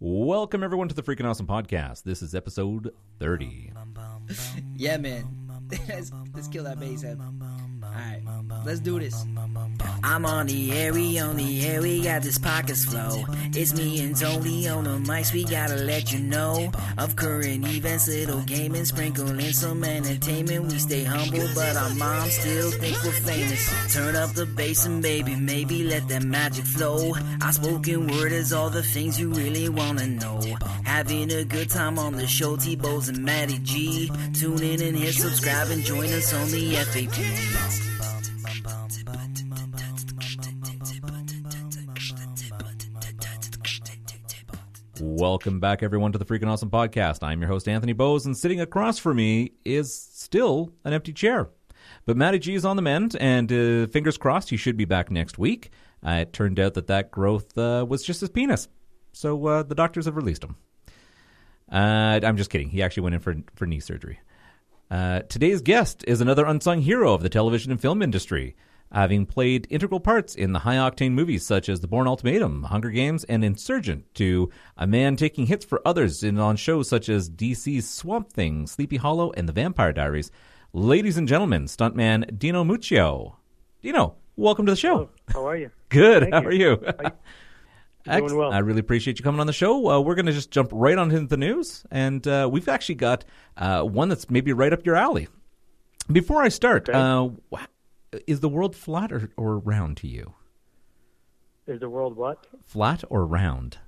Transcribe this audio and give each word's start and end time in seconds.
Welcome, 0.00 0.62
everyone, 0.62 0.86
to 0.88 0.94
the 0.94 1.02
Freaking 1.02 1.24
Awesome 1.24 1.48
Podcast. 1.48 2.04
This 2.04 2.22
is 2.22 2.32
episode 2.32 2.94
30. 3.18 3.72
Yeah, 4.76 4.96
man. 4.98 5.24
let's, 5.88 6.12
let's 6.34 6.46
kill 6.46 6.62
that 6.64 6.78
bass 6.78 7.02
head. 7.02 7.18
Alright, 7.82 8.22
let's 8.64 8.78
do 8.78 9.00
this. 9.00 9.24
I'm 10.10 10.24
on 10.24 10.46
the 10.46 10.72
air, 10.72 10.94
we 10.94 11.18
on 11.18 11.36
the 11.36 11.66
air, 11.66 11.82
we 11.82 12.00
got 12.02 12.22
this 12.22 12.38
pockets 12.38 12.86
flow. 12.86 13.26
It's 13.52 13.74
me 13.74 14.02
and 14.02 14.16
Tony 14.16 14.66
on 14.66 14.84
the 14.84 14.98
mics, 15.06 15.34
we 15.34 15.44
gotta 15.44 15.76
let 15.76 16.10
you 16.10 16.18
know 16.20 16.72
of 16.96 17.14
current 17.14 17.68
events, 17.68 18.08
little 18.08 18.40
gaming, 18.40 18.86
sprinkling 18.86 19.52
some 19.52 19.84
entertainment. 19.84 20.72
We 20.72 20.78
stay 20.78 21.04
humble, 21.04 21.46
but 21.54 21.76
our 21.76 21.90
moms 21.90 22.32
still 22.32 22.70
think 22.70 22.96
we're 23.04 23.12
famous. 23.12 23.94
Turn 23.94 24.16
up 24.16 24.32
the 24.32 24.46
bass 24.46 24.86
and 24.86 25.02
baby, 25.02 25.36
maybe 25.36 25.84
let 25.84 26.08
that 26.08 26.22
magic 26.22 26.64
flow. 26.64 27.12
Our 27.42 27.52
spoken 27.52 28.06
word 28.06 28.32
is 28.32 28.50
all 28.54 28.70
the 28.70 28.82
things 28.82 29.20
you 29.20 29.28
really 29.28 29.68
wanna 29.68 30.06
know. 30.06 30.40
Having 30.84 31.32
a 31.32 31.44
good 31.44 31.68
time 31.68 31.98
on 31.98 32.14
the 32.14 32.26
show, 32.26 32.56
T-Bows 32.56 33.10
and 33.10 33.22
Matty 33.22 33.58
G. 33.58 34.10
Tune 34.32 34.62
in 34.62 34.80
and 34.80 34.96
hit 34.96 35.16
subscribe 35.16 35.68
and 35.68 35.84
join 35.84 36.06
us 36.06 36.32
on 36.32 36.50
the 36.50 36.76
FAP. 36.76 37.87
Welcome 45.00 45.60
back, 45.60 45.82
everyone, 45.82 46.12
to 46.12 46.18
the 46.18 46.24
Freaking 46.24 46.48
Awesome 46.48 46.70
Podcast. 46.70 47.22
I'm 47.22 47.40
your 47.40 47.48
host, 47.48 47.68
Anthony 47.68 47.92
Bose, 47.92 48.26
and 48.26 48.36
sitting 48.36 48.60
across 48.60 48.98
from 48.98 49.16
me 49.18 49.52
is 49.64 49.94
still 49.94 50.72
an 50.84 50.92
empty 50.92 51.12
chair. 51.12 51.50
But 52.06 52.16
Matty 52.16 52.38
G 52.38 52.54
is 52.54 52.64
on 52.64 52.76
the 52.76 52.82
mend, 52.82 53.16
and 53.20 53.52
uh, 53.52 53.86
fingers 53.88 54.18
crossed 54.18 54.50
he 54.50 54.56
should 54.56 54.76
be 54.76 54.84
back 54.84 55.10
next 55.10 55.38
week. 55.38 55.70
Uh, 56.04 56.22
it 56.22 56.32
turned 56.32 56.58
out 56.58 56.74
that 56.74 56.88
that 56.88 57.10
growth 57.10 57.56
uh, 57.56 57.86
was 57.88 58.02
just 58.02 58.20
his 58.20 58.30
penis. 58.30 58.68
So 59.12 59.46
uh, 59.46 59.62
the 59.62 59.74
doctors 59.74 60.06
have 60.06 60.16
released 60.16 60.42
him. 60.42 60.56
Uh, 61.70 62.20
I'm 62.22 62.36
just 62.36 62.50
kidding. 62.50 62.70
He 62.70 62.82
actually 62.82 63.04
went 63.04 63.14
in 63.14 63.20
for, 63.20 63.36
for 63.54 63.66
knee 63.66 63.80
surgery. 63.80 64.18
Uh, 64.90 65.20
today's 65.20 65.60
guest 65.60 66.04
is 66.08 66.20
another 66.20 66.46
unsung 66.46 66.80
hero 66.80 67.14
of 67.14 67.22
the 67.22 67.28
television 67.28 67.70
and 67.70 67.80
film 67.80 68.02
industry 68.02 68.56
having 68.92 69.26
played 69.26 69.66
integral 69.70 70.00
parts 70.00 70.34
in 70.34 70.52
the 70.52 70.60
high 70.60 70.76
octane 70.76 71.12
movies 71.12 71.44
such 71.46 71.68
as 71.68 71.80
The 71.80 71.88
Bourne 71.88 72.06
Ultimatum, 72.06 72.64
Hunger 72.64 72.90
Games, 72.90 73.24
and 73.24 73.44
Insurgent, 73.44 74.14
to 74.14 74.50
a 74.76 74.86
man 74.86 75.16
taking 75.16 75.46
hits 75.46 75.64
for 75.64 75.80
others 75.86 76.22
in 76.22 76.38
on 76.38 76.56
shows 76.56 76.88
such 76.88 77.08
as 77.08 77.28
DC's 77.30 77.88
Swamp 77.88 78.32
Thing, 78.32 78.66
Sleepy 78.66 78.96
Hollow, 78.96 79.30
and 79.32 79.48
The 79.48 79.52
Vampire 79.52 79.92
Diaries. 79.92 80.30
Ladies 80.72 81.16
and 81.16 81.28
gentlemen, 81.28 81.64
stuntman 81.66 82.38
Dino 82.38 82.64
Muccio. 82.64 83.34
Dino, 83.82 84.16
welcome 84.36 84.66
to 84.66 84.72
the 84.72 84.76
show. 84.76 85.10
Hello. 85.28 85.44
How 85.44 85.48
are 85.48 85.56
you? 85.56 85.70
Good. 85.88 86.22
Thank 86.24 86.34
How 86.34 86.42
you. 86.42 86.46
are 86.48 86.52
you? 86.52 86.76
Doing 88.04 88.36
well. 88.38 88.52
I 88.52 88.58
really 88.60 88.80
appreciate 88.80 89.18
you 89.18 89.22
coming 89.22 89.40
on 89.40 89.46
the 89.46 89.52
show. 89.52 89.86
Uh, 89.90 90.00
we're 90.00 90.14
going 90.14 90.26
to 90.26 90.32
just 90.32 90.50
jump 90.50 90.70
right 90.72 90.96
on 90.96 91.10
into 91.10 91.26
the 91.26 91.36
news, 91.36 91.84
and 91.90 92.26
uh, 92.26 92.48
we've 92.50 92.68
actually 92.68 92.94
got 92.94 93.24
uh, 93.58 93.82
one 93.82 94.08
that's 94.08 94.30
maybe 94.30 94.52
right 94.54 94.72
up 94.72 94.86
your 94.86 94.96
alley. 94.96 95.28
Before 96.10 96.42
I 96.42 96.48
start, 96.48 96.88
Okay. 96.88 96.98
Is 98.26 98.40
the 98.40 98.48
world 98.48 98.74
flat 98.76 99.12
or, 99.12 99.30
or 99.36 99.58
round 99.58 99.96
to 99.98 100.08
you? 100.08 100.34
Is 101.66 101.80
the 101.80 101.88
world 101.90 102.16
what? 102.16 102.46
Flat 102.64 103.04
or 103.10 103.26
round? 103.26 103.78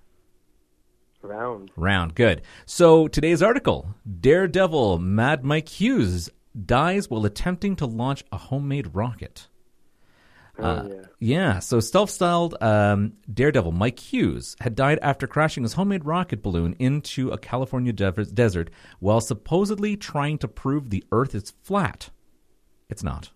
Round. 1.23 1.71
Round. 1.77 2.15
Good. 2.15 2.43
So 2.67 3.07
today's 3.09 3.43
article 3.43 3.95
Daredevil 4.21 4.99
Mad 4.99 5.45
Mike 5.45 5.69
Hughes 5.69 6.31
dies 6.67 7.09
while 7.11 7.25
attempting 7.27 7.77
to 7.77 7.87
launch 7.87 8.25
a 8.33 8.37
homemade 8.39 8.95
rocket. 8.95 9.49
Oh, 10.59 10.63
Uh, 10.65 10.89
yeah. 10.89 10.95
Yeah, 11.23 11.59
so 11.59 11.79
self-styled 11.81 12.61
um, 12.63 13.13
Daredevil 13.33 13.73
Mike 13.73 13.99
Hughes 13.99 14.57
had 14.61 14.75
died 14.75 14.99
after 15.03 15.27
crashing 15.27 15.63
his 15.63 15.75
homemade 15.75 16.05
rocket 16.07 16.43
balloon 16.43 16.75
into 16.79 17.31
a 17.31 17.39
California 17.39 17.93
dev- 17.93 18.35
desert 18.35 18.71
while 18.99 19.21
supposedly 19.21 19.97
trying 19.97 20.39
to 20.39 20.49
prove 20.49 20.89
the 20.91 21.05
Earth 21.13 21.35
is 21.35 21.51
flat. 21.63 22.11
It's 22.89 23.03
not. 23.03 23.31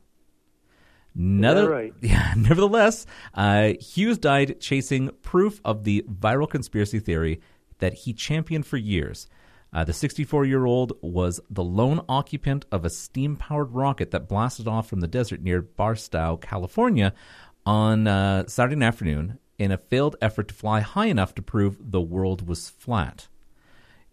Right? 1.71 1.95
Yeah. 2.01 2.35
Nevertheless, 2.37 3.07
uh, 3.35 3.75
Hughes 3.81 4.19
died 4.19 4.61
chasing 4.61 5.11
proof 5.23 5.61
of 5.65 5.85
the 5.85 6.05
viral 6.11 6.49
conspiracy 6.49 6.99
theory 6.99 7.41
that 7.79 7.95
he 7.95 8.13
championed 8.13 8.67
for 8.67 8.77
years. 8.77 9.29
Uh, 9.73 9.83
the 9.85 9.93
64 9.93 10.45
year 10.45 10.65
old 10.65 10.93
was 11.03 11.41
the 11.51 11.65
lone 11.65 12.01
occupant 12.09 12.65
of 12.71 12.85
a 12.85 12.91
steam 12.91 13.37
powered 13.37 13.73
rocket 13.73 14.13
that 14.13 14.29
blasted 14.29 14.69
off 14.69 14.89
from 14.89 15.01
the 15.01 15.09
desert 15.09 15.43
near 15.43 15.63
Barstow, 15.63 16.37
California, 16.37 17.13
on 17.67 18.07
uh, 18.07 18.47
Saturday 18.47 18.85
afternoon 18.85 19.39
in 19.59 19.73
a 19.73 19.79
failed 19.79 20.17
effort 20.21 20.49
to 20.49 20.55
fly 20.55 20.81
high 20.81 21.07
enough 21.07 21.35
to 21.35 21.43
prove 21.43 21.77
the 21.81 22.01
world 22.01 22.47
was 22.47 22.69
flat. 22.69 23.29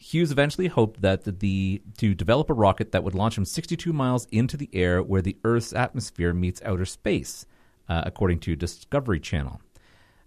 Hughes 0.01 0.31
eventually 0.31 0.67
hoped 0.67 1.03
that 1.03 1.39
the, 1.39 1.79
to 1.97 2.15
develop 2.15 2.49
a 2.49 2.55
rocket 2.55 2.91
that 2.91 3.03
would 3.03 3.13
launch 3.13 3.37
him 3.37 3.45
62 3.45 3.93
miles 3.93 4.25
into 4.31 4.57
the 4.57 4.69
air 4.73 5.03
where 5.03 5.21
the 5.21 5.37
Earth's 5.43 5.73
atmosphere 5.73 6.33
meets 6.33 6.59
outer 6.65 6.85
space, 6.85 7.45
uh, 7.87 8.01
according 8.03 8.39
to 8.39 8.55
Discovery 8.55 9.19
Channel. 9.19 9.61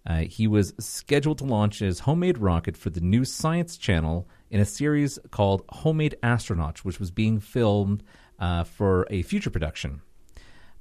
Uh, 0.06 0.18
he 0.18 0.46
was 0.46 0.74
scheduled 0.78 1.38
to 1.38 1.44
launch 1.44 1.80
his 1.80 2.00
homemade 2.00 2.38
rocket 2.38 2.76
for 2.76 2.90
the 2.90 3.00
new 3.00 3.24
Science 3.24 3.76
Channel 3.76 4.28
in 4.48 4.60
a 4.60 4.64
series 4.64 5.18
called 5.32 5.64
Homemade 5.68 6.14
Astronauts, 6.22 6.78
which 6.78 7.00
was 7.00 7.10
being 7.10 7.40
filmed 7.40 8.04
uh, 8.38 8.62
for 8.62 9.08
a 9.10 9.22
future 9.22 9.50
production. 9.50 10.02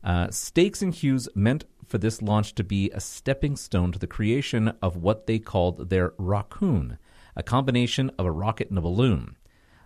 Uh, 0.03 0.29
Stakes 0.29 0.83
and 0.83 0.93
Hughes 0.93 1.27
meant 1.33 1.65
for 1.87 1.97
this 1.97 2.21
launch 2.21 2.53
to 2.55 2.63
be 2.63 2.91
a 2.91 2.99
stepping 2.99 3.55
stone 3.55 3.91
to 3.91 3.97
the 3.97 4.05
creation 4.05 4.73
of 4.83 4.97
what 4.97 5.25
they 5.25 5.39
called 5.39 5.89
their 5.89 6.11
rockoon, 6.11 6.99
a 7.35 7.43
combination 7.43 8.11
of 8.17 8.25
a 8.25 8.31
rocket 8.31 8.69
and 8.69 8.77
a 8.77 8.81
balloon. 8.81 9.37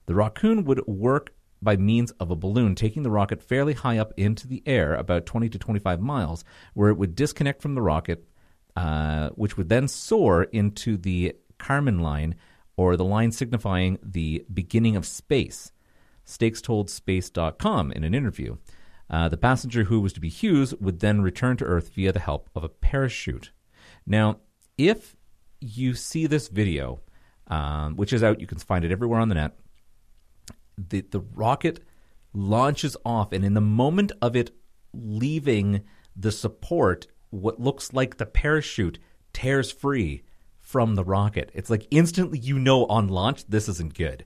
The 0.05 0.13
rockoon 0.13 0.65
would 0.65 0.85
work 0.87 1.33
by 1.61 1.75
means 1.75 2.11
of 2.11 2.31
a 2.31 2.35
balloon 2.35 2.75
taking 2.75 3.03
the 3.03 3.09
rocket 3.09 3.41
fairly 3.41 3.73
high 3.73 3.97
up 3.97 4.13
into 4.17 4.47
the 4.47 4.63
air, 4.65 4.95
about 4.95 5.25
20 5.25 5.49
to 5.49 5.59
25 5.59 5.99
miles, 5.99 6.43
where 6.73 6.89
it 6.89 6.97
would 6.97 7.15
disconnect 7.15 7.61
from 7.61 7.75
the 7.75 7.81
rocket, 7.81 8.27
uh, 8.75 9.29
which 9.29 9.57
would 9.57 9.69
then 9.69 9.87
soar 9.87 10.43
into 10.43 10.97
the 10.97 11.35
Kármán 11.59 12.01
line, 12.01 12.35
or 12.75 12.95
the 12.95 13.03
line 13.03 13.31
signifying 13.31 13.97
the 14.03 14.45
beginning 14.53 14.95
of 14.95 15.05
space. 15.05 15.71
Stakes 16.25 16.61
told 16.61 16.89
Space.com 16.89 17.91
in 17.91 18.03
an 18.03 18.13
interview. 18.13 18.57
Uh, 19.09 19.29
the 19.29 19.37
passenger 19.37 19.85
who 19.85 20.01
was 20.01 20.13
to 20.13 20.19
be 20.19 20.29
Hughes 20.29 20.75
would 20.75 20.99
then 20.99 21.21
return 21.21 21.57
to 21.57 21.65
Earth 21.65 21.91
via 21.95 22.11
the 22.11 22.19
help 22.19 22.49
of 22.53 22.63
a 22.63 22.69
parachute. 22.69 23.51
Now, 24.05 24.39
if 24.77 25.15
you 25.59 25.95
see 25.95 26.27
this 26.27 26.49
video, 26.49 26.99
um, 27.47 27.95
which 27.95 28.13
is 28.13 28.23
out, 28.23 28.39
you 28.39 28.47
can 28.47 28.57
find 28.57 28.83
it 28.85 28.91
everywhere 28.91 29.19
on 29.19 29.29
the 29.29 29.35
net. 29.35 29.57
The 30.77 31.01
the 31.01 31.21
rocket 31.21 31.83
launches 32.33 32.95
off, 33.05 33.31
and 33.31 33.43
in 33.43 33.53
the 33.53 33.61
moment 33.61 34.11
of 34.21 34.35
it 34.35 34.51
leaving 34.93 35.83
the 36.15 36.31
support, 36.31 37.07
what 37.29 37.59
looks 37.59 37.93
like 37.93 38.17
the 38.17 38.25
parachute 38.25 38.99
tears 39.33 39.71
free 39.71 40.23
from 40.59 40.95
the 40.95 41.03
rocket. 41.03 41.51
It's 41.53 41.69
like 41.69 41.87
instantly 41.91 42.39
you 42.39 42.59
know 42.59 42.85
on 42.85 43.07
launch 43.07 43.45
this 43.47 43.69
isn't 43.69 43.93
good 43.93 44.25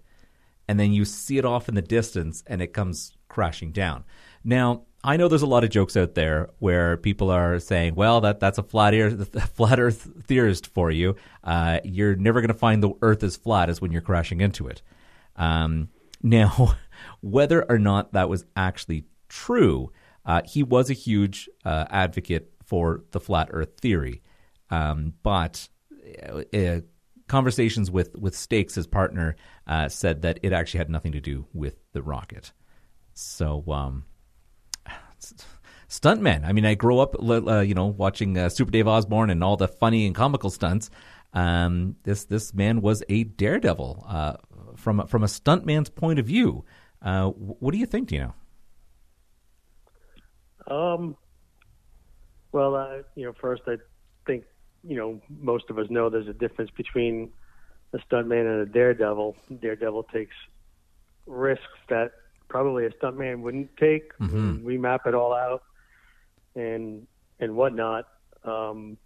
and 0.71 0.79
then 0.79 0.93
you 0.93 1.03
see 1.03 1.37
it 1.37 1.43
off 1.43 1.67
in 1.67 1.75
the 1.75 1.81
distance 1.81 2.45
and 2.47 2.61
it 2.61 2.73
comes 2.73 3.11
crashing 3.27 3.73
down. 3.73 4.05
Now, 4.41 4.83
I 5.03 5.17
know 5.17 5.27
there's 5.27 5.41
a 5.41 5.47
lot 5.47 5.63
of 5.63 5.71
jokes 5.71 5.97
out 5.97 6.13
there 6.13 6.49
where 6.59 6.97
people 6.97 7.31
are 7.31 7.59
saying, 7.59 7.95
"Well, 7.95 8.21
that 8.21 8.39
that's 8.39 8.57
a 8.57 8.63
flat 8.63 8.93
earth 8.93 9.51
flat 9.55 9.79
Earth 9.79 10.07
theorist 10.25 10.67
for 10.67 10.91
you. 10.91 11.15
Uh, 11.43 11.79
you're 11.83 12.15
never 12.15 12.41
going 12.41 12.49
to 12.49 12.53
find 12.53 12.83
the 12.83 12.93
Earth 13.01 13.23
as 13.23 13.35
flat 13.35 13.69
as 13.69 13.81
when 13.81 13.91
you're 13.91 14.01
crashing 14.01 14.41
into 14.41 14.67
it." 14.67 14.81
Um, 15.35 15.89
now, 16.21 16.75
whether 17.21 17.69
or 17.69 17.79
not 17.79 18.13
that 18.13 18.29
was 18.29 18.45
actually 18.55 19.05
true, 19.27 19.91
uh, 20.25 20.41
he 20.45 20.61
was 20.61 20.89
a 20.89 20.93
huge 20.93 21.49
uh, 21.65 21.85
advocate 21.89 22.51
for 22.63 23.03
the 23.11 23.19
flat 23.19 23.49
Earth 23.51 23.77
theory, 23.79 24.21
um, 24.69 25.13
but 25.23 25.67
uh, 26.53 26.81
conversations 27.27 27.89
with 27.89 28.15
with 28.15 28.35
Stakes, 28.35 28.75
his 28.75 28.85
partner, 28.85 29.35
uh, 29.65 29.89
said 29.89 30.21
that 30.21 30.39
it 30.43 30.53
actually 30.53 30.77
had 30.77 30.91
nothing 30.91 31.13
to 31.13 31.21
do 31.21 31.47
with 31.53 31.77
the 31.93 32.03
rocket. 32.03 32.51
So, 33.13 33.63
um, 33.67 34.05
stuntmen. 35.89 36.45
I 36.45 36.51
mean, 36.53 36.65
I 36.65 36.75
grew 36.75 36.99
up, 36.99 37.15
uh, 37.21 37.59
you 37.59 37.73
know, 37.73 37.87
watching 37.87 38.37
uh, 38.37 38.49
Super 38.49 38.71
Dave 38.71 38.87
Osborne 38.87 39.29
and 39.29 39.43
all 39.43 39.57
the 39.57 39.67
funny 39.67 40.05
and 40.05 40.15
comical 40.15 40.49
stunts. 40.49 40.89
Um, 41.33 41.95
this 42.03 42.25
this 42.25 42.53
man 42.53 42.81
was 42.81 43.03
a 43.07 43.23
daredevil 43.23 44.05
uh, 44.07 44.33
from 44.75 44.99
a- 44.99 45.07
from 45.07 45.23
a 45.23 45.27
stuntman's 45.27 45.89
point 45.89 46.19
of 46.19 46.25
view. 46.25 46.65
Uh, 47.01 47.29
what 47.29 47.71
do 47.71 47.77
you 47.77 47.85
think, 47.85 48.09
Dino? 48.09 48.35
Um. 50.67 51.15
Well, 52.51 52.75
uh, 52.75 53.03
you 53.15 53.25
know, 53.25 53.33
first 53.39 53.63
I 53.67 53.77
think 54.25 54.43
you 54.83 54.97
know 54.97 55.21
most 55.29 55.69
of 55.69 55.79
us 55.79 55.87
know 55.89 56.09
there's 56.09 56.27
a 56.27 56.33
difference 56.33 56.71
between 56.71 57.31
a 57.93 57.97
stuntman 57.99 58.41
and 58.41 58.61
a 58.61 58.65
daredevil. 58.65 59.37
Daredevil 59.61 60.03
takes 60.13 60.35
risks 61.25 61.79
that 61.89 62.11
probably 62.51 62.85
a 62.85 62.89
stuntman 62.91 63.39
wouldn't 63.41 63.75
take. 63.77 64.15
Mhm. 64.19 64.61
We 64.63 64.77
map 64.77 65.07
it 65.07 65.15
all 65.15 65.33
out 65.33 65.63
and 66.55 67.07
and 67.39 67.55
whatnot. 67.55 68.05
Um, 68.43 68.97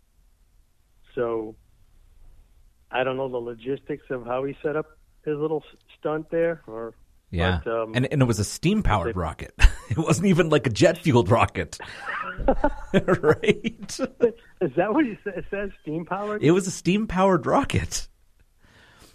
so 1.13 1.55
I 2.91 3.03
don't 3.03 3.17
know 3.17 3.29
the 3.29 3.37
logistics 3.37 4.05
of 4.09 4.25
how 4.25 4.43
he 4.43 4.57
set 4.63 4.75
up 4.75 4.87
his 5.23 5.37
little 5.37 5.63
stunt 5.97 6.29
there, 6.31 6.61
or 6.67 6.93
Yeah, 7.31 7.59
But, 7.63 7.71
um, 7.81 7.91
and 7.95 8.07
and 8.11 8.21
it 8.21 8.25
was 8.25 8.39
a 8.39 8.43
steam 8.43 8.83
powered 8.83 9.15
rocket. 9.15 9.53
It 9.87 9.99
wasn't 9.99 10.25
even 10.27 10.49
like 10.49 10.65
a 10.65 10.71
jet 10.71 10.97
fueled 10.97 11.29
rocket, 11.29 11.77
right? 12.93 13.99
is 14.61 14.71
that 14.75 14.91
what 14.93 15.05
it 15.05 15.45
says? 15.51 15.69
Steam 15.83 16.05
powered. 16.05 16.41
It 16.43 16.51
was 16.51 16.65
a 16.65 16.71
steam 16.71 17.05
powered 17.05 17.45
rocket. 17.45 18.07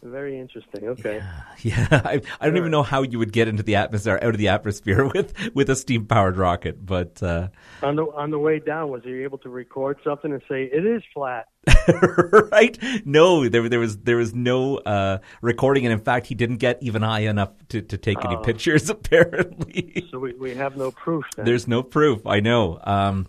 Very 0.02 0.38
interesting. 0.38 0.88
Okay. 0.88 1.22
Yeah, 1.62 1.86
I, 1.90 2.22
I 2.40 2.46
don't 2.46 2.56
even 2.56 2.70
know 2.70 2.82
how 2.82 3.02
you 3.02 3.18
would 3.18 3.32
get 3.34 3.46
into 3.46 3.62
the 3.62 3.76
atmosphere, 3.76 4.18
out 4.22 4.30
of 4.30 4.38
the 4.38 4.48
atmosphere 4.48 5.04
with 5.14 5.34
with 5.54 5.68
a 5.68 5.76
steam 5.76 6.06
powered 6.06 6.38
rocket, 6.38 6.86
but 6.86 7.22
uh, 7.22 7.48
On 7.82 7.96
the 7.96 8.04
on 8.04 8.30
the 8.30 8.38
way 8.38 8.60
down, 8.60 8.88
was 8.88 9.02
he 9.04 9.22
able 9.24 9.36
to 9.38 9.50
record 9.50 9.98
something 10.02 10.32
and 10.32 10.40
say 10.48 10.64
it 10.64 10.86
is 10.86 11.02
flat? 11.12 11.48
right? 12.50 12.78
No, 13.04 13.46
there 13.46 13.68
there 13.68 13.78
was 13.78 13.98
there 13.98 14.16
was 14.16 14.34
no 14.34 14.78
uh, 14.78 15.18
recording, 15.42 15.84
and 15.84 15.92
in 15.92 16.00
fact, 16.00 16.28
he 16.28 16.34
didn't 16.34 16.56
get 16.58 16.78
even 16.82 17.02
high 17.02 17.20
enough 17.28 17.50
to, 17.68 17.82
to 17.82 17.98
take 17.98 18.24
any 18.24 18.38
pictures. 18.42 18.88
Apparently, 18.88 20.06
So 20.10 20.18
we, 20.18 20.32
we 20.32 20.54
have 20.54 20.78
no 20.78 20.92
proof. 20.92 21.24
Then. 21.36 21.44
there's 21.44 21.68
no 21.68 21.82
proof. 21.82 22.26
I 22.26 22.40
know. 22.40 22.80
Um, 22.84 23.26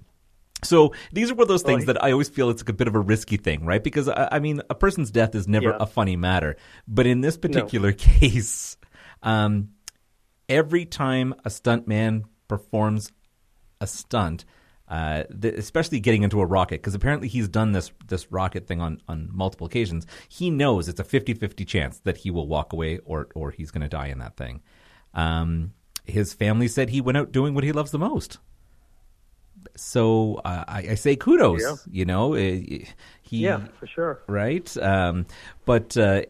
so 0.64 0.94
these 1.12 1.32
are 1.32 1.36
one 1.36 1.44
of 1.44 1.48
those 1.48 1.64
things 1.64 1.86
that 1.86 2.04
I 2.04 2.12
always 2.12 2.30
feel 2.30 2.50
it's 2.50 2.62
like 2.62 2.70
a 2.70 2.74
bit 2.74 2.88
of 2.88 2.96
a 2.96 3.00
risky 3.00 3.38
thing, 3.38 3.66
right? 3.66 3.84
Because 3.84 4.08
I, 4.08 4.28
I 4.34 4.40
mean, 4.40 4.62
a 4.70 4.76
person's 4.76 5.12
death 5.12 5.34
is 5.36 5.48
never 5.48 5.70
Yeah. 5.70 5.78
a 5.80 5.86
funny 5.86 6.16
matter, 6.16 6.56
but 6.88 7.06
in 7.08 7.22
this 7.22 7.38
particular 7.38 7.92
case, 7.94 8.78
um, 9.24 9.70
every 10.50 10.86
time 10.86 11.34
a 11.46 11.50
stuntman 11.50 12.24
performs 12.48 13.12
a 13.80 13.88
stunt, 13.88 14.46
uh, 14.88 15.24
th- 15.42 15.54
especially 15.56 16.00
getting 16.02 16.24
into 16.24 16.42
a 16.42 16.46
rocket, 16.46 16.82
because 16.82 16.94
apparently 16.96 17.28
he's 17.30 17.48
done 17.48 17.72
this 17.72 17.92
this 18.08 18.32
rocket 18.32 18.68
thing 18.68 18.82
on, 18.82 19.02
on 19.08 19.30
multiple 19.32 19.66
occasions. 19.66 20.06
He 20.28 20.50
knows 20.52 20.90
it's 20.90 21.00
a 21.00 21.04
50-50 21.04 21.66
chance 21.66 22.00
that 22.00 22.18
he 22.18 22.30
will 22.30 22.46
walk 22.48 22.74
away 22.74 23.00
or 23.06 23.30
or 23.34 23.52
he's 23.52 23.72
going 23.72 23.84
to 23.84 23.88
die 23.90 24.08
in 24.08 24.20
that 24.20 24.36
thing. 24.36 24.62
Um, 25.14 25.74
his 26.06 26.34
family 26.34 26.68
said 26.68 26.90
he 26.90 27.00
went 27.00 27.18
out 27.18 27.32
doing 27.32 27.54
what 27.54 27.64
he 27.64 27.72
loves 27.72 27.92
the 27.92 28.00
most. 28.00 28.38
So 29.76 30.42
uh, 30.46 30.66
I, 30.68 30.78
I 30.92 30.96
say 30.96 31.16
kudos. 31.16 31.62
Yeah. 31.62 31.76
You 31.90 32.06
know, 32.06 32.34
uh, 32.34 32.38
he 32.38 32.86
yeah, 33.32 33.66
for 33.80 33.88
sure. 33.88 34.24
right? 34.28 34.78
Um, 34.78 35.26
but 35.66 35.96
uh, 35.98 36.22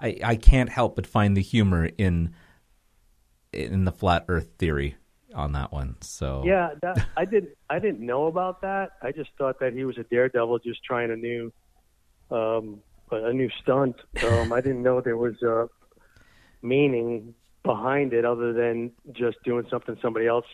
I 0.00 0.18
I 0.24 0.36
can't 0.36 0.68
help 0.68 0.96
but 0.96 1.06
find 1.06 1.36
the 1.36 1.42
humor 1.42 1.88
in 1.98 2.34
in 3.52 3.84
the 3.84 3.92
flat 3.92 4.24
Earth 4.28 4.50
theory 4.58 4.96
on 5.34 5.52
that 5.52 5.72
one. 5.72 5.96
So 6.00 6.42
Yeah, 6.44 6.70
that, 6.82 7.06
I 7.16 7.24
didn't 7.24 7.50
I 7.70 7.78
didn't 7.78 8.00
know 8.04 8.26
about 8.26 8.60
that. 8.62 8.92
I 9.02 9.12
just 9.12 9.30
thought 9.38 9.60
that 9.60 9.72
he 9.72 9.84
was 9.84 9.98
a 9.98 10.04
daredevil, 10.04 10.60
just 10.60 10.84
trying 10.84 11.10
a 11.10 11.16
new 11.16 11.52
um, 12.30 12.80
a 13.10 13.26
a 13.26 13.32
new 13.32 13.50
stunt. 13.62 13.96
Um, 14.22 14.52
I 14.52 14.60
didn't 14.60 14.82
know 14.82 15.00
there 15.00 15.16
was 15.16 15.40
a 15.42 15.68
meaning 16.62 17.34
behind 17.62 18.12
it 18.12 18.24
other 18.24 18.52
than 18.52 18.90
just 19.12 19.36
doing 19.44 19.66
something 19.70 19.96
somebody 20.02 20.26
else 20.26 20.46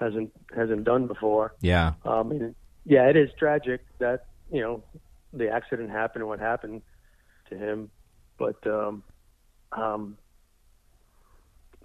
hasn't 0.00 0.30
hasn't 0.56 0.84
done 0.84 1.06
before. 1.06 1.54
yeah, 1.60 1.92
Um, 2.04 2.30
and 2.30 2.54
yeah, 2.84 3.08
it 3.08 3.16
is 3.16 3.30
tragic 3.38 3.80
that 3.98 4.26
you 4.52 4.60
know 4.60 4.82
the 5.32 5.48
accident 5.50 5.90
happened 5.90 6.22
and 6.22 6.28
what 6.28 6.40
happened 6.40 6.82
to 7.50 7.56
him, 7.56 7.90
but 8.38 8.56
um, 8.66 9.02
um, 9.72 10.16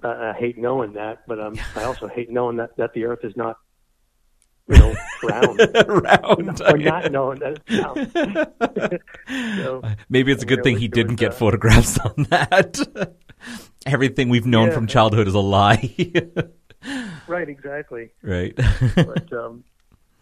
I, 0.03 0.29
I 0.29 0.33
hate 0.37 0.57
knowing 0.57 0.93
that. 0.93 1.23
But 1.27 1.39
um, 1.39 1.57
I 1.75 1.83
also 1.83 2.07
hate 2.07 2.29
knowing 2.31 2.57
that 2.57 2.75
that 2.77 2.93
the 2.93 3.05
Earth 3.05 3.19
is 3.23 3.35
not, 3.35 3.57
you 4.69 4.77
know, 4.77 4.95
round. 5.23 5.59
round. 5.87 6.61
or 6.61 6.77
not 6.77 7.11
knowing 7.11 7.39
that 7.39 7.59
it's 7.67 7.83
round. 7.83 9.01
so, 9.57 9.81
Maybe 10.09 10.31
it's 10.31 10.43
a 10.43 10.45
good 10.45 10.63
thing 10.63 10.77
he 10.77 10.87
didn't 10.87 11.15
get 11.15 11.31
uh, 11.31 11.35
photographs 11.35 11.97
on 12.05 12.23
that. 12.29 13.17
Everything 13.85 14.29
we've 14.29 14.45
known 14.45 14.69
Yeah. 14.69 14.73
from 14.75 14.87
childhood 14.87 15.27
is 15.27 15.33
a 15.33 15.39
lie. 15.39 15.93
Right, 17.27 17.47
exactly. 17.49 18.11
right. 18.21 18.55
But 18.95 19.31
um, 19.33 19.63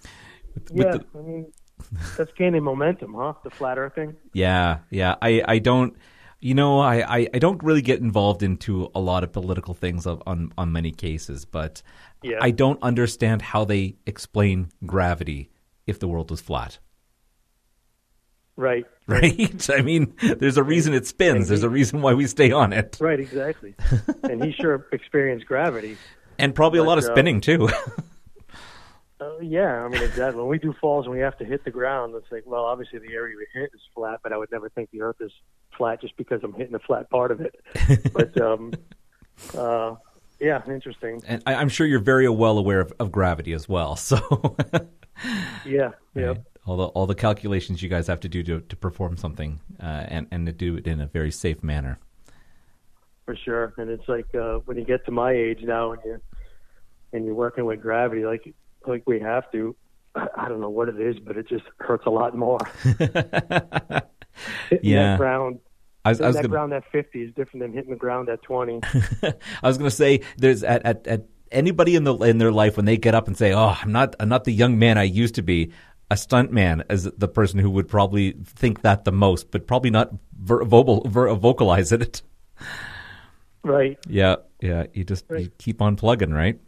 With 0.72 0.86
yeah, 0.86 0.92
the- 0.98 1.06
I 1.18 1.22
mean, 1.22 1.54
that's 2.18 2.32
gaining 2.34 2.64
momentum, 2.64 3.14
huh? 3.16 3.34
The 3.44 3.50
flat 3.50 3.78
Earth 3.78 3.96
thing. 3.96 4.16
Yeah, 4.34 4.80
yeah. 4.90 5.16
I, 5.22 5.42
I 5.48 5.60
don't, 5.60 5.96
you 6.40 6.54
know, 6.54 6.80
I, 6.80 7.20
I, 7.20 7.28
I 7.34 7.40
don't 7.40 7.62
really 7.64 7.82
get 7.82 8.00
involved 8.02 8.44
into 8.44 8.90
a 8.94 9.00
lot 9.00 9.24
of 9.24 9.32
political 9.32 9.74
things 9.74 10.06
of, 10.06 10.22
on 10.28 10.52
on 10.58 10.72
many 10.72 10.92
cases, 10.92 11.46
but 11.46 11.82
Yeah. 12.24 12.38
I 12.42 12.52
don't 12.52 12.82
understand 12.84 13.42
how 13.42 13.66
they 13.66 13.96
explain 14.06 14.70
gravity 14.86 15.50
if 15.88 16.00
the 16.00 16.08
world 16.08 16.30
was 16.32 16.42
flat. 16.42 16.80
Right. 18.58 18.86
Right? 19.08 19.70
I 19.72 19.82
mean, 19.82 20.14
there's 20.22 20.58
a 20.58 20.64
reason 20.64 20.94
it 20.94 21.08
spins. 21.08 21.48
There's 21.48 21.64
a 21.64 21.70
reason 21.70 22.02
why 22.02 22.14
we 22.14 22.28
stay 22.28 22.52
on 22.52 22.74
it, 22.74 22.98
Right, 23.00 23.20
exactly. 23.20 23.74
and 24.24 24.44
he 24.44 24.52
sure 24.52 24.88
experienced 24.92 25.48
gravity. 25.48 25.98
And 26.42 26.56
probably 26.56 26.80
a 26.80 26.84
lot 26.84 26.98
of 26.98 27.04
But, 27.04 27.12
uh, 27.12 27.14
spinning 27.16 27.42
too. 27.42 27.70
Uh, 29.20 29.38
yeah, 29.42 29.84
I 29.84 29.88
mean, 29.88 30.02
exactly. 30.02 30.42
When 30.42 30.50
we 30.50 30.60
do 30.60 30.74
falls 30.80 31.06
and 31.06 31.14
we 31.14 31.22
have 31.22 31.38
to 31.38 31.46
hit 31.46 31.64
the 31.64 31.72
ground, 31.72 32.14
it's 32.16 32.32
like, 32.32 32.44
well, 32.46 32.66
obviously 32.66 33.00
the 33.00 33.14
area 33.14 33.36
we 33.38 33.48
hit 33.54 33.72
is 33.74 33.82
flat, 33.94 34.20
but 34.24 34.34
I 34.34 34.38
would 34.38 34.52
never 34.52 34.70
think 34.70 34.90
the 34.92 35.02
Earth 35.02 35.18
is 35.20 35.32
flat 35.78 36.02
just 36.02 36.18
because 36.18 36.42
I'm 36.44 36.54
hitting 36.54 36.74
the 36.74 36.80
flat 36.80 37.10
part 37.10 37.32
of 37.32 37.42
it. 37.42 37.56
but 38.14 38.40
um, 38.42 38.74
uh, 39.58 39.96
yeah, 40.40 40.62
interesting. 40.68 41.22
and 41.28 41.44
I, 41.46 41.56
I'm 41.56 41.70
sure 41.70 41.86
you're 41.86 42.00
very 42.00 42.28
well 42.30 42.58
aware 42.58 42.80
of, 42.80 42.94
of 43.00 43.12
gravity 43.12 43.54
as 43.54 43.70
well. 43.70 43.96
So. 44.02 44.56
Yeah, 45.66 45.92
yeah, 46.16 46.26
Right. 46.26 46.42
All 46.66 46.78
the 46.78 46.86
all 46.86 47.06
the 47.06 47.16
calculations 47.16 47.84
you 47.84 47.90
guys 47.90 48.08
have 48.08 48.20
to 48.22 48.30
do 48.30 48.42
to 48.44 48.62
to 48.62 48.76
perform 48.76 49.18
something, 49.18 49.60
uh, 49.80 50.06
and 50.08 50.28
and 50.32 50.46
to 50.48 50.52
do 50.52 50.78
it 50.78 50.88
in 50.88 51.00
a 51.00 51.06
very 51.06 51.30
safe 51.32 51.62
manner. 51.64 52.00
For 53.32 53.38
sure. 53.44 53.74
And 53.78 53.90
it's 53.90 54.08
like 54.08 54.34
uh, 54.36 54.60
when 54.66 54.78
you 54.78 54.84
get 54.84 55.06
to 55.06 55.12
my 55.12 55.32
age 55.32 55.60
now, 55.64 55.94
and 55.94 56.02
you 56.04 56.22
and 57.14 57.26
you're 57.26 57.36
working 57.36 57.66
with 57.66 57.82
gravity, 57.82 58.26
like 58.26 58.54
like 58.86 59.04
we 59.06 59.20
have 59.20 59.50
to. 59.54 59.76
I 60.16 60.50
don't 60.50 60.60
know 60.60 60.70
what 60.70 60.90
it 60.90 61.00
is, 61.00 61.18
but 61.20 61.38
it 61.38 61.48
just 61.48 61.64
hurts 61.80 62.06
a 62.06 62.10
lot 62.10 62.36
more. 62.36 62.60
Yeah. 64.82 65.12
that 65.12 65.18
ground, 65.18 65.60
I 66.06 66.10
was, 66.10 66.22
I 66.22 66.28
was 66.28 66.36
that 66.38 66.44
gonna, 66.44 66.52
ground 66.52 66.74
at 66.74 66.90
50 66.90 67.22
is 67.22 67.34
different 67.36 67.64
than 67.64 67.74
hitting 67.74 67.90
the 67.92 67.98
ground 67.98 68.30
at 68.30 68.42
20. 68.44 68.80
I 69.24 69.34
was 69.62 69.78
gonna 69.78 69.92
say 69.92 70.22
there's 70.38 70.64
at, 70.64 70.86
at, 70.86 71.06
at 71.06 71.26
anybody 71.52 71.98
in 71.98 72.06
the 72.06 72.16
in 72.16 72.38
their 72.38 72.52
life 72.52 72.78
when 72.78 72.86
they 72.86 72.96
get 72.96 73.14
up 73.14 73.28
and 73.28 73.38
say, 73.38 73.52
"Oh, 73.52 73.76
I'm 73.82 73.92
not 73.92 74.16
I'm 74.22 74.30
not 74.30 74.46
the 74.46 74.54
young 74.54 74.80
man 74.80 74.98
I 74.98 75.04
used 75.04 75.36
to 75.36 75.42
be." 75.42 75.72
A 76.10 76.18
stunt 76.18 76.52
man 76.52 76.84
is 76.90 77.04
the 77.04 77.28
person 77.28 77.60
who 77.60 77.70
would 77.70 77.88
probably 77.88 78.32
think 78.46 78.82
that 78.82 79.04
the 79.04 79.12
most, 79.12 79.52
but 79.52 79.68
probably 79.68 79.92
not 79.92 80.12
ver- 80.38 80.64
vocal, 80.64 81.08
ver- 81.08 81.34
vocalize 81.36 81.92
it. 81.92 82.22
Right. 83.64 83.98
Yeah, 84.08 84.38
yeah. 84.62 84.86
You 84.94 85.04
just 85.04 85.26
you 85.30 85.52
keep 85.58 85.82
on 85.82 85.96
plugging, 85.96 86.32
right? 86.32 86.60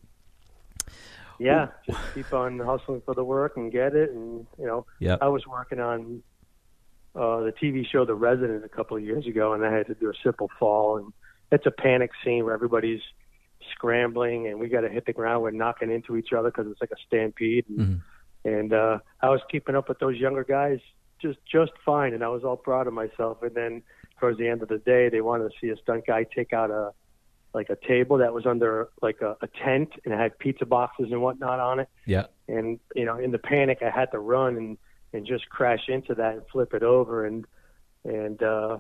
Yeah, 1.40 1.68
just 1.86 2.00
keep 2.14 2.32
on 2.34 2.60
hustling 2.60 3.02
for 3.06 3.14
the 3.14 3.24
work 3.24 3.58
and 3.58 3.72
get 3.72 3.96
it. 3.96 4.12
And 4.12 4.46
you 4.60 4.66
know, 4.66 4.86
Yep. 5.00 5.20
I 5.22 5.28
was 5.28 5.46
working 5.48 5.80
on 5.80 6.24
uh, 7.16 7.42
the 7.42 7.54
TV 7.62 7.86
show 7.86 8.06
The 8.06 8.16
Resident 8.16 8.64
a 8.64 8.70
couple 8.70 8.98
of 8.98 9.04
years 9.04 9.28
ago, 9.28 9.54
and 9.54 9.66
I 9.66 9.72
had 9.72 9.88
to 9.88 9.96
do 9.96 10.10
a 10.10 10.14
simple 10.24 10.50
fall, 10.60 10.98
and 10.98 11.12
it's 11.52 11.66
a 11.66 11.72
panic 11.72 12.12
scene 12.24 12.46
where 12.46 12.54
everybody's 12.54 13.02
scrambling, 13.72 14.48
and 14.48 14.60
we 14.60 14.68
got 14.68 14.82
to 14.82 14.90
hit 14.90 15.06
the 15.06 15.14
ground. 15.14 15.44
We're 15.44 15.52
knocking 15.52 15.92
into 15.92 16.18
each 16.18 16.34
other 16.34 16.50
because 16.50 16.72
it's 16.72 16.82
like 16.82 16.92
a 16.92 17.02
stampede. 17.08 17.66
And, 17.70 18.02
and 18.46 18.74
uh, 18.74 19.00
I 19.22 19.30
was 19.30 19.42
keeping 19.50 19.76
up 19.76 19.90
with 19.90 20.00
those 20.00 20.18
younger 20.18 20.44
guys 20.44 20.80
just 21.22 21.40
just 21.50 21.72
fine, 21.86 22.14
and 22.14 22.24
I 22.24 22.28
was 22.28 22.44
all 22.44 22.58
proud 22.58 22.88
of 22.88 22.94
myself. 22.94 23.42
And 23.42 23.56
then 23.56 23.82
towards 24.24 24.40
the 24.40 24.48
end 24.48 24.62
of 24.62 24.70
the 24.70 24.78
day, 24.78 25.10
they 25.10 25.20
wanted 25.20 25.52
to 25.52 25.56
see 25.60 25.68
a 25.68 25.76
stunt 25.76 26.06
guy 26.08 26.24
take 26.24 26.54
out 26.54 26.72
a 26.72 26.92
like 27.54 27.70
a 27.70 27.76
table 27.86 28.20
that 28.20 28.34
was 28.34 28.46
under 28.46 28.88
like 29.02 29.20
a, 29.22 29.36
a 29.42 29.48
tent 29.64 29.90
and 30.06 30.14
it 30.14 30.18
had 30.18 30.40
pizza 30.40 30.66
boxes 30.66 31.12
and 31.12 31.22
whatnot 31.22 31.60
on 31.60 31.82
it. 31.82 31.90
Yeah. 32.06 32.28
And 32.48 32.80
you 32.96 33.04
know, 33.04 33.18
in 33.18 33.32
the 33.32 33.38
panic, 33.38 33.80
I 33.82 33.90
had 33.90 34.12
to 34.12 34.20
run 34.20 34.56
and 34.56 34.78
and 35.12 35.28
just 35.28 35.50
crash 35.50 35.90
into 35.90 36.16
that 36.16 36.36
and 36.36 36.42
flip 36.54 36.74
it 36.74 36.84
over 36.84 37.26
and 37.26 37.46
and 38.06 38.42
uh, 38.42 38.78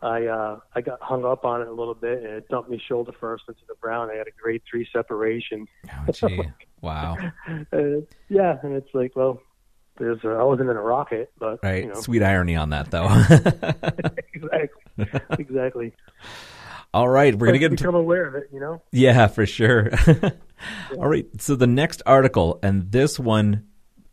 I 0.00 0.24
uh, 0.24 0.60
I 0.74 0.80
got 0.80 1.02
hung 1.02 1.26
up 1.26 1.44
on 1.44 1.60
it 1.60 1.68
a 1.68 1.72
little 1.72 1.94
bit 1.94 2.22
and 2.22 2.32
it 2.32 2.48
dumped 2.48 2.70
me 2.70 2.80
shoulder 2.88 3.12
first 3.20 3.44
into 3.46 3.60
the 3.68 3.74
ground. 3.82 4.12
I 4.12 4.16
had 4.16 4.28
a 4.28 4.42
grade 4.42 4.62
three 4.68 4.88
separation. 4.90 5.66
Oh, 6.08 6.10
gee. 6.10 6.40
wow. 6.80 7.18
Uh, 7.70 8.00
yeah, 8.30 8.56
and 8.62 8.72
it's 8.72 8.94
like, 8.94 9.14
well, 9.14 9.42
there's 9.98 10.18
uh, 10.24 10.30
I 10.30 10.42
wasn't 10.44 10.70
in 10.70 10.76
a 10.76 10.82
rocket, 10.82 11.32
but 11.38 11.60
Right. 11.62 11.84
you 11.84 11.88
know, 11.90 12.00
Sweet 12.00 12.22
irony 12.22 12.56
on 12.56 12.70
that, 12.70 12.90
though. 12.90 13.06
exactly, 14.34 15.20
exactly. 15.38 15.92
All 16.92 17.08
right, 17.08 17.34
we're 17.34 17.46
gonna 17.46 17.58
get 17.58 17.72
into 17.72 17.82
become 17.82 17.94
aware 17.96 18.26
of 18.26 18.34
it, 18.36 18.48
you 18.52 18.60
know. 18.60 18.80
Yeah, 18.92 19.26
for 19.26 19.46
sure. 19.46 19.90
All 20.96 21.08
right. 21.08 21.26
So 21.40 21.56
the 21.56 21.66
next 21.66 22.02
article, 22.06 22.60
and 22.62 22.90
this 22.92 23.18
one, 23.18 23.64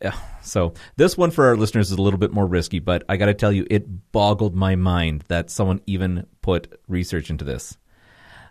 uh, 0.04 0.10
so 0.42 0.74
this 0.96 1.16
one 1.16 1.30
for 1.30 1.46
our 1.46 1.56
listeners 1.56 1.92
is 1.92 1.96
a 1.98 2.02
little 2.02 2.18
bit 2.18 2.32
more 2.32 2.46
risky, 2.46 2.80
but 2.80 3.04
I 3.08 3.16
got 3.16 3.26
to 3.26 3.34
tell 3.34 3.52
you, 3.52 3.66
it 3.70 4.10
boggled 4.10 4.56
my 4.56 4.74
mind 4.74 5.22
that 5.28 5.48
someone 5.50 5.80
even 5.86 6.26
put 6.42 6.80
research 6.88 7.30
into 7.30 7.44
this. 7.44 7.78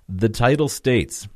The 0.07 0.29
title 0.29 0.69
states 0.69 1.27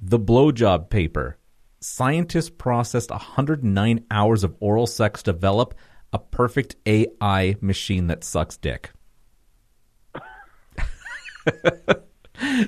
The 0.00 0.18
Blowjob 0.18 0.88
Paper. 0.88 1.36
Scientists 1.80 2.50
processed 2.50 3.10
109 3.10 4.04
hours 4.10 4.44
of 4.44 4.56
oral 4.60 4.86
sex 4.86 5.22
to 5.22 5.32
develop 5.32 5.74
a 6.12 6.18
perfect 6.18 6.76
AI 6.86 7.56
machine 7.60 8.06
that 8.06 8.24
sucks 8.24 8.56
dick. 8.56 8.90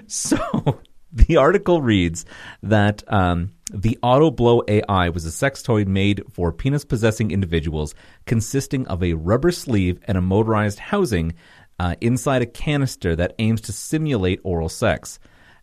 so 0.07 0.81
the 1.13 1.37
article 1.37 1.81
reads 1.81 2.27
that 2.63 3.03
um, 3.13 3.53
the 3.73 3.99
Autoblow 4.03 4.63
AI 4.69 5.09
was 5.09 5.25
a 5.25 5.33
sex 5.33 5.63
toy 5.63 5.85
made 5.85 6.23
for 6.31 6.53
penis 6.53 6.85
possessing 6.85 7.31
individuals, 7.31 7.95
consisting 8.27 8.87
of 8.89 9.03
a 9.03 9.15
rubber 9.15 9.51
sleeve 9.51 9.99
and 10.05 10.19
a 10.19 10.23
motorized 10.23 10.79
housing 10.79 11.35
uh, 11.81 11.95
inside 12.01 12.43
a 12.43 12.47
canister 12.47 13.17
that 13.17 13.35
aims 13.39 13.61
to 13.63 13.73
simulate 13.73 14.41
oral 14.43 14.69
sex. 14.69 15.19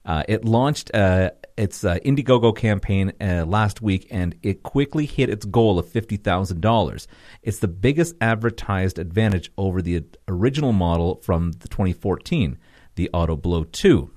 Uh, 0.06 0.24
it 0.28 0.46
launched 0.46 0.94
uh, 0.94 1.32
its 1.58 1.84
uh, 1.84 1.96
Indiegogo 2.06 2.56
campaign 2.56 3.14
uh, 3.20 3.46
last 3.48 3.82
week, 3.82 4.08
and 4.12 4.36
it 4.44 4.62
quickly 4.62 5.06
hit 5.06 5.30
its 5.30 5.46
goal 5.46 5.80
of 5.80 5.88
fifty 5.88 6.18
thousand 6.18 6.62
dollars. 6.62 7.08
It's 7.42 7.60
the 7.60 7.68
biggest 7.68 8.16
advertised 8.22 9.00
advantage 9.00 9.52
over 9.58 9.82
the 9.82 10.04
original 10.28 10.74
model 10.74 11.22
from 11.24 11.54
the 11.54 11.68
2014, 11.68 12.58
the 12.96 13.10
Autoblow 13.14 13.72
2. 13.72 14.12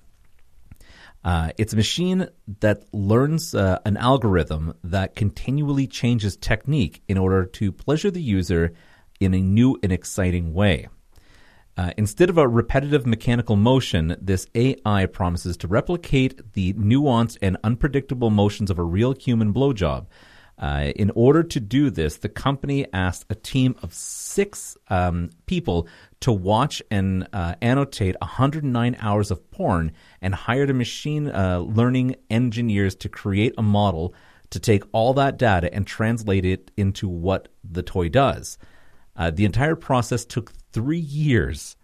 Uh, 1.24 1.50
it's 1.58 1.72
a 1.72 1.76
machine 1.76 2.28
that 2.60 2.84
learns 2.92 3.54
uh, 3.54 3.78
an 3.84 3.96
algorithm 3.96 4.74
that 4.84 5.16
continually 5.16 5.86
changes 5.86 6.36
technique 6.36 7.02
in 7.08 7.18
order 7.18 7.44
to 7.44 7.72
pleasure 7.72 8.10
the 8.10 8.22
user 8.22 8.72
in 9.20 9.34
a 9.34 9.40
new 9.40 9.78
and 9.82 9.92
exciting 9.92 10.54
way. 10.54 10.88
Uh, 11.78 11.92
instead 11.96 12.28
of 12.28 12.36
a 12.36 12.48
repetitive 12.48 13.06
mechanical 13.06 13.54
motion, 13.54 14.16
this 14.20 14.48
AI 14.56 15.06
promises 15.06 15.56
to 15.56 15.68
replicate 15.68 16.54
the 16.54 16.72
nuanced 16.72 17.38
and 17.40 17.56
unpredictable 17.62 18.30
motions 18.30 18.68
of 18.68 18.80
a 18.80 18.82
real 18.82 19.14
human 19.14 19.54
blowjob. 19.54 20.06
Uh, 20.58 20.90
in 20.96 21.12
order 21.14 21.44
to 21.44 21.60
do 21.60 21.88
this, 21.88 22.16
the 22.16 22.28
company 22.28 22.84
asked 22.92 23.24
a 23.30 23.34
team 23.36 23.76
of 23.80 23.94
six 23.94 24.76
um, 24.88 25.30
people 25.46 25.86
to 26.18 26.32
watch 26.32 26.82
and 26.90 27.28
uh, 27.32 27.54
annotate 27.62 28.16
109 28.20 28.96
hours 28.98 29.30
of 29.30 29.48
porn 29.52 29.92
and 30.20 30.34
hired 30.34 30.70
a 30.70 30.74
machine 30.74 31.28
uh, 31.28 31.60
learning 31.60 32.16
engineers 32.28 32.96
to 32.96 33.08
create 33.08 33.54
a 33.56 33.62
model 33.62 34.12
to 34.50 34.58
take 34.58 34.82
all 34.90 35.14
that 35.14 35.38
data 35.38 35.72
and 35.72 35.86
translate 35.86 36.44
it 36.44 36.72
into 36.76 37.08
what 37.08 37.46
the 37.62 37.84
toy 37.84 38.08
does. 38.08 38.58
Uh, 39.18 39.30
the 39.30 39.44
entire 39.44 39.74
process 39.74 40.24
took 40.24 40.52
three 40.72 40.98
years. 40.98 41.76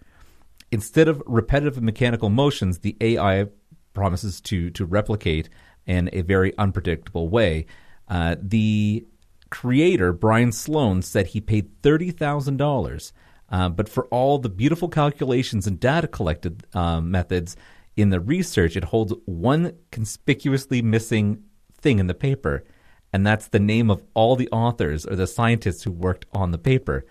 Instead 0.70 1.08
of 1.08 1.22
repetitive 1.26 1.82
mechanical 1.82 2.30
motions, 2.30 2.78
the 2.78 2.96
AI 3.00 3.46
promises 3.92 4.40
to 4.40 4.70
to 4.70 4.86
replicate 4.86 5.48
in 5.86 6.08
a 6.12 6.22
very 6.22 6.56
unpredictable 6.58 7.28
way. 7.28 7.66
Uh, 8.08 8.36
the 8.40 9.04
creator 9.50 10.12
Brian 10.12 10.52
Sloan 10.52 11.02
said 11.02 11.28
he 11.28 11.40
paid 11.40 11.82
thirty 11.82 12.10
thousand 12.10 12.60
uh, 12.60 12.64
dollars, 12.64 13.12
but 13.50 13.88
for 13.88 14.06
all 14.06 14.38
the 14.38 14.48
beautiful 14.48 14.88
calculations 14.88 15.66
and 15.66 15.80
data 15.80 16.06
collected 16.06 16.64
uh, 16.72 17.00
methods 17.00 17.56
in 17.96 18.10
the 18.10 18.20
research, 18.20 18.76
it 18.76 18.84
holds 18.84 19.12
one 19.24 19.72
conspicuously 19.92 20.82
missing 20.82 21.42
thing 21.80 21.98
in 21.98 22.06
the 22.06 22.14
paper, 22.14 22.64
and 23.12 23.26
that's 23.26 23.48
the 23.48 23.60
name 23.60 23.90
of 23.90 24.02
all 24.14 24.34
the 24.36 24.48
authors 24.50 25.06
or 25.06 25.16
the 25.16 25.26
scientists 25.26 25.82
who 25.82 25.92
worked 25.92 26.26
on 26.32 26.50
the 26.50 26.58
paper. 26.58 27.04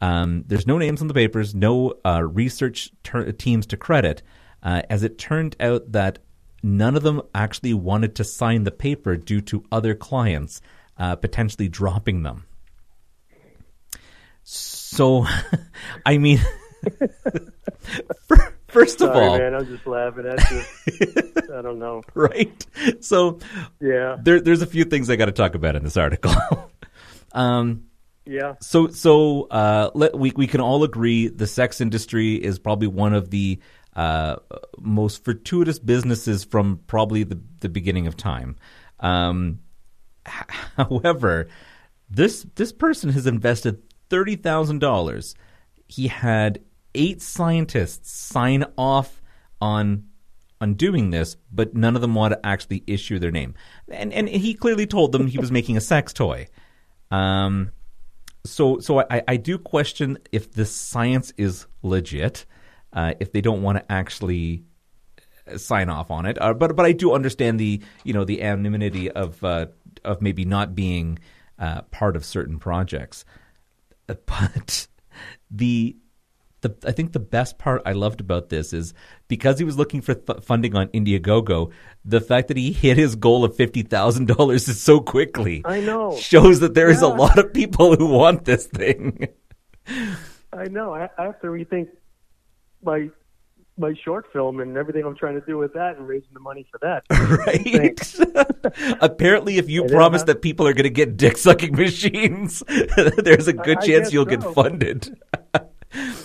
Um, 0.00 0.44
there's 0.46 0.66
no 0.66 0.78
names 0.78 1.00
on 1.02 1.08
the 1.08 1.14
papers, 1.14 1.54
no 1.54 1.94
uh, 2.04 2.22
research 2.22 2.90
ter- 3.02 3.32
teams 3.32 3.66
to 3.66 3.76
credit, 3.76 4.22
uh, 4.62 4.82
as 4.88 5.02
it 5.02 5.18
turned 5.18 5.56
out 5.60 5.92
that 5.92 6.18
none 6.62 6.96
of 6.96 7.02
them 7.02 7.20
actually 7.34 7.74
wanted 7.74 8.14
to 8.16 8.24
sign 8.24 8.64
the 8.64 8.70
paper 8.70 9.16
due 9.16 9.40
to 9.42 9.64
other 9.72 9.94
clients 9.94 10.60
uh, 10.98 11.16
potentially 11.16 11.68
dropping 11.68 12.22
them. 12.22 12.44
So, 14.42 15.26
I 16.06 16.18
mean, 16.18 16.38
first 18.68 19.00
of 19.00 19.08
Sorry, 19.08 19.26
all, 19.26 19.38
man, 19.38 19.54
I'm 19.54 19.66
just 19.66 19.86
laughing 19.86 20.26
at 20.26 20.50
you. 20.50 20.62
I 21.58 21.62
don't 21.62 21.78
know. 21.78 22.02
right? 22.14 22.66
So, 23.00 23.38
Yeah, 23.80 24.16
there, 24.22 24.40
there's 24.40 24.62
a 24.62 24.66
few 24.66 24.84
things 24.84 25.10
I 25.10 25.16
got 25.16 25.26
to 25.26 25.32
talk 25.32 25.54
about 25.54 25.76
in 25.76 25.84
this 25.84 25.96
article. 25.96 26.32
um, 27.32 27.84
yeah, 28.30 28.54
so 28.60 28.86
so 28.86 29.48
uh, 29.50 29.90
let, 29.92 30.16
we 30.16 30.30
we 30.36 30.46
can 30.46 30.60
all 30.60 30.84
agree 30.84 31.26
the 31.26 31.48
sex 31.48 31.80
industry 31.80 32.36
is 32.36 32.60
probably 32.60 32.86
one 32.86 33.12
of 33.12 33.30
the 33.30 33.58
uh, 33.96 34.36
most 34.78 35.24
fortuitous 35.24 35.80
businesses 35.80 36.44
from 36.44 36.80
probably 36.86 37.24
the, 37.24 37.40
the 37.58 37.68
beginning 37.68 38.06
of 38.06 38.16
time. 38.16 38.54
Um, 39.00 39.58
however, 40.76 41.48
this 42.08 42.46
this 42.54 42.72
person 42.72 43.10
has 43.10 43.26
invested 43.26 43.82
thirty 44.08 44.36
thousand 44.36 44.78
dollars. 44.78 45.34
He 45.88 46.06
had 46.06 46.60
eight 46.94 47.20
scientists 47.20 48.12
sign 48.12 48.64
off 48.78 49.20
on 49.60 50.04
on 50.60 50.74
doing 50.74 51.10
this, 51.10 51.36
but 51.50 51.74
none 51.74 51.96
of 51.96 52.00
them 52.00 52.14
want 52.14 52.30
to 52.30 52.46
actually 52.46 52.84
issue 52.86 53.18
their 53.18 53.32
name. 53.32 53.54
And 53.88 54.12
and 54.12 54.28
he 54.28 54.54
clearly 54.54 54.86
told 54.86 55.10
them 55.10 55.26
he 55.26 55.38
was 55.38 55.50
making 55.50 55.76
a 55.76 55.80
sex 55.80 56.12
toy. 56.12 56.46
Um, 57.10 57.72
so 58.44 58.78
so 58.78 59.00
I, 59.00 59.22
I 59.28 59.36
do 59.36 59.58
question 59.58 60.18
if 60.32 60.52
the 60.52 60.66
science 60.66 61.32
is 61.36 61.66
legit, 61.82 62.46
uh, 62.92 63.14
if 63.20 63.32
they 63.32 63.40
don't 63.40 63.62
want 63.62 63.78
to 63.78 63.92
actually 63.92 64.64
sign 65.56 65.88
off 65.88 66.10
on 66.10 66.26
it. 66.26 66.40
Uh, 66.40 66.54
but 66.54 66.76
but 66.76 66.86
I 66.86 66.92
do 66.92 67.12
understand 67.12 67.58
the 67.60 67.82
you 68.04 68.12
know 68.12 68.24
the 68.24 68.42
anonymity 68.42 69.10
of 69.10 69.42
uh, 69.44 69.66
of 70.04 70.22
maybe 70.22 70.44
not 70.44 70.74
being 70.74 71.18
uh, 71.58 71.82
part 71.82 72.16
of 72.16 72.24
certain 72.24 72.58
projects. 72.58 73.24
Uh, 74.08 74.14
But 74.26 74.88
the 75.50 75.96
the 76.60 76.74
I 76.86 76.92
think 76.92 77.12
the 77.12 77.20
best 77.20 77.58
part 77.58 77.82
I 77.84 77.92
loved 77.92 78.20
about 78.20 78.48
this 78.48 78.72
is 78.72 78.94
because 79.28 79.58
he 79.58 79.64
was 79.64 79.76
looking 79.78 80.00
for 80.00 80.14
th- 80.14 80.42
funding 80.42 80.76
on 80.76 80.88
Indiegogo, 80.88 81.70
the 82.04 82.20
fact 82.20 82.48
that 82.48 82.56
he 82.56 82.72
hit 82.72 82.96
his 82.96 83.16
goal 83.16 83.44
of 83.44 83.56
fifty 83.56 83.82
thousand 83.82 84.26
dollars 84.28 84.66
so 84.80 85.00
quickly 85.00 85.62
I 85.64 85.80
know. 85.80 86.16
shows 86.16 86.60
that 86.60 86.74
there 86.74 86.90
is 86.90 87.02
a 87.02 87.08
lot 87.08 87.38
of 87.38 87.52
people 87.52 87.96
who 87.96 88.06
want 88.06 88.44
this 88.44 88.66
thing. 88.66 89.28
I 90.52 90.64
know. 90.68 90.94
I, 90.94 91.08
I 91.18 91.24
have 91.24 91.40
to 91.40 91.48
rethink 91.48 91.88
my 92.82 93.10
my 93.80 93.94
short 94.04 94.26
film 94.32 94.60
and 94.60 94.76
everything 94.76 95.04
I'm 95.04 95.16
trying 95.16 95.40
to 95.40 95.46
do 95.46 95.56
with 95.56 95.72
that 95.72 95.96
and 95.96 96.06
raising 96.06 96.32
the 96.34 96.40
money 96.40 96.66
for 96.70 96.78
that. 96.78 97.02
right? 97.46 98.98
Apparently, 99.02 99.58
if 99.58 99.68
you 99.68 99.82
then 99.82 99.90
promise 99.90 100.22
that 100.24 100.42
people 100.42 100.66
are 100.66 100.74
going 100.74 100.84
to 100.84 100.90
get 100.90 101.16
dick 101.16 101.36
sucking 101.38 101.74
machines, 101.74 102.62
there's 103.16 103.48
a 103.48 103.52
good 103.52 103.78
I 103.78 103.86
chance 103.86 104.12
you'll 104.12 104.26
get 104.26 104.42
funded. 104.42 105.18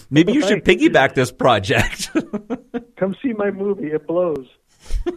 Maybe 0.10 0.34
you 0.34 0.42
should 0.42 0.64
piggyback 0.64 1.14
this 1.14 1.32
project. 1.32 2.12
Come 2.98 3.16
see 3.22 3.34
my 3.34 3.52
movie. 3.52 3.88
It 3.88 4.08
blows. 4.08 4.48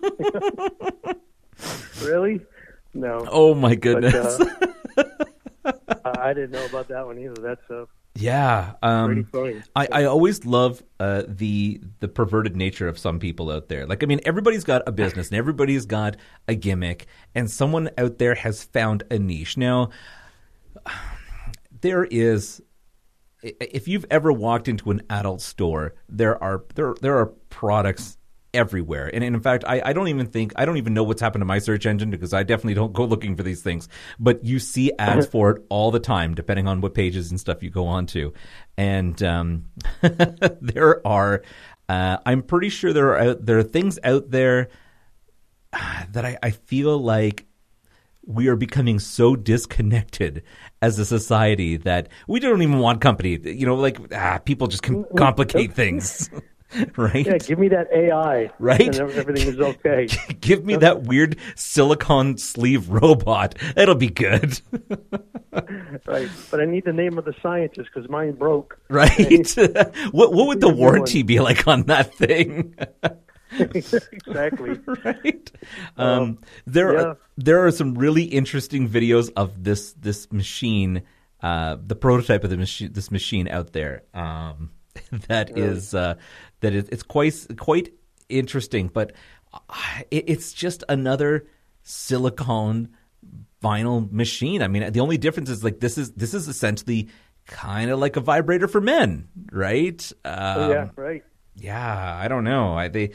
really? 2.03 2.41
No. 2.95 3.27
oh 3.31 3.55
my 3.55 3.71
But, 3.71 3.81
goodness! 3.81 4.41
uh, 4.97 5.73
I 6.19 6.33
didn't 6.33 6.53
know 6.53 6.65
about 6.67 6.89
that 6.89 7.07
one 7.07 7.19
either. 7.19 7.41
That's 7.41 7.71
uh, 7.71 7.85
yeah, 8.15 8.73
pretty 8.83 9.21
um, 9.21 9.25
funny. 9.25 9.63
I, 9.77 9.89
I 9.93 10.05
always 10.05 10.45
love 10.45 10.83
uh, 10.99 11.23
the 11.29 11.81
the 12.01 12.09
perverted 12.09 12.57
nature 12.57 12.89
of 12.89 12.99
some 12.99 13.21
people 13.21 13.51
out 13.51 13.69
there. 13.69 13.87
Like, 13.87 14.03
I 14.03 14.07
mean, 14.07 14.21
everybody's 14.25 14.65
got 14.65 14.83
a 14.89 14.93
business 14.93 15.29
and 15.29 15.37
everybody's 15.37 15.87
got 15.87 16.17
a 16.49 16.55
gimmick, 16.55 17.07
and 17.35 17.51
someone 17.51 17.91
out 17.97 18.19
there 18.19 18.35
has 18.35 18.65
found 18.65 19.05
a 19.11 19.19
niche. 19.19 19.57
Now, 19.57 19.91
there 21.81 22.05
is 22.05 22.61
if 23.43 23.89
you've 23.89 24.07
ever 24.11 24.33
walked 24.33 24.69
into 24.69 24.91
an 24.91 25.03
adult 25.11 25.41
store, 25.41 25.95
there 26.09 26.43
are 26.43 26.65
there 26.75 26.95
there 27.01 27.19
are 27.19 27.27
products 27.51 28.19
everywhere. 28.55 29.11
And, 29.13 29.23
in 29.23 29.41
fact, 29.41 29.65
I, 29.67 29.83
I 29.85 29.93
don't 29.93 30.09
even 30.09 30.27
think 30.27 30.53
I 30.57 30.65
don't 30.65 30.79
even 30.79 30.95
know 30.95 31.03
what's 31.05 31.21
happened 31.21 31.43
to 31.43 31.47
my 31.47 31.59
search 31.59 31.87
engine 31.87 32.11
because 32.11 32.33
I 32.33 32.43
definitely 32.43 32.75
don't 32.75 32.93
go 32.93 33.05
looking 33.05 33.37
for 33.37 33.43
these 33.43 33.63
things. 33.63 33.89
But 34.19 34.45
you 34.45 34.59
see 34.59 34.93
ads 34.99 35.27
for 35.27 35.51
it 35.51 35.67
all 35.69 35.91
the 35.91 36.01
time, 36.01 36.35
depending 36.35 36.67
on 36.67 36.81
what 36.81 36.95
pages 36.95 37.31
and 37.31 37.39
stuff 37.39 37.63
you 37.63 37.71
go 37.71 37.87
on 37.87 38.07
to. 38.07 38.33
And 38.77 39.23
um, 39.23 39.67
there 40.61 41.07
are, 41.07 41.43
uh, 41.89 42.19
I'm 42.25 42.43
pretty 42.43 42.69
sure 42.69 42.93
there 42.93 43.17
are 43.17 43.35
there 43.35 43.59
are 43.59 43.63
things 43.63 43.99
out 44.03 44.31
there 44.31 44.69
uh, 45.73 46.05
that 46.13 46.25
I, 46.25 46.39
I 46.43 46.51
feel 46.51 46.99
like 46.99 47.47
we 48.25 48.49
are 48.49 48.57
becoming 48.57 48.99
so 48.99 49.37
disconnected 49.37 50.43
as 50.83 50.99
a 50.99 51.05
society 51.05 51.77
that 51.79 52.09
we 52.27 52.41
don't 52.41 52.63
even 52.63 52.79
want 52.79 53.01
company. 53.01 53.39
You 53.43 53.67
know, 53.67 53.75
like 53.75 53.99
ah, 54.15 54.39
people 54.39 54.67
just 54.69 54.83
can 54.83 55.05
complicate 55.17 55.73
things, 55.73 56.31
right? 56.97 57.27
Yeah, 57.27 57.39
give 57.39 57.59
me 57.59 57.69
that 57.69 57.89
AI. 57.93 58.51
Right? 58.59 58.81
And 58.81 58.97
everything 58.97 59.49
is 59.49 59.59
okay. 59.59 60.09
Give 60.41 60.65
me 60.65 60.77
that 60.77 61.03
weird 61.05 61.37
silicone 61.55 62.37
sleeve 62.37 62.89
robot. 62.89 63.55
It'll 63.77 63.95
be 63.95 64.09
good, 64.09 64.61
right. 66.07 66.29
But 66.51 66.61
I 66.61 66.65
need 66.65 66.85
the 66.85 66.93
name 66.93 67.19
of 67.19 67.25
the 67.25 67.35
scientist 67.43 67.89
because 67.93 68.09
mine 68.11 68.33
broke. 68.33 68.79
right? 68.89 69.49
what 70.11 70.33
what 70.33 70.47
would 70.47 70.61
the 70.61 70.73
warranty 70.73 71.23
be 71.23 71.41
like 71.41 71.67
on 71.67 71.85
that 71.85 72.15
thing? 72.15 72.75
Exactly. 73.53 74.79
right? 75.05 75.51
Um, 75.97 76.39
there 76.67 76.93
yeah. 76.93 77.01
are 77.01 77.19
there 77.37 77.67
are 77.67 77.71
some 77.71 77.95
really 77.95 78.25
interesting 78.25 78.89
videos 78.89 79.31
of 79.37 79.65
this 79.65 79.93
this 79.95 80.31
machine 80.33 81.03
uh, 81.43 81.77
the 81.85 81.95
prototype 81.95 82.45
of 82.45 82.51
the 82.51 82.57
machine, 82.57 82.93
this 82.93 83.11
machine 83.11 83.49
out 83.49 83.73
there. 83.73 84.03
Um, 84.15 84.71
that 85.29 85.57
is 85.57 85.95
uh, 85.95 86.15
that 86.61 86.75
is, 86.75 86.89
it's 86.89 87.03
quite 87.03 87.47
quite 87.57 87.93
interesting, 88.29 88.89
but 88.89 89.13
uh, 89.53 89.59
it, 90.11 90.25
it's 90.29 90.53
just 90.53 90.85
another 90.89 91.47
silicone 91.83 92.89
vinyl 93.63 94.11
machine. 94.11 94.63
I 94.63 94.69
mean, 94.69 94.93
the 94.93 95.01
only 95.01 95.19
difference 95.19 95.51
is 95.51 95.63
like 95.63 95.81
this 95.81 95.99
is 95.99 96.13
this 96.13 96.35
is 96.35 96.49
essentially 96.49 97.09
kind 97.47 97.91
of 97.91 97.99
like 97.99 98.17
a 98.17 98.21
vibrator 98.21 98.69
for 98.69 98.81
men, 98.81 99.29
right? 99.53 100.13
Oh, 100.25 100.71
yeah, 100.71 100.89
right. 100.97 101.23
Yeah, 101.61 102.17
I 102.23 102.29
don't 102.29 102.45
know. 102.45 102.75
I 102.75 102.89
they, 102.89 103.11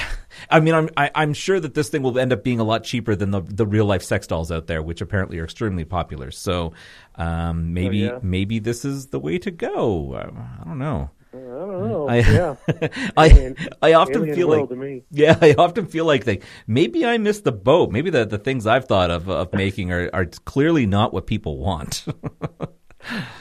I 0.50 0.60
mean, 0.60 0.74
I'm 0.74 0.88
I, 0.96 1.10
I'm 1.14 1.32
sure 1.32 1.58
that 1.58 1.74
this 1.74 1.88
thing 1.88 2.02
will 2.02 2.18
end 2.18 2.32
up 2.32 2.44
being 2.44 2.60
a 2.60 2.64
lot 2.64 2.84
cheaper 2.84 3.16
than 3.16 3.30
the 3.30 3.40
the 3.40 3.66
real 3.66 3.86
life 3.86 4.02
sex 4.02 4.26
dolls 4.26 4.52
out 4.52 4.66
there, 4.66 4.82
which 4.82 5.00
apparently 5.00 5.38
are 5.38 5.44
extremely 5.44 5.84
popular. 5.84 6.30
So, 6.30 6.72
um, 7.16 7.72
maybe 7.72 8.08
Oh, 8.08 8.14
yeah. 8.14 8.18
maybe 8.22 8.58
this 8.58 8.84
is 8.84 9.06
the 9.06 9.18
way 9.18 9.38
to 9.38 9.50
go. 9.50 10.12
Uh, 10.14 10.30
I 10.60 10.64
don't 10.64 10.78
know. 10.78 11.10
I 11.32 11.38
don't 11.38 11.88
know. 11.88 12.08
I 12.10 12.16
yeah. 12.18 12.56
I 13.16 13.26
Alien- 13.28 13.56
I 13.82 13.92
often 13.94 14.34
feel 14.34 14.48
like 14.48 15.02
yeah, 15.10 15.38
I 15.40 15.54
often 15.56 15.86
feel 15.86 16.04
like 16.04 16.24
they, 16.24 16.40
maybe 16.66 17.04
I 17.06 17.18
missed 17.18 17.44
the 17.44 17.52
boat. 17.52 17.90
Maybe 17.90 18.10
the 18.10 18.24
the 18.26 18.38
things 18.38 18.66
I've 18.66 18.84
thought 18.86 19.10
of 19.10 19.28
of 19.30 19.52
making 19.54 19.90
are 19.92 20.10
are 20.12 20.26
clearly 20.26 20.86
not 20.86 21.12
what 21.14 21.26
people 21.26 21.58
want. 21.58 22.04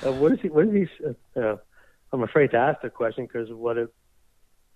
Uh, 0.06 0.12
what 0.12 0.32
is 0.34 0.40
he? 0.42 0.50
What 0.50 0.68
is 0.68 0.74
he? 1.00 1.06
Uh, 1.06 1.40
uh, 1.40 1.58
I'm 2.14 2.22
afraid 2.24 2.52
to 2.52 2.58
ask 2.58 2.82
the 2.82 2.90
question 2.90 3.26
because 3.26 3.50
what 3.52 3.78
it, 3.78 3.90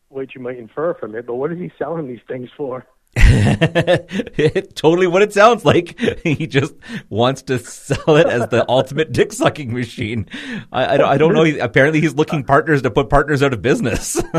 what 0.09 0.35
you 0.35 0.41
might 0.41 0.57
infer 0.57 0.93
from 0.93 1.15
it. 1.15 1.25
But 1.25 1.35
what 1.35 1.51
is 1.51 1.59
he 1.59 1.71
selling 1.77 2.07
these 2.07 2.21
things 2.27 2.49
for? 2.55 2.85
totally 4.75 5.07
what 5.07 5.21
it 5.21 5.33
sounds 5.33 5.65
like. 5.65 5.99
He 6.23 6.47
just 6.47 6.75
wants 7.09 7.41
to 7.43 7.59
sell 7.59 8.17
it 8.17 8.27
as 8.27 8.49
the 8.49 8.65
ultimate 8.69 9.11
dick 9.11 9.33
sucking 9.33 9.73
machine. 9.73 10.27
I, 10.71 10.93
I, 10.93 10.97
don't, 10.97 11.09
I 11.09 11.17
don't 11.17 11.33
know. 11.33 11.43
He, 11.43 11.57
apparently, 11.59 12.01
he's 12.01 12.13
looking 12.13 12.43
partners 12.43 12.81
to 12.83 12.91
put 12.91 13.09
partners 13.09 13.41
out 13.41 13.53
of 13.53 13.61
business. 13.61 14.21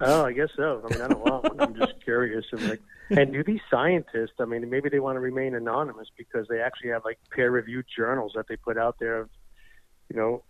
Oh, 0.00 0.24
I 0.26 0.32
guess 0.32 0.48
so. 0.54 0.82
I 0.84 0.92
mean, 0.92 1.02
I 1.02 1.08
don't 1.08 1.24
know. 1.24 1.42
I'm 1.60 1.74
just 1.76 1.94
curious. 2.02 2.44
And 2.52 2.68
like, 2.68 2.82
and 3.10 3.32
do 3.32 3.42
these 3.42 3.60
scientists? 3.70 4.34
I 4.38 4.44
mean, 4.44 4.68
maybe 4.68 4.90
they 4.90 4.98
want 4.98 5.16
to 5.16 5.20
remain 5.20 5.54
anonymous 5.54 6.08
because 6.18 6.46
they 6.48 6.60
actually 6.60 6.90
have 6.90 7.04
like 7.06 7.18
peer-reviewed 7.30 7.86
journals 7.96 8.32
that 8.34 8.46
they 8.46 8.56
put 8.56 8.76
out 8.76 8.96
there. 8.98 9.20
Of, 9.20 9.30
you 10.10 10.16
know, 10.16 10.42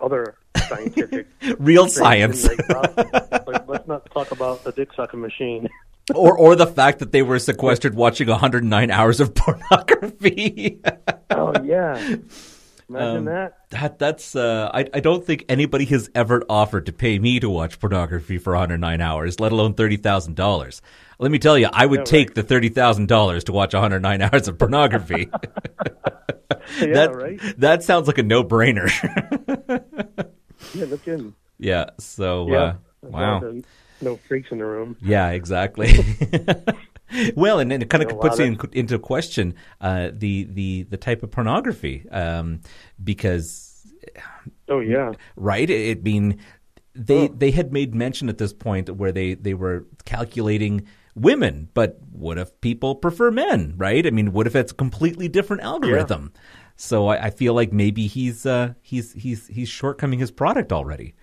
other 0.00 0.36
scientific 0.68 1.26
Real 1.58 1.88
science. 1.88 2.44
And, 2.44 2.58
like, 2.68 2.70
uh, 2.70 3.40
like, 3.46 3.68
let's 3.68 3.88
not 3.88 4.08
talk 4.30 4.36
about 4.38 4.64
the 4.64 4.72
dick 4.72 4.88
sucking 4.96 5.20
machine. 5.20 5.68
or 6.14 6.36
or 6.36 6.56
the 6.56 6.66
fact 6.66 6.98
that 7.00 7.12
they 7.12 7.22
were 7.22 7.38
sequestered 7.38 7.94
watching 7.94 8.28
109 8.28 8.90
hours 8.90 9.20
of 9.20 9.34
pornography. 9.34 10.80
oh 11.30 11.52
yeah, 11.62 11.96
imagine 12.88 13.16
Um, 13.18 13.24
that. 13.26 13.58
that 13.70 13.98
that's 13.98 14.34
uh, 14.34 14.70
I 14.72 14.86
I 14.94 15.00
don't 15.00 15.24
think 15.24 15.44
anybody 15.48 15.84
has 15.86 16.10
ever 16.14 16.42
offered 16.48 16.86
to 16.86 16.92
pay 16.92 17.18
me 17.18 17.38
to 17.40 17.48
watch 17.48 17.78
pornography 17.78 18.38
for 18.38 18.52
109 18.54 19.00
hours, 19.00 19.38
let 19.40 19.52
alone 19.52 19.74
thirty 19.74 19.96
thousand 19.96 20.34
dollars. 20.36 20.82
Let 21.18 21.30
me 21.30 21.38
tell 21.38 21.58
you, 21.58 21.68
I 21.70 21.84
would 21.84 22.00
Yeah, 22.00 22.04
take 22.04 22.28
right. 22.30 22.34
the 22.36 22.42
thirty 22.42 22.70
thousand 22.70 23.06
dollars 23.08 23.44
to 23.44 23.52
watch 23.52 23.74
109 23.74 24.22
hours 24.22 24.48
of 24.48 24.58
pornography. 24.58 25.28
Yeah, 26.78 26.86
that 26.94 27.14
right. 27.14 27.40
that 27.58 27.82
sounds 27.84 28.06
like 28.06 28.18
a 28.18 28.22
no 28.22 28.42
brainer. 28.42 28.90
Yeah, 30.74 30.84
no 30.86 30.96
kidding. 30.98 31.34
yeah. 31.58 31.90
So 31.98 32.48
Yeah. 32.48 32.58
uh, 32.58 32.74
wow. 33.02 33.38
No- 33.40 33.62
No 34.00 34.16
freaks 34.28 34.50
in 34.50 34.58
the 34.58 34.64
room. 34.66 34.96
Yeah, 35.00 35.30
exactly. 35.30 35.94
well, 37.36 37.58
and 37.58 37.70
then 37.70 37.82
it 37.82 37.88
kind 37.90 38.02
of 38.02 38.08
Yeah, 38.08 38.20
puts 38.20 38.38
in, 38.38 38.58
into 38.72 38.98
question 38.98 39.54
uh, 39.80 40.10
the 40.12 40.44
the 40.44 40.82
the 40.84 40.96
type 40.96 41.22
of 41.22 41.30
pornography 41.30 42.06
um, 42.10 42.60
because 43.02 43.86
Oh 44.68 44.80
yeah. 44.80 45.14
right? 45.36 45.68
It, 45.68 46.04
mean 46.04 46.38
they 46.94 47.28
they 47.28 47.50
had 47.50 47.72
made 47.72 47.94
mention 47.94 48.28
at 48.28 48.38
this 48.38 48.52
point 48.52 48.90
where 48.90 49.12
they 49.12 49.34
they 49.34 49.54
were 49.54 49.86
calculating 50.04 50.86
women, 51.14 51.68
but 51.74 51.98
what 52.12 52.38
if 52.38 52.58
people 52.60 52.94
prefer 52.94 53.30
men, 53.30 53.74
right? 53.76 54.06
I 54.06 54.10
mean, 54.10 54.32
what 54.32 54.46
if 54.46 54.56
it's 54.56 54.72
a 54.72 54.74
completely 54.74 55.28
different 55.28 55.62
algorithm? 55.62 56.32
So 56.76 57.08
I, 57.08 57.26
I 57.26 57.30
feel 57.30 57.54
like 57.54 57.72
maybe 57.72 58.06
he's 58.06 58.46
uh, 58.46 58.74
he's 58.82 59.12
he's 59.12 59.46
he's 59.48 59.68
shortcoming 59.68 60.18
his 60.18 60.30
product 60.30 60.72
already. 60.72 61.14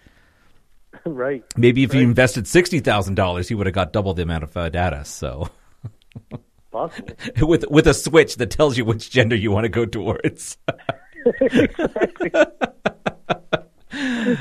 right. 1.06 1.44
Maybe 1.56 1.84
if 1.84 1.92
he 1.92 2.02
invested 2.02 2.48
sixty 2.48 2.80
thousand 2.80 3.16
dollars, 3.16 3.48
he 3.48 3.56
would 3.56 3.68
have 3.68 3.76
got 3.76 3.94
double 3.94 4.14
the 4.14 4.24
amount 4.24 4.44
of 4.44 4.56
uh, 4.56 4.70
data. 4.70 5.06
So 5.06 5.50
Possible. 6.72 7.16
with 7.48 7.66
with 7.70 7.88
a 7.88 7.94
switch 7.94 8.38
that 8.38 8.52
tells 8.52 8.78
you 8.78 8.86
which 8.86 9.10
gender 9.10 9.36
you 9.36 9.52
want 9.52 9.66
to 9.66 9.70
go 9.70 9.86
towards. 9.86 10.58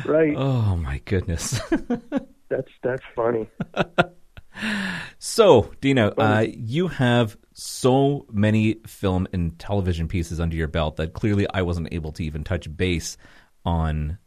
right. 0.04 0.34
oh 0.36 0.76
my 0.76 1.00
goodness. 1.04 1.60
That's 2.48 2.70
that's 2.82 3.02
funny. 3.14 3.48
So, 5.18 5.72
Dino, 5.80 6.10
uh, 6.10 6.46
you 6.48 6.88
have 6.88 7.36
so 7.52 8.26
many 8.30 8.74
film 8.86 9.26
and 9.32 9.58
television 9.58 10.08
pieces 10.08 10.40
under 10.40 10.56
your 10.56 10.68
belt 10.68 10.96
that 10.96 11.12
clearly 11.14 11.46
I 11.52 11.62
wasn't 11.62 11.88
able 11.92 12.12
to 12.12 12.24
even 12.24 12.44
touch 12.44 12.74
base 12.74 13.16
on 13.64 14.18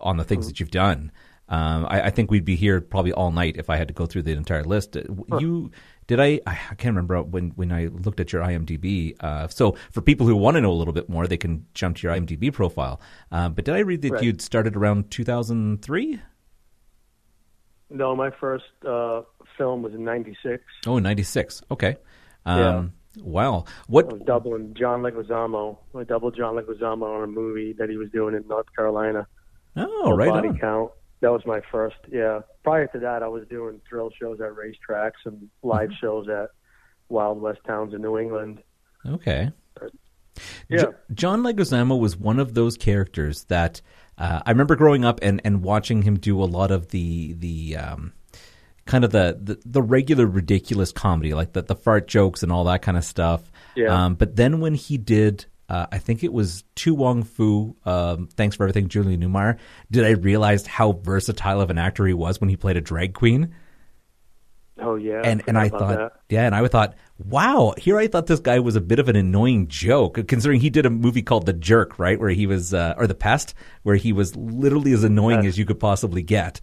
on 0.00 0.16
the 0.16 0.24
things 0.24 0.46
that 0.46 0.60
you've 0.60 0.70
done. 0.70 1.10
Um, 1.50 1.86
I, 1.88 2.02
I 2.02 2.10
think 2.10 2.30
we'd 2.30 2.44
be 2.44 2.56
here 2.56 2.80
probably 2.80 3.12
all 3.12 3.30
night 3.32 3.56
if 3.56 3.70
I 3.70 3.76
had 3.76 3.88
to 3.88 3.94
go 3.94 4.04
through 4.06 4.22
the 4.22 4.32
entire 4.32 4.64
list. 4.64 4.96
Uh, 4.96 5.38
You 5.38 5.70
did 6.06 6.20
I? 6.20 6.40
I 6.46 6.54
can't 6.76 6.94
remember 6.94 7.22
when 7.22 7.50
when 7.56 7.72
I 7.72 7.86
looked 7.86 8.20
at 8.20 8.32
your 8.32 8.42
IMDb. 8.42 9.16
Uh, 9.20 9.48
so, 9.48 9.74
for 9.90 10.00
people 10.02 10.26
who 10.26 10.36
want 10.36 10.56
to 10.56 10.60
know 10.60 10.70
a 10.70 10.78
little 10.78 10.92
bit 10.94 11.08
more, 11.08 11.26
they 11.26 11.36
can 11.38 11.64
jump 11.74 11.96
to 11.98 12.06
your 12.06 12.14
IMDb 12.16 12.52
profile. 12.52 13.00
Uh, 13.32 13.48
but 13.48 13.64
did 13.64 13.74
I 13.74 13.80
read 13.80 14.02
that 14.02 14.12
Right. 14.12 14.22
you'd 14.22 14.40
started 14.42 14.76
around 14.76 15.10
2003? 15.10 16.20
No, 17.90 18.14
my 18.14 18.30
first 18.38 18.64
uh, 18.86 19.22
film 19.56 19.82
was 19.82 19.94
in 19.94 20.04
'96. 20.04 20.62
Oh, 20.86 20.98
96. 20.98 21.62
Okay. 21.70 21.96
Yeah. 22.46 22.76
Um, 22.76 22.92
Wow. 23.22 23.64
What 23.88 24.10
I 24.10 24.12
was 24.12 24.22
doubling 24.26 24.74
John 24.74 25.02
Leguizamo. 25.02 25.78
I 25.98 26.04
doubled 26.04 26.36
John 26.36 26.54
Leguizamo 26.54 27.02
on 27.02 27.24
a 27.24 27.26
movie 27.26 27.72
that 27.78 27.88
he 27.90 27.96
was 27.96 28.10
doing 28.10 28.36
in 28.36 28.46
North 28.46 28.66
Carolina. 28.76 29.26
Oh, 29.74 30.12
right 30.14 30.28
Body 30.28 30.48
on. 30.50 30.58
Count. 30.58 30.92
That 31.20 31.32
was 31.32 31.42
my 31.46 31.60
first. 31.72 31.96
Yeah. 32.10 32.40
Prior 32.62 32.86
to 32.88 32.98
that, 33.00 33.22
I 33.22 33.28
was 33.28 33.46
doing 33.48 33.80
thrill 33.88 34.10
shows 34.20 34.40
at 34.40 34.50
racetracks 34.52 35.24
and 35.24 35.48
live 35.62 35.88
Mm-hmm. 35.90 35.98
shows 36.00 36.28
at 36.28 36.50
Wild 37.08 37.40
West 37.40 37.60
towns 37.66 37.94
in 37.94 38.02
New 38.02 38.18
England. 38.18 38.62
Okay. 39.06 39.50
Yeah. 40.68 40.82
Jo- 40.82 40.94
John 41.12 41.42
Leguizamo 41.42 41.98
was 41.98 42.16
one 42.16 42.38
of 42.38 42.54
those 42.54 42.76
characters 42.76 43.44
that 43.44 43.80
uh, 44.16 44.40
I 44.46 44.50
remember 44.50 44.76
growing 44.76 45.04
up 45.04 45.18
and, 45.22 45.40
and 45.44 45.62
watching 45.62 46.02
him 46.02 46.18
do 46.18 46.40
a 46.42 46.44
lot 46.46 46.70
of 46.70 46.88
the 46.88 47.32
the 47.34 47.76
um, 47.76 48.12
kind 48.84 49.04
of 49.04 49.10
the, 49.10 49.38
the 49.42 49.58
the 49.64 49.82
regular 49.82 50.26
ridiculous 50.26 50.92
comedy, 50.92 51.34
like 51.34 51.52
the 51.54 51.62
the 51.62 51.74
fart 51.74 52.06
jokes 52.06 52.42
and 52.44 52.52
all 52.52 52.64
that 52.64 52.82
kind 52.82 52.96
of 52.96 53.04
stuff. 53.04 53.50
Yeah. 53.74 54.04
Um, 54.06 54.14
but 54.14 54.36
then 54.36 54.60
when 54.60 54.74
he 54.74 54.96
did. 54.98 55.46
Uh, 55.68 55.86
I 55.92 55.98
think 55.98 56.24
it 56.24 56.32
was 56.32 56.64
To 56.76 56.94
Wong 56.94 57.22
Foo. 57.22 57.76
Um, 57.84 58.28
thanks 58.34 58.56
for 58.56 58.64
everything, 58.64 58.88
Julian 58.88 59.20
Newmar. 59.20 59.58
Did 59.90 60.04
I 60.04 60.10
realize 60.10 60.66
how 60.66 60.92
versatile 60.92 61.60
of 61.60 61.70
an 61.70 61.78
actor 61.78 62.06
he 62.06 62.14
was 62.14 62.40
when 62.40 62.48
he 62.48 62.56
played 62.56 62.76
a 62.76 62.80
drag 62.80 63.14
queen? 63.14 63.54
Oh 64.80 64.94
yeah. 64.94 65.22
and 65.24 65.42
and 65.46 65.58
I 65.58 65.68
forgot 65.68 65.82
about 65.82 65.98
thought, 65.98 66.20
yeah, 66.28 66.46
and 66.46 66.54
I 66.54 66.66
thought, 66.68 66.94
wow, 67.18 67.74
here 67.76 67.98
I 67.98 68.06
thought 68.06 68.26
this 68.26 68.40
guy 68.40 68.60
was 68.60 68.76
a 68.76 68.80
bit 68.80 68.98
of 68.98 69.08
an 69.08 69.16
annoying 69.16 69.66
joke, 69.68 70.26
considering 70.28 70.60
he 70.60 70.70
did 70.70 70.86
a 70.86 70.90
movie 70.90 71.22
called 71.22 71.46
The 71.46 71.52
Jerk, 71.52 71.98
right, 71.98 72.18
where 72.18 72.30
he 72.30 72.46
was, 72.46 72.72
uh, 72.72 72.94
or 72.96 73.06
The 73.06 73.14
Pest, 73.14 73.54
where 73.82 73.96
he 73.96 74.12
was 74.12 74.36
literally 74.36 74.92
as 74.92 75.02
annoying 75.02 75.46
as 75.46 75.58
you 75.58 75.64
could 75.64 75.80
possibly 75.80 76.22
get. 76.22 76.60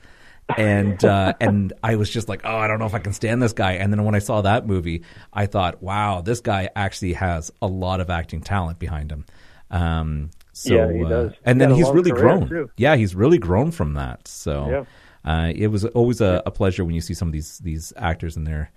And 0.57 1.03
uh, 1.03 1.33
and 1.41 1.73
I 1.83 1.95
was 1.95 2.09
just 2.09 2.29
like, 2.29 2.41
oh, 2.43 2.55
I 2.57 2.67
don't 2.67 2.77
know 2.79 2.85
if 2.85 2.93
I 2.93 2.99
can 2.99 3.13
stand 3.13 3.41
this 3.41 3.53
guy. 3.53 3.73
And 3.73 3.91
then 3.91 4.03
when 4.03 4.13
I 4.15 4.19
saw 4.19 4.41
that 4.41 4.67
movie, 4.67 5.03
I 5.33 5.47
thought, 5.47 5.81
wow, 5.81 6.21
this 6.21 6.39
guy 6.39 6.69
actually 6.75 7.13
has 7.13 7.51
a 7.61 7.67
lot 7.67 7.99
of 7.99 8.09
acting 8.11 8.41
talent 8.41 8.77
behind 8.77 9.11
him. 9.11 9.25
Um, 9.71 10.29
so, 10.53 10.73
Yeah, 10.75 10.91
he 10.93 11.03
uh, 11.03 11.09
does. 11.09 11.31
and 11.43 11.59
He's 11.59 11.67
then 11.67 11.75
he's 11.75 11.89
really 11.89 12.11
grown. 12.11 12.47
too. 12.47 12.69
Yeah, 12.77 12.95
he's 12.95 13.15
really 13.15 13.39
grown 13.39 13.71
from 13.71 13.95
that. 13.95 14.27
So 14.27 14.85
Yeah. 15.25 15.29
uh, 15.31 15.51
it 15.55 15.67
was 15.67 15.83
always 15.85 16.21
a, 16.21 16.43
a 16.45 16.51
pleasure 16.51 16.85
when 16.85 16.93
you 16.95 17.01
see 17.01 17.15
some 17.15 17.27
of 17.27 17.31
these 17.33 17.57
these 17.59 17.91
actors 17.97 18.37
in 18.37 18.43
there. 18.43 18.71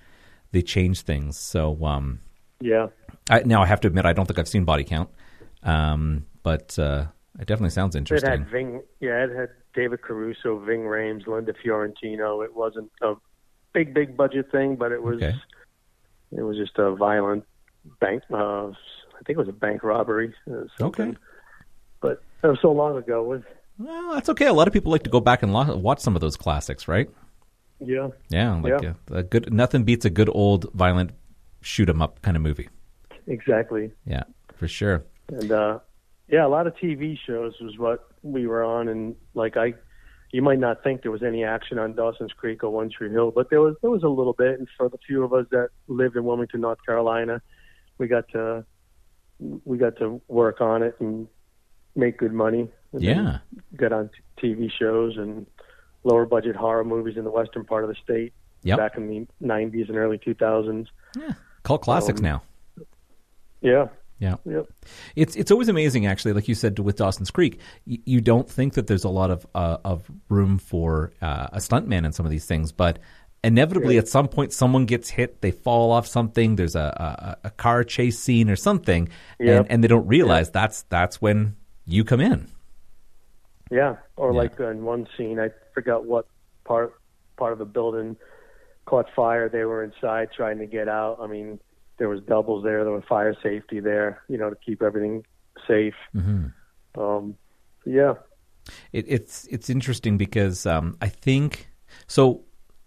They 0.53 0.63
change 0.63 1.03
things. 1.03 1.37
So 1.39 1.85
um. 1.85 2.21
Yeah. 2.61 2.89
I, 3.31 3.41
now 3.45 3.63
I 3.63 3.67
have 3.67 3.81
to 3.83 3.89
admit 3.89 4.07
I 4.07 4.15
don't 4.15 4.25
think 4.27 4.39
I've 4.39 4.49
seen 4.49 4.65
Body 4.65 4.85
Count, 4.85 5.11
um, 5.63 6.25
but 6.43 6.77
uh, 6.79 7.05
it 7.39 7.47
definitely 7.47 7.71
sounds 7.71 7.95
It 7.95 7.99
interesting. 7.99 8.31
had 8.31 8.49
Ving. 8.49 8.83
Yeah, 9.01 9.25
it 9.25 9.37
had 9.37 9.49
David 9.79 10.03
Caruso, 10.03 10.59
Ving 10.59 10.81
Rhames, 10.81 11.27
Linda 11.29 11.55
Fiorentino. 11.63 12.41
It 12.43 12.53
wasn't 12.63 12.91
a 13.01 13.15
big, 13.73 13.95
big 13.95 14.17
budget 14.17 14.51
thing, 14.51 14.75
but 14.77 14.91
it 14.91 15.01
was. 15.03 15.17
Okay. 15.17 15.35
It 16.33 16.43
was 16.43 16.57
just 16.57 16.77
a 16.79 16.95
violent 16.97 17.45
bank. 18.01 18.23
Uh, 18.31 18.67
I 18.69 19.21
think 19.25 19.37
it 19.39 19.43
was 19.45 19.49
a 19.49 19.53
bank 19.53 19.83
robbery. 19.85 20.35
Uh. 20.51 20.65
Okay. 20.89 21.15
But 22.01 22.23
that 22.43 22.49
was 22.49 22.59
so 22.61 22.73
long 22.73 22.97
ago. 22.97 23.17
It 23.25 23.29
was 23.29 23.43
Well, 23.79 24.15
that's 24.15 24.29
okay. 24.31 24.47
A 24.47 24.53
lot 24.53 24.67
of 24.67 24.73
people 24.73 24.91
like 24.91 25.05
to 25.05 25.11
go 25.11 25.21
back 25.21 25.43
and 25.45 25.53
lo- 25.53 25.77
watch 25.77 26.01
some 26.01 26.15
of 26.17 26.21
those 26.21 26.37
classics, 26.37 26.89
right? 26.89 27.09
yeah. 27.81 28.09
Yeah, 28.31 28.55
like 28.61 28.83
Yeah. 28.83 28.95
A, 29.13 29.19
a 29.19 29.23
good. 29.23 29.53
Nothing 29.53 29.85
beats 29.85 30.05
a 30.05 30.11
good 30.11 30.29
old 30.43 30.67
violent 30.75 31.13
shoot 31.63 31.89
'em 31.89 32.03
up 32.03 32.21
kind 32.23 32.37
of 32.37 32.43
movie. 32.43 32.69
Exactly. 33.29 33.93
Yeah, 34.05 34.25
for 34.57 34.67
sure. 34.67 35.05
And 35.29 35.53
uh, 35.53 35.79
yeah, 36.29 36.45
a 36.47 36.49
lot 36.49 36.67
of 36.67 36.75
TV 36.77 37.17
shows 37.27 37.55
was 37.61 37.79
what 37.79 38.09
we 38.23 38.47
were 38.47 38.63
on, 38.65 38.89
and 38.89 39.17
like 39.35 39.57
I, 39.57 39.75
you 40.33 40.43
might 40.43 40.59
not 40.59 40.83
think 40.83 41.03
there 41.03 41.11
was 41.13 41.23
any 41.23 41.45
action 41.45 41.79
on 41.79 41.95
Dawson's 41.95 42.33
Creek 42.33 42.63
or 42.63 42.71
One 42.71 42.91
Tree 42.91 43.11
Hill, 43.11 43.31
but 43.31 43.51
there 43.51 43.61
was 43.61 43.77
there 43.83 43.91
was 43.91 44.03
a 44.03 44.09
little 44.09 44.35
bit. 44.35 44.59
And 44.59 44.69
for 44.77 44.89
the 44.89 44.99
few 45.07 45.25
of 45.25 45.33
us 45.33 45.47
that 45.51 45.69
lived 45.87 46.17
in 46.17 46.25
Wilmington, 46.25 46.61
North 46.61 46.79
Carolina, 46.85 47.41
we 47.99 48.09
got 48.09 48.29
to 48.31 48.65
we 49.65 49.79
got 49.79 49.97
to 49.99 50.21
work 50.29 50.61
on 50.61 50.83
it 50.83 50.97
and 51.01 51.29
make 51.97 52.19
good 52.19 52.33
money. 52.33 52.69
Yeah. 52.93 53.39
got 53.77 53.93
on 53.93 54.11
t- 54.41 54.47
TV 54.49 54.71
shows 54.71 55.17
and 55.17 55.47
lower 56.05 56.25
budget 56.27 56.57
horror 56.57 56.85
movies 56.85 57.17
in 57.17 57.25
the 57.25 57.31
western 57.31 57.65
part 57.65 57.85
of 57.85 57.91
the 57.91 57.97
state 58.03 58.33
Yep. 58.63 58.79
back 58.79 58.97
in 58.97 59.07
the 59.09 59.27
90s 59.47 59.89
and 59.89 59.97
early 59.99 60.19
2000s. 60.19 60.87
Yeah. 61.17 61.33
Cult 61.63 61.83
classics 61.83 62.19
Um, 62.21 62.25
now. 62.25 62.43
Yeah. 63.61 63.87
Yeah. 64.21 64.35
Yep. 64.45 64.67
It's 65.15 65.37
it's 65.37 65.51
always 65.53 65.69
amazing, 65.69 66.07
actually. 66.07 66.33
Like 66.33 66.49
you 66.49 66.55
said 66.57 66.79
with 66.81 66.97
Dawson's 66.97 67.31
Creek, 67.31 67.61
you, 67.85 67.99
you 68.05 68.21
don't 68.21 68.51
think 68.51 68.75
that 68.75 68.87
there's 68.89 69.05
a 69.05 69.09
lot 69.09 69.31
of 69.31 69.47
uh, 69.55 69.77
of 69.85 70.11
room 70.29 70.59
for 70.59 71.13
uh, 71.23 71.49
a 71.53 71.59
stuntman 71.59 72.05
in 72.05 72.13
some 72.13 72.27
of 72.27 72.31
these 72.31 72.45
things, 72.45 72.73
but 72.73 72.99
inevitably 73.45 73.95
Yeah. 73.95 74.01
at 74.01 74.09
some 74.09 74.27
point 74.27 74.53
someone 74.53 74.87
gets 74.87 75.09
hit, 75.11 75.41
they 75.41 75.53
fall 75.53 75.93
off 75.93 76.07
something. 76.09 76.57
There's 76.57 76.75
a 76.75 77.37
a, 77.45 77.49
a 77.49 77.51
car 77.51 77.85
chase 77.85 78.19
scene 78.19 78.51
or 78.51 78.57
something, 78.57 79.09
Yep. 79.39 79.61
and, 79.61 79.71
and 79.71 79.85
they 79.85 79.89
don't 79.89 80.07
realize 80.09 80.51
that's 80.51 80.83
that's 80.89 81.23
when 81.23 81.55
you 81.87 82.03
come 82.05 82.21
in. 82.21 82.49
Yeah, 83.71 83.97
or 84.17 84.33
Yeah. 84.33 84.39
like 84.39 84.59
in 84.59 84.85
one 84.85 85.07
scene, 85.17 85.39
I 85.39 85.51
forgot 85.75 86.05
what 86.07 86.27
part 86.65 86.95
part 87.37 87.53
of 87.53 87.59
the 87.61 87.65
building 87.67 88.17
caught 88.87 89.07
fire. 89.15 89.49
They 89.49 89.65
were 89.65 89.85
inside 89.85 90.31
trying 90.37 90.59
to 90.59 90.67
get 90.67 90.89
out. 90.89 91.19
I 91.21 91.27
mean, 91.29 91.61
there 91.99 92.09
was 92.09 92.21
doubles 92.23 92.65
there. 92.65 92.85
There 92.85 92.93
was 92.93 93.05
fire 93.09 93.37
safety 93.43 93.81
there, 93.81 94.23
you 94.29 94.39
know, 94.39 94.51
to 94.51 94.57
keep 94.57 94.83
everything 94.83 95.25
safe. 95.67 95.95
Mm-hmm. 96.15 97.01
Um, 97.01 97.37
yeah, 97.85 98.15
It, 98.93 99.05
it's 99.09 99.47
it's 99.47 99.71
interesting 99.71 100.17
because 100.17 100.67
um, 100.67 100.97
I 101.01 101.09
think 101.09 101.69
so. 102.07 102.45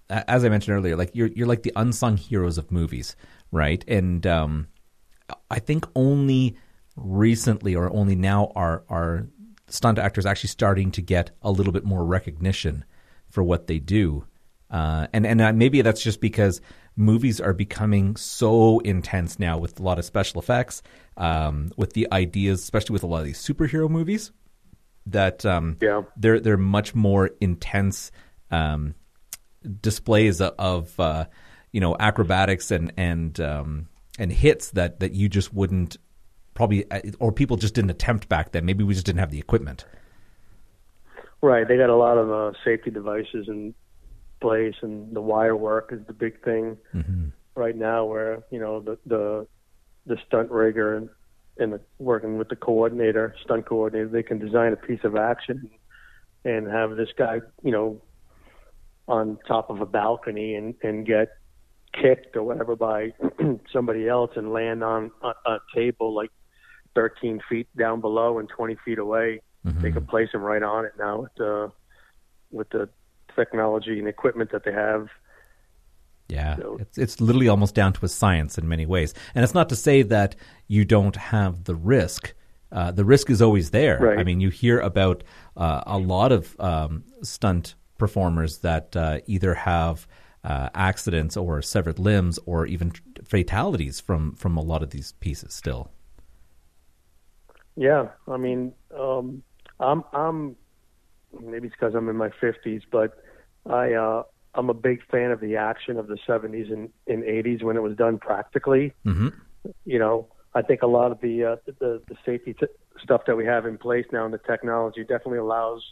As 0.09 0.43
I 0.43 0.49
mentioned 0.49 0.75
earlier, 0.75 0.95
like 0.95 1.11
you're 1.13 1.27
you're 1.27 1.47
like 1.47 1.63
the 1.63 1.71
unsung 1.75 2.17
heroes 2.17 2.57
of 2.57 2.71
movies, 2.71 3.15
right? 3.51 3.83
And 3.87 4.27
um, 4.27 4.67
I 5.49 5.59
think 5.59 5.85
only 5.95 6.57
recently 6.97 7.75
or 7.75 7.91
only 7.93 8.15
now 8.15 8.51
are 8.55 8.83
are 8.89 9.27
stunt 9.67 9.97
actors 9.97 10.25
actually 10.25 10.49
starting 10.49 10.91
to 10.91 11.01
get 11.01 11.31
a 11.41 11.51
little 11.51 11.71
bit 11.71 11.85
more 11.85 12.03
recognition 12.03 12.83
for 13.29 13.41
what 13.41 13.67
they 13.67 13.79
do. 13.79 14.25
Uh, 14.69 15.07
and 15.13 15.25
and 15.25 15.41
uh, 15.41 15.53
maybe 15.53 15.81
that's 15.81 16.03
just 16.03 16.19
because 16.19 16.61
movies 16.95 17.39
are 17.41 17.53
becoming 17.53 18.15
so 18.15 18.79
intense 18.79 19.39
now 19.39 19.57
with 19.57 19.79
a 19.79 19.83
lot 19.83 19.97
of 19.99 20.05
special 20.05 20.39
effects, 20.41 20.81
um, 21.17 21.71
with 21.77 21.93
the 21.93 22.07
ideas, 22.11 22.61
especially 22.61 22.93
with 22.93 23.03
a 23.03 23.07
lot 23.07 23.19
of 23.19 23.25
these 23.25 23.41
superhero 23.41 23.89
movies 23.89 24.31
that 25.07 25.45
um, 25.45 25.77
Yeah. 25.81 26.03
they're 26.17 26.39
they're 26.39 26.57
much 26.57 26.93
more 26.93 27.31
intense 27.41 28.11
um, 28.51 28.93
displays 29.81 30.41
of, 30.41 30.99
uh, 30.99 31.25
you 31.71 31.79
know 31.79 31.95
acrobatics 31.99 32.69
and 32.71 32.91
and 32.97 33.39
um, 33.39 33.87
and 34.19 34.31
hits 34.31 34.71
that 34.71 34.99
that 34.99 35.13
you 35.13 35.29
just 35.29 35.53
wouldn't 35.53 35.97
probably 36.53 36.89
uh, 36.91 36.99
or 37.19 37.31
people 37.31 37.55
just 37.57 37.73
didn't 37.73 37.91
attempt 37.91 38.27
back 38.27 38.51
then. 38.51 38.65
Maybe 38.65 38.83
we 38.83 38.93
just 38.93 39.05
didn't 39.05 39.19
have 39.19 39.31
the 39.31 39.39
equipment. 39.39 39.85
right. 41.41 41.67
They 41.67 41.77
got 41.77 41.89
a 41.89 41.95
lot 41.95 42.17
of 42.17 42.29
uh, 42.31 42.51
safety 42.63 42.91
devices 42.91 43.47
in 43.47 43.73
place, 44.41 44.75
and 44.81 45.15
the 45.15 45.21
wire 45.21 45.55
work 45.55 45.91
is 45.93 46.05
the 46.07 46.13
big 46.13 46.43
thing 46.43 46.77
mm-hmm. 46.93 47.27
right 47.55 47.75
now. 47.75 48.05
Where 48.05 48.43
you 48.49 48.59
know 48.59 48.79
the 48.79 48.97
the 49.05 49.47
the 50.05 50.17
stunt 50.27 50.51
rigger 50.51 50.97
and 50.97 51.09
and 51.57 51.73
the, 51.73 51.81
working 51.99 52.37
with 52.37 52.49
the 52.49 52.55
coordinator, 52.55 53.35
stunt 53.43 53.65
coordinator, 53.65 54.07
they 54.07 54.23
can 54.23 54.39
design 54.39 54.73
a 54.73 54.77
piece 54.77 55.03
of 55.03 55.15
action 55.15 55.69
and 56.43 56.67
have 56.67 56.95
this 56.95 57.09
guy, 57.17 57.39
you 57.63 57.71
know, 57.71 58.01
on 59.07 59.37
top 59.47 59.69
of 59.69 59.81
a 59.81 59.85
balcony 59.85 60.55
and 60.55 60.75
and 60.83 61.05
get 61.05 61.29
kicked 61.93 62.35
or 62.35 62.43
whatever 62.43 62.75
by 62.75 63.13
somebody 63.73 64.07
else 64.07 64.31
and 64.35 64.51
land 64.51 64.83
on 64.83 65.11
a, 65.21 65.27
a 65.45 65.59
table 65.75 66.13
like 66.13 66.31
13 66.95 67.41
feet 67.49 67.67
down 67.77 68.01
below 68.01 68.39
and 68.39 68.49
20 68.49 68.77
feet 68.85 68.97
away. 68.97 69.41
Mm-hmm. 69.65 69.81
They 69.81 69.91
can 69.91 70.05
place 70.05 70.29
him 70.33 70.41
right 70.41 70.63
on 70.63 70.85
it 70.85 70.93
now 70.97 71.21
with 71.21 71.33
the 71.37 71.71
with 72.51 72.69
the 72.69 72.89
technology 73.35 73.99
and 73.99 74.07
equipment 74.07 74.51
that 74.51 74.63
they 74.63 74.71
have. 74.73 75.09
Yeah, 76.29 76.55
So- 76.55 76.77
it's 76.79 76.97
it's 76.97 77.19
literally 77.21 77.49
almost 77.49 77.75
down 77.75 77.93
to 77.93 78.05
a 78.05 78.07
science 78.07 78.57
in 78.57 78.67
many 78.67 78.85
ways, 78.85 79.13
and 79.35 79.43
it's 79.43 79.53
not 79.53 79.69
to 79.69 79.75
say 79.75 80.01
that 80.03 80.35
you 80.67 80.85
don't 80.85 81.15
have 81.15 81.65
the 81.65 81.75
risk. 81.75 82.33
Uh, 82.71 82.89
the 82.91 83.03
risk 83.03 83.29
is 83.29 83.41
always 83.41 83.71
there. 83.71 83.99
Right. 83.99 84.19
I 84.19 84.23
mean, 84.23 84.39
you 84.39 84.49
hear 84.49 84.79
about 84.79 85.23
uh, 85.57 85.83
a 85.85 85.97
lot 85.97 86.31
of 86.31 86.55
um, 86.59 87.03
stunt 87.21 87.75
performers 87.97 88.59
that 88.59 88.95
uh, 88.95 89.19
either 89.27 89.53
have 89.55 90.07
uh, 90.45 90.69
accidents 90.73 91.35
or 91.35 91.61
severed 91.61 91.99
limbs 91.99 92.39
or 92.45 92.65
even 92.65 92.93
fatalities 93.25 93.99
from 93.99 94.33
from 94.35 94.55
a 94.57 94.61
lot 94.61 94.81
of 94.81 94.91
these 94.91 95.11
pieces. 95.19 95.53
Still, 95.53 95.91
Yeah, 97.75 98.07
I 98.27 98.37
mean, 98.37 98.73
um, 98.97 99.43
I'm 99.79 100.03
I'm 100.13 100.55
maybe 101.39 101.67
it's 101.67 101.75
because 101.79 101.95
I'm 101.95 102.09
in 102.09 102.17
my 102.17 102.29
50s, 102.41 102.81
but 102.91 103.13
I 103.69 103.93
uh, 103.93 104.23
I'm 104.53 104.69
a 104.69 104.73
big 104.73 104.99
fan 105.09 105.31
of 105.31 105.39
the 105.39 105.55
action 105.55 105.97
of 105.97 106.07
the 106.07 106.17
70s 106.27 106.71
and, 106.71 106.89
and 107.07 107.23
80s 107.23 107.63
when 107.63 107.77
it 107.77 107.81
was 107.81 107.95
done 107.95 108.17
practically. 108.17 108.93
hmm 109.03 109.29
You 109.85 109.99
know, 109.99 110.27
I 110.53 110.61
think 110.61 110.81
a 110.81 110.87
lot 110.87 111.11
of 111.11 111.21
the 111.21 111.45
uh, 111.45 111.55
the, 111.65 112.01
the 112.07 112.15
safety 112.25 112.53
t- 112.53 112.65
stuff 113.03 113.21
that 113.27 113.37
we 113.37 113.45
have 113.45 113.65
in 113.65 113.77
place 113.77 114.05
now 114.11 114.25
and 114.25 114.33
the 114.33 114.39
technology 114.39 115.01
definitely 115.01 115.37
allows 115.37 115.83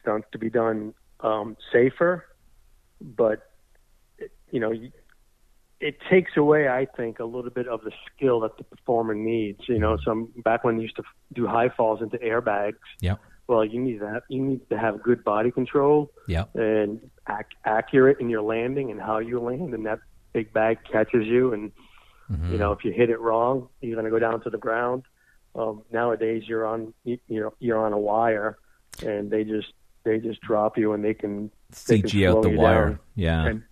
stunts 0.00 0.26
to 0.32 0.38
be 0.38 0.50
done 0.50 0.94
um, 1.20 1.56
safer, 1.72 2.24
but 3.00 3.42
you 4.50 4.60
know. 4.60 4.72
It 5.78 5.98
takes 6.10 6.38
away, 6.38 6.68
I 6.68 6.86
think, 6.96 7.18
a 7.18 7.26
little 7.26 7.50
bit 7.50 7.68
of 7.68 7.82
the 7.82 7.92
skill 8.06 8.40
that 8.40 8.56
the 8.56 8.64
performer 8.64 9.14
needs. 9.14 9.60
You 9.68 9.78
know, 9.78 9.98
some 10.02 10.32
back 10.42 10.64
when 10.64 10.76
you 10.76 10.84
used 10.84 10.96
to 10.96 11.02
do 11.34 11.46
high 11.46 11.68
falls 11.68 12.00
into 12.00 12.16
airbags. 12.16 12.80
Yep. 13.02 13.20
Well, 13.48 13.64
you 13.64 13.80
need 13.80 14.00
that. 14.00 14.22
You 14.28 14.42
need 14.42 14.68
to 14.70 14.78
have 14.78 15.02
good 15.02 15.22
body 15.22 15.50
control 15.52 16.10
Yep. 16.26 16.54
and 16.56 17.00
ac- 17.28 17.56
accurate 17.64 18.18
in 18.20 18.28
your 18.28 18.42
landing 18.42 18.90
and 18.90 19.00
how 19.00 19.18
you 19.18 19.38
land, 19.40 19.72
and 19.74 19.86
that 19.86 20.00
big 20.32 20.52
bag 20.52 20.78
catches 20.90 21.26
you. 21.26 21.52
And 21.52 21.72
you 22.50 22.58
know, 22.58 22.72
if 22.72 22.84
you 22.84 22.90
hit 22.92 23.08
it 23.08 23.20
wrong, 23.20 23.68
you're 23.80 23.94
going 23.94 24.04
to 24.04 24.10
go 24.10 24.18
down 24.18 24.40
to 24.42 24.50
the 24.50 24.58
ground. 24.58 25.04
Um, 25.54 25.82
nowadays, 25.92 26.42
you're 26.48 26.66
on 26.66 26.92
you, 27.04 27.18
you 27.28 27.40
know 27.40 27.54
you're 27.60 27.78
on 27.78 27.92
a 27.92 27.98
wire, 27.98 28.58
and 29.04 29.30
they 29.30 29.44
just 29.44 29.72
they 30.02 30.18
just 30.18 30.40
drop 30.40 30.76
you, 30.76 30.92
and 30.92 31.04
they 31.04 31.14
can 31.14 31.52
they 31.86 32.00
can 32.00 32.10
CG 32.10 32.28
out 32.28 32.42
the 32.42 32.50
wire. 32.50 32.88
down. 32.90 32.98
Yeah. 33.14 33.46
And, 33.46 33.62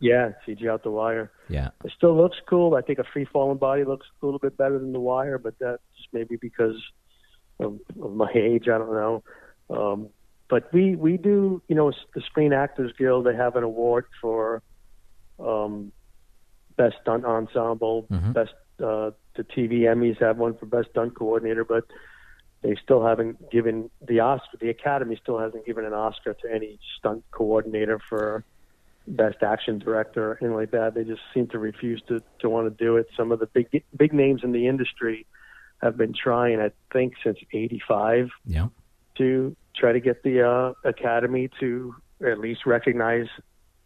yeah, 0.00 0.32
CG 0.44 0.68
out 0.68 0.82
the 0.82 0.90
wire. 0.90 1.30
Yeah. 1.48 1.68
It 1.84 1.92
still 1.96 2.16
looks 2.16 2.36
cool. 2.48 2.74
I 2.74 2.80
think 2.82 2.98
a 2.98 3.04
free 3.04 3.24
falling 3.24 3.58
body 3.58 3.84
looks 3.84 4.06
a 4.20 4.26
little 4.26 4.40
bit 4.40 4.56
better 4.56 4.80
than 4.80 4.92
the 4.92 4.98
wire, 4.98 5.38
but 5.38 5.54
that's 5.60 5.80
maybe 6.12 6.34
because 6.34 6.74
of, 7.62 7.78
of 8.02 8.14
my 8.14 8.30
age. 8.34 8.68
I 8.68 8.78
don't 8.78 8.92
know. 8.92 9.22
Um, 9.70 10.08
but 10.48 10.72
we 10.72 10.96
we 10.96 11.16
do, 11.16 11.62
you 11.68 11.74
know, 11.74 11.92
the 12.14 12.20
Screen 12.20 12.52
Actors 12.52 12.92
Guild. 12.98 13.24
They 13.26 13.34
have 13.34 13.56
an 13.56 13.62
award 13.64 14.04
for 14.20 14.62
um, 15.40 15.92
best 16.76 16.96
stunt 17.02 17.24
ensemble, 17.24 18.06
Mhm. 18.10 18.32
best. 18.34 18.52
Uh, 18.82 19.12
the 19.36 19.44
TV 19.44 19.80
Emmys 19.82 20.18
have 20.18 20.38
one 20.38 20.54
for 20.54 20.66
best 20.66 20.90
stunt 20.90 21.14
coordinator, 21.14 21.64
but 21.64 21.84
they 22.62 22.74
still 22.82 23.04
haven't 23.04 23.50
given 23.50 23.90
the 24.06 24.20
Oscar. 24.20 24.56
The 24.60 24.70
Academy 24.70 25.16
still 25.22 25.38
hasn't 25.38 25.64
given 25.64 25.84
an 25.84 25.92
Oscar 25.94 26.34
to 26.34 26.52
any 26.52 26.78
stunt 26.98 27.24
coordinator 27.30 27.98
for 28.08 28.44
best 29.06 29.42
action 29.42 29.78
director 29.78 30.32
or 30.32 30.38
anything 30.40 30.54
like 30.54 30.70
that. 30.72 30.94
They 30.94 31.04
just 31.04 31.22
seem 31.32 31.46
to 31.48 31.58
refuse 31.58 32.02
to 32.08 32.22
to 32.40 32.48
want 32.50 32.66
to 32.66 32.84
do 32.84 32.96
it. 32.96 33.08
Some 33.16 33.32
of 33.32 33.38
the 33.40 33.46
big 33.46 33.82
big 33.96 34.12
names 34.12 34.42
in 34.44 34.52
the 34.52 34.66
industry 34.66 35.26
have 35.82 35.96
been 35.96 36.14
trying, 36.14 36.60
I 36.60 36.70
think, 36.92 37.14
since 37.24 37.38
'85 37.52 38.30
Yeah. 38.46 38.68
to 39.16 39.56
try 39.76 39.92
to 39.92 40.00
get 40.00 40.22
the 40.22 40.42
uh, 40.48 40.72
Academy 40.88 41.48
to 41.60 41.94
at 42.24 42.38
least 42.38 42.66
recognize 42.66 43.26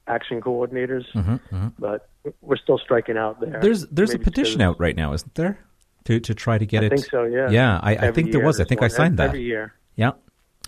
action 0.07 0.41
coordinators, 0.41 1.05
hmm 1.13 1.37
hmm 1.51 1.69
but 1.79 2.09
we're 2.41 2.57
still 2.57 2.79
striking 2.79 3.17
out 3.17 3.41
there. 3.41 3.61
There's 3.61 3.87
there's 3.89 4.15
a 4.15 4.19
petition 4.19 4.61
out 4.61 4.79
right 4.79 4.97
now, 4.97 5.13
isn't 5.13 5.35
there? 5.35 5.59
To 6.05 6.21
to 6.21 6.35
try 6.35 6.59
to 6.59 6.67
get 6.67 6.83
I 6.83 6.87
it. 6.87 6.93
I 6.93 6.97
think 6.97 7.11
so. 7.11 7.25
Yeah. 7.25 7.51
Yeah, 7.51 7.81
I, 7.83 7.97
I 7.97 8.13
think 8.13 8.33
there 8.33 8.45
was. 8.45 8.61
I 8.61 8.65
think 8.65 8.81
I 8.83 8.85
one. 8.85 8.91
signed 8.91 9.17
that. 9.19 9.29
every 9.29 9.43
year. 9.43 9.75
Yeah. 9.97 10.13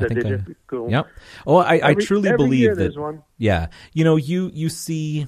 I 0.00 0.06
think 0.08 0.26
I? 0.26 0.40
Cool. 0.66 0.90
Yep. 0.90 1.06
Oh, 1.46 1.56
I, 1.56 1.80
I 1.90 1.94
truly 1.94 2.28
every 2.28 2.36
believe 2.38 2.76
that. 2.76 3.22
Yeah, 3.36 3.68
you 3.92 4.04
know, 4.04 4.16
you 4.16 4.50
you 4.52 4.68
see, 4.68 5.26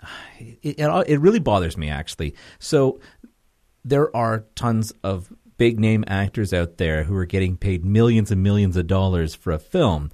it, 0.38 0.78
it 0.78 1.08
it 1.08 1.20
really 1.20 1.38
bothers 1.40 1.76
me 1.76 1.90
actually. 1.90 2.34
So 2.58 3.00
there 3.84 4.14
are 4.16 4.44
tons 4.54 4.92
of 5.02 5.32
big 5.56 5.78
name 5.78 6.04
actors 6.06 6.52
out 6.54 6.78
there 6.78 7.04
who 7.04 7.14
are 7.16 7.26
getting 7.26 7.56
paid 7.56 7.84
millions 7.84 8.30
and 8.30 8.42
millions 8.42 8.76
of 8.76 8.86
dollars 8.86 9.34
for 9.34 9.52
a 9.52 9.58
film, 9.58 10.10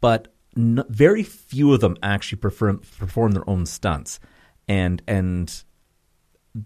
but 0.00 0.28
n- 0.56 0.84
very 0.88 1.22
few 1.22 1.72
of 1.72 1.80
them 1.80 1.96
actually 2.02 2.38
perform 2.38 2.80
perform 2.98 3.32
their 3.32 3.48
own 3.48 3.66
stunts, 3.66 4.20
and 4.68 5.02
and 5.06 5.64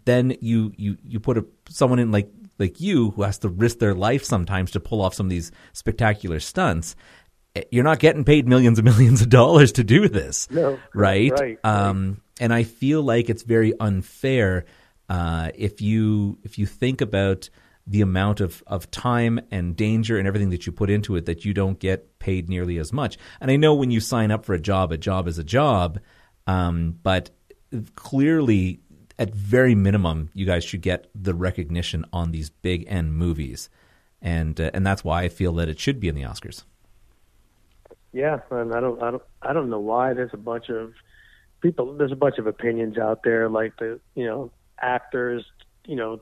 then 0.04 0.36
you 0.40 0.72
you 0.76 0.96
you 1.04 1.18
put 1.20 1.38
a 1.38 1.44
someone 1.68 1.98
in 1.98 2.10
like 2.12 2.30
like 2.58 2.80
you 2.80 3.10
who 3.12 3.22
has 3.22 3.38
to 3.38 3.48
risk 3.48 3.78
their 3.78 3.94
life 3.94 4.22
sometimes 4.24 4.70
to 4.72 4.80
pull 4.80 5.00
off 5.00 5.14
some 5.14 5.26
of 5.26 5.30
these 5.30 5.50
spectacular 5.72 6.38
stunts. 6.40 6.94
eh, 7.56 7.62
You're 7.70 7.84
not 7.84 7.98
getting 7.98 8.24
paid 8.24 8.46
millions 8.46 8.78
and 8.78 8.84
millions 8.84 9.22
of 9.22 9.28
dollars 9.30 9.72
to 9.72 9.84
do 9.84 10.08
this, 10.08 10.48
No, 10.50 10.78
right? 10.94 11.32
right, 11.32 11.58
Um, 11.64 12.20
and 12.38 12.52
I 12.52 12.64
feel 12.64 13.02
like 13.02 13.30
it's 13.30 13.42
very 13.42 13.72
unfair 13.80 14.64
uh, 15.10 15.50
if 15.54 15.82
you 15.82 16.38
if 16.44 16.56
you 16.56 16.64
think 16.64 17.00
about 17.00 17.50
the 17.86 18.00
amount 18.00 18.40
of, 18.40 18.62
of 18.68 18.88
time 18.92 19.40
and 19.50 19.74
danger 19.74 20.16
and 20.16 20.28
everything 20.28 20.50
that 20.50 20.64
you 20.64 20.70
put 20.70 20.88
into 20.88 21.16
it 21.16 21.26
that 21.26 21.44
you 21.44 21.52
don't 21.52 21.80
get 21.80 22.20
paid 22.20 22.48
nearly 22.48 22.78
as 22.78 22.92
much. 22.92 23.18
And 23.40 23.50
I 23.50 23.56
know 23.56 23.74
when 23.74 23.90
you 23.90 23.98
sign 23.98 24.30
up 24.30 24.44
for 24.44 24.54
a 24.54 24.60
job, 24.60 24.92
a 24.92 24.96
job 24.96 25.26
is 25.26 25.38
a 25.38 25.44
job, 25.44 25.98
um, 26.46 26.96
but 27.02 27.30
clearly, 27.96 28.80
at 29.18 29.34
very 29.34 29.74
minimum, 29.74 30.30
you 30.32 30.46
guys 30.46 30.62
should 30.62 30.82
get 30.82 31.10
the 31.14 31.34
recognition 31.34 32.04
on 32.12 32.30
these 32.30 32.48
big 32.48 32.84
end 32.86 33.14
movies, 33.14 33.68
and 34.22 34.60
uh, 34.60 34.70
and 34.72 34.86
that's 34.86 35.02
why 35.02 35.22
I 35.24 35.28
feel 35.28 35.52
that 35.54 35.68
it 35.68 35.78
should 35.80 35.98
be 35.98 36.08
in 36.08 36.14
the 36.14 36.22
Oscars. 36.22 36.62
Yeah, 38.12 38.38
and 38.50 38.74
I 38.74 38.80
don't, 38.80 39.02
I 39.02 39.10
don't, 39.10 39.22
I 39.42 39.52
don't 39.52 39.70
know 39.70 39.80
why. 39.80 40.14
There's 40.14 40.32
a 40.32 40.38
bunch 40.38 40.68
of 40.68 40.94
people. 41.60 41.94
There's 41.96 42.12
a 42.12 42.16
bunch 42.16 42.38
of 42.38 42.46
opinions 42.46 42.98
out 42.98 43.22
there, 43.22 43.48
like 43.48 43.76
the, 43.78 44.00
you 44.14 44.24
know, 44.24 44.50
actors. 44.80 45.44
You 45.84 45.96
know, 45.96 46.20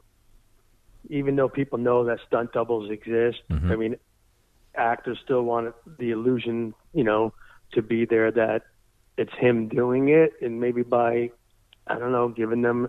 even 1.11 1.37
though 1.37 1.49
people 1.49 1.79
know 1.79 2.05
that 2.05 2.18
stunt 2.27 2.53
doubles 2.53 2.90
exist, 2.90 3.38
I 3.73 3.77
mean, 3.77 3.97
actors 4.75 5.18
still 5.25 5.42
want 5.42 5.75
the 5.99 6.11
illusion, 6.11 6.75
you 6.92 7.05
know, 7.05 7.33
to 7.73 7.83
be 7.83 8.05
there 8.05 8.31
that 8.31 8.62
it's 9.16 9.33
him 9.38 9.68
doing 9.68 10.09
it, 10.09 10.33
and 10.40 10.61
maybe 10.61 10.83
by, 10.83 11.31
I 11.87 11.99
don't 11.99 12.12
know, 12.12 12.29
giving 12.29 12.62
them 12.62 12.88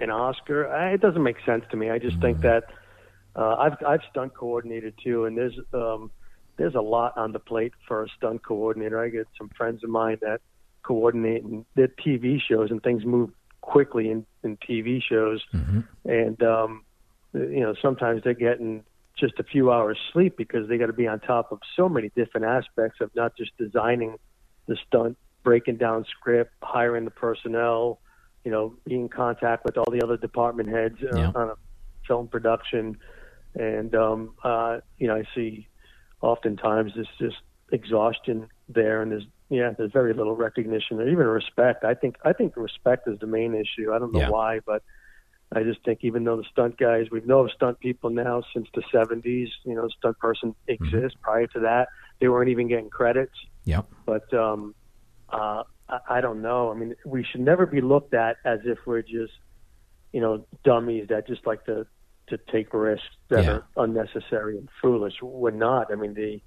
an 0.00 0.10
Oscar. 0.10 0.68
I, 0.68 0.94
it 0.94 1.00
doesn't 1.00 1.22
make 1.22 1.36
sense 1.44 1.64
to 1.70 1.76
me. 1.76 1.90
I 1.90 1.98
just 1.98 2.20
think 2.20 2.40
that 2.40 2.64
uh, 3.36 3.56
I've 3.56 3.76
I've 3.86 4.00
stunt 4.10 4.34
coordinated 4.34 4.94
too, 5.02 5.24
and 5.26 5.36
there's 5.36 5.58
um, 5.72 6.10
there's 6.56 6.74
a 6.74 6.80
lot 6.80 7.16
on 7.16 7.32
the 7.32 7.38
plate 7.38 7.72
for 7.86 8.04
a 8.04 8.08
stunt 8.16 8.44
coordinator. 8.44 9.02
I 9.02 9.08
get 9.08 9.28
some 9.38 9.50
friends 9.56 9.84
of 9.84 9.90
mine 9.90 10.18
that 10.22 10.40
coordinate 10.82 11.44
and 11.44 11.64
their 11.74 11.88
TV 11.88 12.40
shows, 12.40 12.70
and 12.70 12.82
things 12.82 13.04
move 13.04 13.30
quickly 13.62 14.10
in, 14.10 14.26
in 14.44 14.58
TV 14.58 15.00
shows, 15.02 15.42
and 16.04 16.42
um, 16.42 16.84
you 17.32 17.60
know 17.60 17.74
sometimes 17.80 18.20
they're 18.22 18.34
getting 18.34 18.84
just 19.18 19.34
a 19.38 19.44
few 19.44 19.70
hours 19.72 19.98
sleep 20.12 20.36
because 20.36 20.68
they 20.68 20.76
got 20.78 20.86
to 20.86 20.92
be 20.92 21.06
on 21.06 21.20
top 21.20 21.52
of 21.52 21.58
so 21.76 21.88
many 21.88 22.10
different 22.14 22.46
aspects 22.46 22.98
of 23.00 23.10
not 23.14 23.32
just 23.36 23.52
designing 23.58 24.16
the 24.68 24.76
stunt, 24.86 25.16
breaking 25.44 25.76
down 25.76 26.04
script, 26.10 26.50
hiring 26.62 27.04
the 27.04 27.10
personnel, 27.10 28.00
you 28.44 28.50
know, 28.50 28.74
being 28.86 29.02
in 29.02 29.08
contact 29.08 29.64
with 29.64 29.76
all 29.78 29.90
the 29.90 30.02
other 30.02 30.16
department 30.16 30.68
heads 30.68 30.96
uh, 31.02 31.16
Yeah. 31.16 31.32
on 31.34 31.50
a 31.50 31.54
film 32.06 32.28
production, 32.28 32.98
and 33.54 33.94
um, 33.94 34.34
uh, 34.44 34.78
you 34.98 35.06
know, 35.06 35.16
I 35.16 35.24
see 35.34 35.68
oftentimes 36.20 36.92
there's 36.94 37.08
just 37.18 37.36
exhaustion 37.70 38.48
there, 38.68 39.02
and 39.02 39.12
there's 39.12 39.26
yeah, 39.52 39.70
there's 39.76 39.92
very 39.92 40.14
little 40.14 40.36
recognition 40.36 40.98
or 41.00 41.08
even 41.08 41.26
respect. 41.26 41.84
I 41.84 41.94
think 41.94 42.16
I 42.24 42.32
think 42.32 42.56
respect 42.56 43.06
is 43.08 43.18
the 43.20 43.26
main 43.26 43.54
issue. 43.54 43.92
I 43.92 43.98
don't 43.98 44.12
know 44.12 44.20
Yeah. 44.20 44.30
why, 44.30 44.60
but 44.66 44.82
I 45.54 45.62
just 45.62 45.84
think 45.84 45.98
even 46.02 46.24
though 46.24 46.38
the 46.38 46.44
stunt 46.50 46.78
guys, 46.78 47.10
we 47.10 47.20
know 47.20 47.40
of 47.40 47.50
stunt 47.52 47.78
people 47.80 48.08
now 48.10 48.42
since 48.54 48.68
the 48.74 48.82
70s, 48.92 49.48
you 49.64 49.74
know, 49.74 49.88
stunt 49.98 50.18
person 50.18 50.54
exists. 50.66 51.18
Prior 51.22 51.46
to 51.48 51.60
that, 51.60 51.88
they 52.20 52.28
weren't 52.28 52.48
even 52.48 52.68
getting 52.68 52.88
credits. 52.88 53.34
Yep. 53.64 53.86
But 54.06 54.32
um, 54.32 54.74
uh, 55.30 55.64
I, 55.88 55.98
I 56.08 56.20
don't 56.22 56.40
know. 56.40 56.70
I 56.70 56.74
mean, 56.74 56.94
we 57.04 57.22
should 57.24 57.42
never 57.42 57.66
be 57.66 57.82
looked 57.82 58.14
at 58.14 58.36
as 58.46 58.60
if 58.64 58.78
we're 58.86 59.02
just, 59.02 59.34
you 60.12 60.20
know, 60.22 60.46
dummies 60.64 61.08
that 61.10 61.26
just 61.26 61.46
like 61.46 61.64
to 61.66 61.86
to 62.28 62.38
take 62.50 62.72
risks 62.72 63.04
that 63.28 63.44
Yeah. 63.44 63.50
are 63.50 63.66
unnecessary 63.76 64.56
and 64.56 64.68
foolish. 64.80 65.14
We're 65.20 65.50
not. 65.50 65.92
I 65.92 65.96
mean, 65.96 66.14
the 66.14 66.40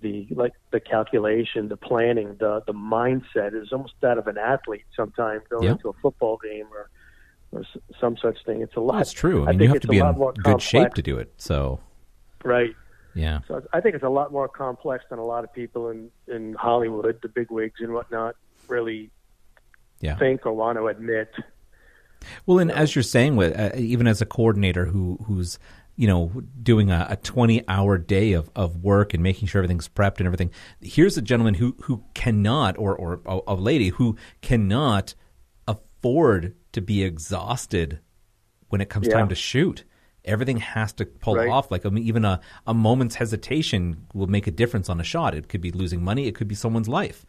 the 0.00 0.26
like 0.30 0.52
the 0.70 0.80
calculation, 0.80 1.68
the 1.68 1.76
planning, 1.76 2.36
the 2.38 2.62
the 2.66 2.72
mindset 2.74 3.54
is 3.60 3.72
almost 3.72 3.94
that 4.00 4.18
of 4.18 4.26
an 4.26 4.38
athlete. 4.38 4.84
Sometimes 4.94 5.42
going 5.50 5.64
Yeah. 5.64 5.72
into 5.72 5.88
a 5.88 5.92
football 5.94 6.38
game 6.42 6.66
or 6.72 6.88
or 7.50 7.64
some 8.00 8.16
such 8.18 8.44
thing. 8.44 8.60
It's 8.60 8.76
a 8.76 8.80
lot. 8.80 8.98
That's 8.98 9.12
true. 9.12 9.44
I 9.44 9.52
mean, 9.52 9.58
think 9.58 9.62
you 9.62 9.68
have 9.74 9.80
to 9.82 9.88
be 9.88 9.98
in 9.98 10.32
good 10.42 10.60
shape 10.62 10.94
to 10.94 11.02
do 11.02 11.16
it. 11.18 11.32
So, 11.38 11.80
Right. 12.44 12.74
yeah. 13.14 13.40
So 13.48 13.62
I 13.72 13.80
think 13.80 13.94
it's 13.94 14.04
a 14.04 14.08
lot 14.10 14.30
more 14.32 14.48
complex 14.48 15.04
than 15.08 15.18
a 15.18 15.24
lot 15.24 15.44
of 15.44 15.52
people 15.52 15.88
in 15.90 16.10
in 16.26 16.54
Hollywood, 16.54 17.18
the 17.22 17.28
big 17.28 17.50
wigs 17.50 17.80
and 17.80 17.92
whatnot, 17.94 18.36
really 18.68 19.10
Yeah. 20.00 20.16
think 20.18 20.44
or 20.46 20.52
want 20.52 20.76
to 20.78 20.88
admit. 20.88 21.34
Well, 22.46 22.58
and 22.58 22.70
as 22.70 22.94
you're 22.94 23.02
saying, 23.04 23.36
with 23.36 23.58
uh, 23.58 23.70
even 23.76 24.06
as 24.06 24.20
a 24.20 24.26
coordinator 24.26 24.86
who 24.86 25.18
who's 25.26 25.58
you 25.98 26.06
know 26.06 26.30
doing 26.62 26.90
a, 26.90 27.08
a 27.10 27.16
20 27.16 27.64
hour 27.68 27.98
day 27.98 28.32
of, 28.32 28.48
of 28.56 28.76
work 28.84 29.12
and 29.14 29.22
making 29.22 29.48
sure 29.48 29.58
everything's 29.58 29.88
prepped 29.88 30.18
and 30.18 30.26
everything, 30.26 30.50
here's 30.80 31.18
a 31.18 31.22
gentleman 31.22 31.54
who 31.54 31.76
who 31.82 32.04
cannot 32.14 32.78
or 32.78 32.94
or 32.96 33.20
a, 33.26 33.40
a 33.48 33.54
lady 33.54 33.88
who 33.90 34.16
cannot 34.40 35.14
afford 35.66 36.54
to 36.72 36.80
be 36.80 37.02
exhausted 37.02 37.98
when 38.68 38.80
it 38.80 38.88
comes 38.88 39.06
Yeah. 39.08 39.14
time 39.14 39.28
to 39.28 39.34
shoot. 39.34 39.84
Everything 40.24 40.58
has 40.58 40.92
to 40.94 41.06
pull 41.06 41.36
Right. 41.36 41.48
off. 41.48 41.70
Like 41.70 41.84
I 41.86 41.88
mean, 41.88 42.04
even 42.04 42.24
a, 42.24 42.40
a 42.66 42.74
moment's 42.74 43.16
hesitation 43.16 44.06
will 44.14 44.26
make 44.26 44.46
a 44.46 44.50
difference 44.50 44.88
on 44.88 45.00
a 45.00 45.04
shot. 45.04 45.34
It 45.34 45.48
could 45.48 45.60
be 45.60 45.70
losing 45.72 46.02
money. 46.02 46.26
It 46.26 46.34
could 46.34 46.48
be 46.48 46.54
someone's 46.54 46.88
life. 46.88 47.24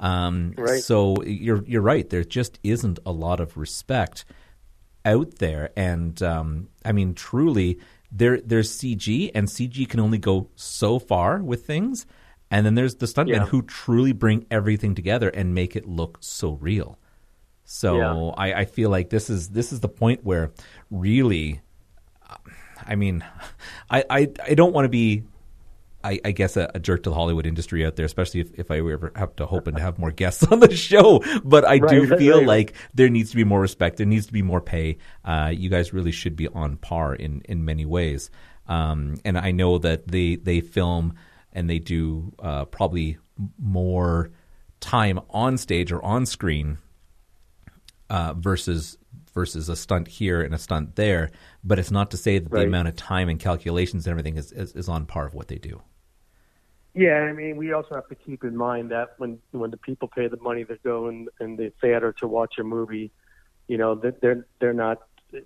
Um, 0.00 0.54
Right. 0.56 0.82
So 0.82 1.22
you're 1.24 1.62
you're 1.66 1.82
right. 1.82 2.08
There 2.08 2.24
just 2.24 2.58
isn't 2.62 2.98
a 3.04 3.12
lot 3.12 3.40
of 3.40 3.56
respect 3.56 4.24
out 5.04 5.34
there, 5.38 5.70
and 5.76 6.22
um, 6.22 6.68
I 6.84 6.92
mean, 6.92 7.12
truly, 7.14 7.78
there 8.16 8.40
there's 8.40 8.70
CG, 8.70 9.30
and 9.34 9.48
CG 9.48 9.88
can 9.88 9.98
only 10.00 10.18
go 10.18 10.48
so 10.54 10.98
far 11.00 11.38
with 11.42 11.66
things, 11.66 12.06
and 12.50 12.64
then 12.64 12.74
there's 12.76 12.94
the 12.96 13.06
stuntmen 13.06 13.28
Yeah. 13.28 13.46
who 13.46 13.62
truly 13.62 14.12
bring 14.12 14.46
everything 14.50 14.94
together 14.94 15.28
and 15.28 15.54
make 15.54 15.74
it 15.74 15.86
look 15.88 16.18
so 16.20 16.52
real. 16.52 16.96
So 17.64 17.96
Yeah. 17.98 18.14
I, 18.36 18.60
I 18.60 18.64
feel 18.66 18.88
like 18.90 19.10
this 19.10 19.28
is 19.28 19.48
this 19.48 19.72
is 19.72 19.80
the 19.80 19.88
point 19.88 20.22
where 20.24 20.52
really, 20.90 21.60
I 22.86 22.94
mean, 22.94 23.24
I 23.90 24.04
I, 24.08 24.28
I 24.46 24.54
don't 24.54 24.72
want 24.72 24.84
to 24.84 24.90
be 24.90 25.24
I, 26.04 26.20
I 26.24 26.30
guess 26.32 26.56
a, 26.56 26.70
a 26.74 26.78
jerk 26.78 27.02
to 27.04 27.10
the 27.10 27.14
Hollywood 27.14 27.46
industry 27.46 27.84
out 27.84 27.96
there, 27.96 28.04
especially 28.06 28.40
if, 28.40 28.52
if 28.54 28.70
I 28.70 28.78
ever 28.78 29.10
have 29.16 29.34
to 29.36 29.46
hope 29.46 29.66
and 29.66 29.78
have 29.78 29.98
more 29.98 30.10
guests 30.10 30.44
on 30.52 30.60
the 30.60 30.76
show. 30.76 31.24
But 31.42 31.64
I 31.64 31.78
do 31.78 32.02
Right, 32.02 32.10
right, 32.10 32.18
feel 32.18 32.38
right. 32.38 32.46
like 32.46 32.74
there 32.92 33.08
needs 33.08 33.30
to 33.30 33.36
be 33.36 33.44
more 33.44 33.60
respect. 33.60 33.96
There 33.96 34.06
needs 34.06 34.26
to 34.26 34.32
be 34.32 34.42
more 34.42 34.60
pay. 34.60 34.98
Uh, 35.24 35.50
you 35.54 35.70
guys 35.70 35.92
really 35.92 36.12
should 36.12 36.36
be 36.36 36.48
on 36.48 36.76
par 36.76 37.14
in, 37.14 37.40
in 37.46 37.64
many 37.64 37.86
ways. 37.86 38.30
Um, 38.66 39.16
and 39.24 39.36
I 39.38 39.50
know 39.50 39.78
that 39.78 40.08
they 40.08 40.36
they 40.36 40.60
film 40.60 41.14
and 41.52 41.68
they 41.68 41.78
do 41.78 42.32
uh, 42.38 42.64
probably 42.66 43.18
more 43.58 44.30
time 44.80 45.20
on 45.30 45.58
stage 45.58 45.92
or 45.92 46.02
on 46.02 46.26
screen 46.26 46.78
uh, 48.10 48.34
versus 48.34 48.96
versus 49.34 49.68
a 49.68 49.76
stunt 49.76 50.08
here 50.08 50.42
and 50.42 50.54
a 50.54 50.58
stunt 50.58 50.96
there. 50.96 51.30
But 51.62 51.78
it's 51.78 51.90
not 51.90 52.10
to 52.12 52.16
say 52.16 52.38
that 52.38 52.50
the 52.50 52.62
amount 52.62 52.88
of 52.88 52.96
time 52.96 53.28
and 53.28 53.38
calculations 53.40 54.06
and 54.06 54.12
everything 54.12 54.36
is, 54.36 54.52
is, 54.52 54.72
is 54.74 54.88
on 54.88 55.06
par 55.06 55.26
of 55.26 55.34
what 55.34 55.48
they 55.48 55.56
do. 55.56 55.82
Yeah, 56.94 57.14
I 57.28 57.32
mean, 57.32 57.56
we 57.56 57.72
also 57.72 57.94
have 57.96 58.08
to 58.08 58.14
keep 58.14 58.44
in 58.44 58.56
mind 58.56 58.90
that 58.92 59.10
when 59.18 59.38
when 59.50 59.70
the 59.70 59.76
people 59.76 60.08
pay 60.08 60.28
the 60.28 60.36
money 60.40 60.64
to 60.64 60.76
go 60.84 61.08
in, 61.08 61.26
in 61.40 61.56
the 61.56 61.72
theater 61.80 62.14
to 62.20 62.28
watch 62.28 62.54
a 62.58 62.62
movie, 62.62 63.10
you 63.66 63.76
know, 63.78 63.94
that 63.96 64.20
they're 64.20 64.46
they're 64.60 64.72
not. 64.72 64.98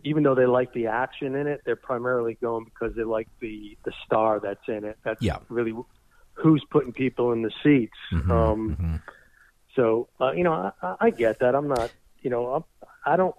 Even 0.05 0.23
though 0.23 0.35
they 0.35 0.45
like 0.45 0.71
the 0.75 0.87
action 0.89 1.35
in 1.35 1.47
it, 1.47 1.63
they're 1.65 1.75
primarily 1.75 2.37
going 2.43 2.67
because 2.67 2.95
they 2.95 3.05
like 3.05 3.29
the 3.41 3.79
the 3.87 3.93
star 4.05 4.39
that's 4.39 4.69
in 4.69 4.85
it. 4.85 4.99
That's 5.03 5.23
Yeah. 5.23 5.39
really 5.49 5.73
who's 6.35 6.63
putting 6.71 6.93
people 6.93 7.33
in 7.33 7.41
the 7.41 7.51
seats. 7.63 7.97
Mm-hmm, 8.13 8.31
um, 8.31 9.01
So 9.75 10.09
uh, 10.21 10.33
you 10.33 10.45
know, 10.45 10.53
I, 10.53 10.73
I- 10.83 10.97
I 11.07 11.11
get 11.11 11.39
that. 11.41 11.55
I'm 11.55 11.69
not. 11.69 11.91
You 12.21 12.29
know, 12.31 12.47
I'm, 12.57 12.65
I 13.07 13.17
don't. 13.17 13.35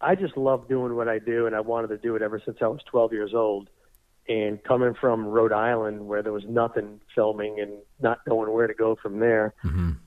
I 0.00 0.14
just 0.14 0.36
love 0.36 0.68
doing 0.68 0.94
what 0.94 1.08
I 1.08 1.18
do, 1.18 1.46
and 1.46 1.54
I 1.54 1.60
wanted 1.60 1.88
to 1.88 1.98
do 1.98 2.16
it 2.16 2.22
ever 2.22 2.40
since 2.44 2.58
I 2.62 2.68
was 2.68 2.80
12 2.90 3.12
years 3.12 3.34
old. 3.34 3.68
And 4.28 4.62
coming 4.64 4.94
from 5.00 5.24
Rhode 5.26 5.52
Island, 5.52 6.08
where 6.08 6.22
there 6.22 6.32
was 6.32 6.44
nothing 6.48 7.00
filming 7.14 7.60
and 7.60 7.78
not 8.00 8.20
knowing 8.26 8.52
where 8.52 8.66
to 8.66 8.74
go 8.74 8.96
from 8.96 9.20
there, 9.20 9.54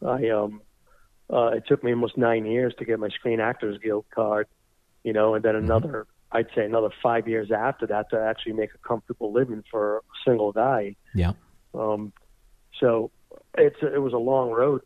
I 0.05 0.29
um, 0.29 0.61
uh, 1.31 1.51
it 1.55 1.63
took 1.67 1.83
me 1.83 1.91
almost 1.91 2.17
nine 2.17 2.45
years 2.45 2.73
to 2.79 2.85
get 2.85 2.99
my 2.99 3.09
Screen 3.09 3.39
Actors 3.39 3.79
Guild 3.83 4.05
card, 4.13 4.47
you 5.03 5.13
know, 5.13 5.35
and 5.35 5.45
then 5.45 5.55
another, 5.55 6.07
I'd 6.31 6.47
say 6.55 6.65
another 6.65 6.89
five 7.01 7.27
years 7.27 7.51
after 7.51 7.85
that 7.87 8.09
to 8.09 8.19
actually 8.19 8.53
make 8.53 8.71
a 8.73 8.77
comfortable 8.79 9.31
living 9.31 9.63
for 9.69 9.97
a 9.97 10.01
single 10.25 10.51
guy. 10.51 10.95
Yeah. 11.13 11.33
Um, 11.73 12.13
so 12.79 13.11
it's 13.57 13.77
it 13.81 14.01
was 14.01 14.13
a 14.13 14.17
long 14.17 14.49
road 14.49 14.81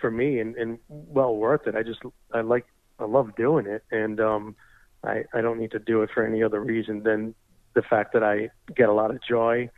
for 0.00 0.10
me 0.10 0.40
and, 0.40 0.56
and 0.56 0.78
well 0.88 1.36
worth 1.36 1.66
it. 1.66 1.74
I 1.74 1.82
just 1.82 2.00
I 2.32 2.40
like 2.40 2.66
I 2.98 3.04
love 3.04 3.36
doing 3.36 3.66
it, 3.66 3.84
and 3.90 4.20
um, 4.20 4.56
I 5.02 5.24
I 5.32 5.40
don't 5.40 5.58
need 5.58 5.72
to 5.72 5.78
do 5.78 6.02
it 6.02 6.10
for 6.14 6.26
any 6.26 6.42
other 6.42 6.60
reason 6.60 7.02
than 7.02 7.34
the 7.74 7.82
fact 7.82 8.12
that 8.14 8.22
I 8.22 8.50
get 8.74 8.88
a 8.88 8.92
lot 8.92 9.10
of 9.10 9.20
joy 9.22 9.70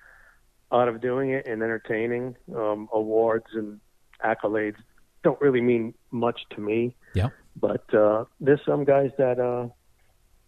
out 0.72 0.88
of 0.88 1.00
doing 1.00 1.30
it 1.30 1.46
and 1.46 1.62
entertaining. 1.62 2.36
Um, 2.54 2.88
awards 2.92 3.46
and 3.52 3.80
accolades 4.24 4.76
don't 5.22 5.40
really 5.40 5.60
mean 5.60 5.94
much 6.10 6.40
to 6.50 6.60
me, 6.60 6.94
Yeah. 7.14 7.28
but 7.56 7.92
uh, 7.94 8.24
there's 8.40 8.60
some 8.64 8.84
guys 8.84 9.10
that 9.18 9.38
uh, 9.40 9.68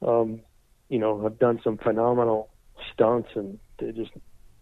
um, 0.06 0.40
you 0.88 0.98
know, 0.98 1.22
have 1.22 1.38
done 1.38 1.60
some 1.62 1.76
phenomenal 1.78 2.48
stunts, 2.92 3.30
and 3.34 3.58
they're 3.78 3.92
just, 3.92 4.12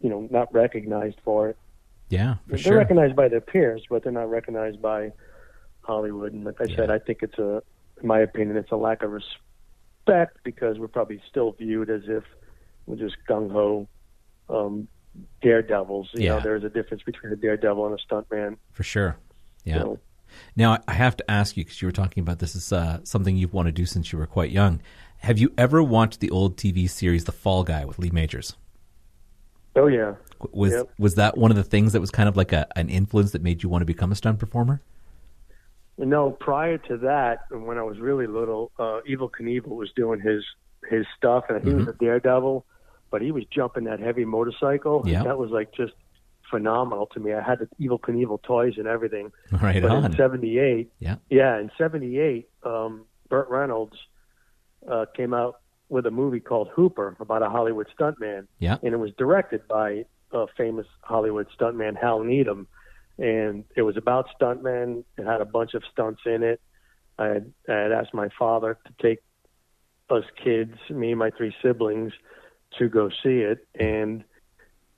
you 0.00 0.08
know, 0.08 0.26
not 0.30 0.52
recognized 0.52 1.16
for 1.24 1.50
it. 1.50 1.56
Yeah, 2.08 2.36
for 2.44 2.50
they're 2.50 2.58
sure. 2.58 2.76
recognized 2.76 3.16
by 3.16 3.28
their 3.28 3.40
peers, 3.40 3.82
but 3.90 4.02
they're 4.02 4.12
not 4.12 4.30
recognized 4.30 4.80
by 4.80 5.12
Hollywood. 5.82 6.32
And 6.32 6.44
like 6.44 6.60
I 6.60 6.66
said, 6.74 6.90
I 6.90 6.98
think 6.98 7.20
it's 7.22 7.38
a, 7.38 7.62
in 8.00 8.06
my 8.06 8.20
opinion, 8.20 8.56
it's 8.56 8.70
a 8.70 8.76
lack 8.76 9.02
of 9.02 9.10
respect 9.10 10.38
because 10.44 10.78
we're 10.78 10.88
probably 10.88 11.20
still 11.28 11.52
viewed 11.52 11.90
as 11.90 12.02
if 12.06 12.24
we're 12.86 12.96
just 12.96 13.16
gung 13.28 13.50
ho 13.50 13.88
um, 14.48 14.88
daredevils. 15.42 16.10
You 16.14 16.20
Yeah. 16.24 16.30
know, 16.36 16.40
there's 16.42 16.64
a 16.64 16.68
difference 16.70 17.02
between 17.02 17.32
a 17.32 17.36
daredevil 17.36 17.86
and 17.86 17.98
a 17.98 18.14
stuntman. 18.14 18.56
For 18.72 18.82
sure. 18.82 19.16
Yeah. 19.64 19.82
So, 19.82 19.98
Now, 20.54 20.78
I 20.86 20.92
have 20.94 21.16
to 21.16 21.30
ask 21.30 21.56
you 21.56 21.64
because 21.64 21.80
you 21.80 21.88
were 21.88 21.92
talking 21.92 22.20
about 22.20 22.38
this 22.40 22.54
is 22.54 22.72
uh, 22.72 23.00
something 23.04 23.36
you've 23.36 23.54
wanted 23.54 23.74
to 23.74 23.82
do 23.82 23.86
since 23.86 24.12
you 24.12 24.18
were 24.18 24.26
quite 24.26 24.50
young. 24.50 24.80
Have 25.18 25.38
you 25.38 25.52
ever 25.56 25.82
watched 25.82 26.20
the 26.20 26.30
old 26.30 26.56
TV 26.56 26.88
series 26.90 27.24
The 27.24 27.32
Fall 27.32 27.64
Guy 27.64 27.84
with 27.84 27.98
Lee 27.98 28.10
Majors? 28.10 28.56
oh 29.76 29.86
yeah, 29.88 30.14
Was 30.52 30.72
Yep. 30.72 30.88
was 30.98 31.14
that 31.16 31.36
one 31.36 31.50
of 31.50 31.56
the 31.56 31.62
things 31.64 31.92
that 31.92 32.00
was 32.00 32.10
kind 32.10 32.28
of 32.28 32.36
like 32.36 32.52
a, 32.52 32.66
an 32.76 32.88
influence 32.88 33.32
that 33.32 33.42
made 33.42 33.62
you 33.62 33.68
want 33.68 33.82
to 33.82 33.86
become 33.86 34.10
a 34.12 34.14
stunt 34.14 34.38
performer? 34.38 34.80
No, 35.98 36.30
prior 36.30 36.76
to 36.78 36.98
that, 36.98 37.40
when 37.50 37.78
I 37.78 37.82
was 37.82 37.98
really 37.98 38.26
little, 38.26 38.70
uh, 38.78 39.00
Evel 39.08 39.30
Knievel 39.30 39.68
was 39.68 39.90
doing 39.96 40.20
his 40.20 40.44
his 40.90 41.06
stuff, 41.16 41.44
and 41.48 41.62
he 41.66 41.72
was 41.72 41.86
a 41.88 41.92
daredevil, 41.94 42.64
but 43.10 43.22
he 43.22 43.32
was 43.32 43.44
jumping 43.46 43.84
that 43.84 44.00
heavy 44.00 44.24
motorcycle. 44.24 45.02
Yeah. 45.06 45.22
that 45.24 45.38
was 45.38 45.50
like 45.50 45.72
just 45.74 45.92
phenomenal 46.50 47.06
to 47.06 47.20
me. 47.20 47.32
I 47.32 47.42
had 47.42 47.58
the 47.58 47.68
Evel 47.80 48.00
Knievel 48.00 48.42
toys 48.42 48.74
and 48.78 48.86
everything. 48.86 49.32
Right 49.50 49.82
but 49.82 49.90
on. 49.90 50.04
in 50.04 50.12
'78, 50.12 50.90
Yeah. 51.00 51.16
yeah, 51.30 51.58
in 51.58 51.70
'78, 51.76 52.48
um, 52.62 53.04
Burt 53.28 53.48
Reynolds 53.48 53.96
uh, 54.90 55.06
came 55.16 55.34
out 55.34 55.56
with 55.88 56.06
a 56.06 56.10
movie 56.10 56.40
called 56.40 56.68
Hooper 56.74 57.16
about 57.20 57.42
a 57.42 57.48
Hollywood 57.48 57.88
stuntman, 57.98 58.46
Yeah. 58.58 58.78
and 58.82 58.92
it 58.92 58.98
was 58.98 59.12
directed 59.18 59.66
by 59.68 60.04
a 60.32 60.46
famous 60.56 60.86
Hollywood 61.02 61.46
stuntman, 61.58 61.96
Hal 62.00 62.20
Needham. 62.24 62.66
And 63.18 63.64
it 63.76 63.82
was 63.82 63.96
about 63.96 64.26
stuntmen. 64.38 65.04
It 65.16 65.24
had 65.24 65.40
a 65.40 65.44
bunch 65.46 65.74
of 65.74 65.82
stunts 65.90 66.20
in 66.26 66.42
it. 66.42 66.60
I 67.18 67.26
had, 67.28 67.52
I 67.68 67.72
had 67.72 67.92
asked 67.92 68.12
my 68.12 68.28
father 68.38 68.78
to 68.86 68.92
take 69.00 69.20
us 70.10 70.24
kids, 70.42 70.74
me 70.90 71.10
and 71.12 71.18
my 71.18 71.30
three 71.30 71.54
siblings, 71.62 72.12
to 72.78 72.88
go 72.88 73.08
see 73.22 73.40
it. 73.40 73.66
And, 73.78 74.24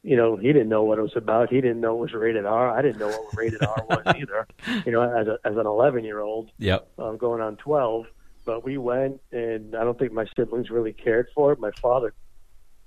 you 0.02 0.16
know, 0.16 0.36
he 0.36 0.48
didn't 0.48 0.68
know 0.68 0.84
what 0.84 0.98
it 0.98 1.02
was 1.02 1.16
about. 1.16 1.50
He 1.50 1.60
didn't 1.60 1.80
know 1.80 1.96
it 1.96 2.00
was 2.00 2.12
rated 2.12 2.46
R. 2.46 2.70
I 2.76 2.82
didn't 2.82 2.98
know 2.98 3.08
what 3.08 3.36
rated 3.36 3.62
R 3.62 3.84
was 3.88 4.02
either, 4.16 4.46
you 4.86 4.92
know, 4.92 5.02
as, 5.02 5.26
a, 5.26 5.38
as 5.44 5.56
an 5.56 5.66
11 5.66 6.04
year 6.04 6.20
old 6.20 6.50
Yep. 6.58 6.88
um, 6.98 7.16
going 7.16 7.40
on 7.42 7.56
12. 7.56 8.06
But 8.44 8.64
we 8.64 8.78
went, 8.78 9.20
and 9.32 9.74
I 9.76 9.84
don't 9.84 9.98
think 9.98 10.12
my 10.12 10.24
siblings 10.34 10.70
really 10.70 10.92
cared 10.94 11.26
for 11.34 11.52
it. 11.52 11.58
My 11.60 11.70
father 11.82 12.14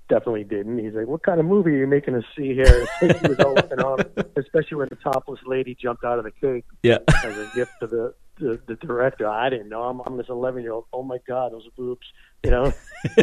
definitely 0.08 0.42
didn't. 0.42 0.78
He's 0.78 0.92
like, 0.94 1.06
"What 1.06 1.22
kind 1.22 1.38
of 1.38 1.46
movie 1.46 1.70
are 1.70 1.76
you 1.78 1.86
making 1.86 2.16
us 2.16 2.24
see 2.36 2.52
here?" 2.54 2.86
he 3.00 3.06
was 3.28 3.38
all 3.38 3.54
looking 3.54 3.78
on, 3.78 4.00
especially 4.36 4.78
when 4.78 4.88
the 4.90 4.96
topless 4.96 5.38
lady 5.46 5.76
jumped 5.80 6.02
out 6.02 6.18
of 6.18 6.24
the 6.24 6.32
cake 6.32 6.64
Yeah. 6.82 6.98
as 7.24 7.36
a 7.38 7.48
gift 7.54 7.70
to 7.80 7.86
the 7.86 8.14
the, 8.38 8.60
the 8.66 8.74
director. 8.74 9.28
I 9.28 9.50
didn't 9.50 9.68
know. 9.68 9.82
I'm, 9.84 10.00
I'm 10.00 10.16
this 10.16 10.28
11 10.28 10.62
year 10.64 10.72
old. 10.72 10.86
Oh 10.92 11.04
my 11.04 11.18
God, 11.28 11.52
those 11.52 11.68
boobs. 11.76 12.06
You 12.44 12.50
know, 12.50 12.72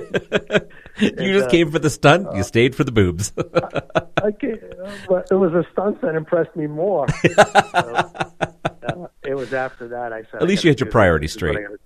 you 0.99 1.33
just 1.33 1.47
uh, 1.47 1.49
came 1.49 1.71
for 1.71 1.79
the 1.79 1.89
stunt. 1.89 2.27
you 2.35 2.43
stayed 2.43 2.75
for 2.75 2.83
the 2.83 2.91
boobs. 2.91 3.33
I 3.37 4.31
can't, 4.31 4.61
but 5.07 5.27
it 5.31 5.35
was 5.35 5.53
a 5.53 5.65
stunt 5.71 6.01
that 6.01 6.15
impressed 6.15 6.55
me 6.55 6.67
more. 6.67 7.07
So, 7.09 7.43
uh, 7.73 9.07
it 9.23 9.35
was 9.35 9.53
after 9.53 9.87
that 9.89 10.13
I 10.13 10.23
said. 10.31 10.41
At 10.41 10.47
least 10.47 10.63
you 10.63 10.69
had 10.69 10.79
your 10.79 10.89
priorities 10.89 11.33
This 11.35 11.41
is 11.43 11.55
what 11.55 11.61
gotta- 11.61 11.79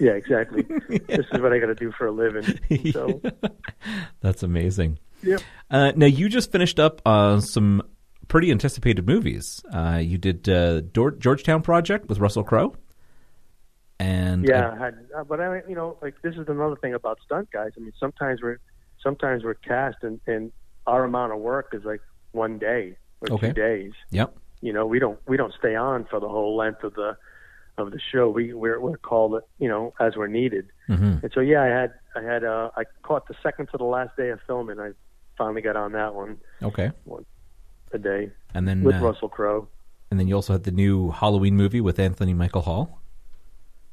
yeah, 0.00 0.12
exactly. 0.12 0.62
This 1.08 1.26
is 1.32 1.40
what 1.40 1.52
I 1.52 1.58
got 1.58 1.66
to 1.66 1.74
do 1.74 1.90
for 1.92 2.06
a 2.06 2.12
living. 2.12 2.44
So, 2.92 3.20
That's 4.20 4.42
amazing. 4.44 4.98
yep. 5.22 5.40
Uh, 5.70 5.92
now 5.96 6.06
you 6.06 6.28
just 6.28 6.52
finished 6.52 6.78
up 6.78 7.02
uh, 7.04 7.40
some 7.40 7.82
pretty 8.28 8.50
anticipated 8.52 9.06
movies. 9.06 9.60
Uh, 9.72 10.00
you 10.02 10.16
did 10.16 10.48
uh, 10.48 10.82
Dor- 10.82 11.10
Georgetown 11.16 11.62
Project 11.62 12.08
with 12.08 12.18
Russell 12.20 12.44
Crowe, 12.44 12.76
and 14.00 14.44
Yeah, 14.46 14.70
I 14.72 14.76
had, 14.78 14.94
uh, 15.16 15.24
but 15.24 15.40
I, 15.40 15.62
you 15.68 15.74
know, 15.74 15.96
like 16.02 16.14
this 16.22 16.34
is 16.36 16.46
another 16.48 16.76
thing 16.76 16.94
about 16.94 17.18
stunt 17.24 17.50
guys. 17.52 17.70
I 17.76 17.80
mean, 17.80 17.92
sometimes 17.98 18.40
we're 18.42 18.58
sometimes 19.02 19.44
we're 19.44 19.54
cast, 19.54 19.98
and, 20.02 20.20
and 20.26 20.52
our 20.86 21.04
amount 21.04 21.32
of 21.32 21.38
work 21.40 21.70
is 21.72 21.84
like 21.84 22.00
one 22.32 22.58
day 22.58 22.96
or 23.20 23.32
Okay. 23.34 23.48
two 23.48 23.52
days. 23.54 23.92
yep, 24.10 24.36
You 24.60 24.72
know, 24.72 24.86
we 24.86 24.98
don't 24.98 25.18
we 25.26 25.36
don't 25.36 25.54
stay 25.58 25.74
on 25.74 26.04
for 26.10 26.20
the 26.20 26.28
whole 26.28 26.56
length 26.56 26.84
of 26.84 26.94
the 26.94 27.16
of 27.76 27.90
the 27.92 28.00
show. 28.12 28.28
We 28.28 28.52
we're, 28.54 28.80
we're 28.80 28.96
called, 28.98 29.40
you 29.58 29.68
know, 29.68 29.94
as 30.00 30.16
we're 30.16 30.26
needed. 30.28 30.66
hmm 30.86 31.16
And 31.22 31.30
so, 31.34 31.40
yeah, 31.40 31.62
I 31.62 31.66
had 31.66 31.90
I 32.16 32.22
had 32.22 32.44
uh, 32.44 32.70
I 32.76 32.84
caught 33.02 33.26
the 33.28 33.34
second 33.42 33.66
to 33.72 33.76
the 33.78 33.84
last 33.84 34.16
day 34.16 34.30
of 34.30 34.40
filming. 34.46 34.78
I 34.80 34.90
finally 35.36 35.62
got 35.62 35.76
on 35.76 35.92
that 35.92 36.14
one 36.14 36.38
okay, 36.62 36.90
One 37.04 37.24
a 37.92 37.98
day 37.98 38.30
and 38.54 38.66
then 38.68 38.82
with 38.82 38.96
uh, 38.96 39.00
Russell 39.06 39.28
Crowe. 39.28 39.68
and 40.10 40.18
then 40.18 40.26
you 40.28 40.34
also 40.34 40.52
had 40.52 40.64
the 40.64 40.72
new 40.72 41.10
Halloween 41.10 41.54
movie 41.56 41.80
with 41.80 41.98
Anthony 41.98 42.34
Michael 42.34 42.62
Hall. 42.62 43.00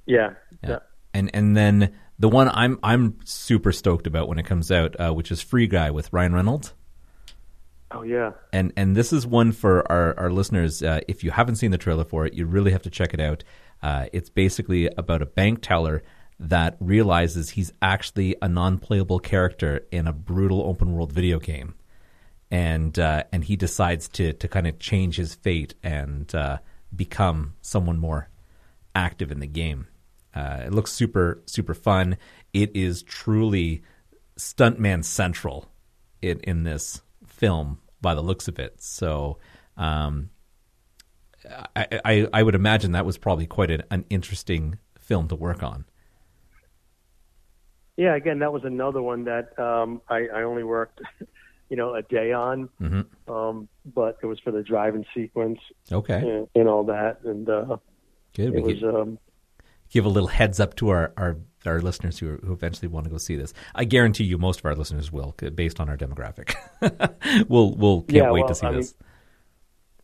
Yeah, 0.05 0.33
Yeah. 0.63 0.69
yeah. 0.69 0.79
And 1.13 1.31
and 1.33 1.55
then 1.55 1.93
the 2.19 2.29
one 2.29 2.49
I'm 2.49 2.79
I'm 2.83 3.19
super 3.23 3.71
stoked 3.71 4.07
about 4.07 4.27
when 4.27 4.39
it 4.39 4.45
comes 4.45 4.71
out, 4.71 4.95
uh, 4.99 5.13
which 5.13 5.31
is 5.31 5.41
Free 5.41 5.67
Guy 5.67 5.91
with 5.91 6.11
Ryan 6.11 6.33
Reynolds. 6.33 6.73
Oh 7.91 8.01
yeah. 8.03 8.31
And 8.51 8.73
and 8.75 8.95
this 8.95 9.13
is 9.13 9.25
one 9.25 9.51
for 9.51 9.89
our 9.91 10.17
our 10.19 10.31
listeners. 10.31 10.83
Uh, 10.83 11.01
if 11.07 11.23
you 11.23 11.31
haven't 11.31 11.55
seen 11.55 11.71
the 11.71 11.77
trailer 11.77 12.03
for 12.03 12.25
it, 12.25 12.33
you 12.33 12.45
really 12.45 12.71
have 12.71 12.81
to 12.83 12.89
check 12.89 13.13
it 13.13 13.19
out. 13.19 13.43
Uh, 13.81 14.07
it's 14.13 14.29
basically 14.29 14.87
about 14.97 15.21
a 15.21 15.25
bank 15.25 15.59
teller 15.61 16.03
that 16.39 16.75
realizes 16.79 17.51
he's 17.51 17.71
actually 17.81 18.35
a 18.41 18.49
non-playable 18.49 19.19
character 19.19 19.85
in 19.91 20.07
a 20.07 20.13
brutal 20.13 20.61
open 20.63 20.91
world 20.93 21.13
video 21.13 21.39
game, 21.39 21.75
and 22.51 22.97
uh, 22.99 23.23
and 23.31 23.45
he 23.45 23.55
decides 23.55 24.07
to 24.09 24.33
to 24.33 24.47
kind 24.47 24.67
of 24.67 24.79
change 24.79 25.15
his 25.17 25.35
fate 25.35 25.75
and 25.83 26.33
uh, 26.35 26.57
become 26.93 27.53
someone 27.61 27.97
more 27.99 28.29
active 28.93 29.31
in 29.31 29.39
the 29.39 29.47
game. 29.47 29.87
Uh, 30.35 30.63
it 30.65 30.73
looks 30.73 30.91
super 30.91 31.41
super 31.45 31.73
fun. 31.73 32.17
It 32.53 32.75
is 32.75 33.01
truly 33.03 33.83
stuntman 34.37 35.03
central 35.03 35.71
in 36.21 36.39
in 36.41 36.63
this 36.63 37.01
film 37.25 37.79
by 38.01 38.13
the 38.15 38.21
looks 38.21 38.47
of 38.47 38.59
it. 38.59 38.81
So. 38.81 39.37
Um, 39.77 40.29
I, 41.75 41.99
I, 42.03 42.27
I 42.33 42.41
would 42.43 42.55
imagine 42.55 42.93
that 42.93 43.05
was 43.05 43.19
probably 43.19 43.45
quite 43.45 43.69
an, 43.69 43.83
an 43.91 44.05
interesting 44.09 44.79
film 44.97 45.27
to 45.27 45.35
work 45.35 45.61
on. 45.61 45.85
Yeah, 47.97 48.15
again, 48.15 48.39
that 48.39 48.51
was 48.51 48.63
another 48.65 49.01
one 49.01 49.25
that 49.25 49.57
um, 49.59 50.01
I, 50.09 50.27
I 50.33 50.43
only 50.43 50.63
worked, 50.63 51.01
you 51.69 51.77
know, 51.77 51.93
a 51.95 52.01
day 52.01 52.33
on, 52.33 52.69
Mm-hmm. 52.81 53.31
um, 53.31 53.67
but 53.85 54.17
it 54.21 54.25
was 54.25 54.39
for 54.39 54.51
the 54.51 54.63
driving 54.63 55.05
sequence 55.15 55.59
Okay, 55.91 56.17
and, 56.17 56.47
and 56.55 56.67
all 56.67 56.83
that, 56.85 57.19
and 57.23 57.47
uh, 57.47 57.77
good. 58.33 58.51
We 58.51 58.57
it 58.57 58.63
was 58.63 58.79
could 58.79 58.95
um, 58.95 59.19
give 59.89 60.05
a 60.05 60.09
little 60.09 60.27
heads 60.29 60.59
up 60.59 60.75
to 60.77 60.89
our, 60.89 61.13
our, 61.17 61.37
our 61.65 61.79
listeners 61.81 62.19
who, 62.19 62.37
who 62.43 62.53
eventually 62.53 62.87
want 62.87 63.05
to 63.05 63.09
go 63.09 63.17
see 63.17 63.35
this. 63.35 63.53
I 63.73 63.85
guarantee 63.85 64.23
you, 64.25 64.37
most 64.37 64.59
of 64.59 64.65
our 64.65 64.75
listeners 64.75 65.11
will, 65.11 65.33
based 65.55 65.79
on 65.79 65.89
our 65.89 65.97
demographic. 65.97 66.55
we'll 67.49 67.73
we'll 67.75 68.01
can't 68.01 68.11
Yeah, 68.15 68.31
wait 68.31 68.41
well, 68.41 68.49
to 68.49 68.55
see 68.55 68.67
I 68.67 68.71
this. 68.73 68.93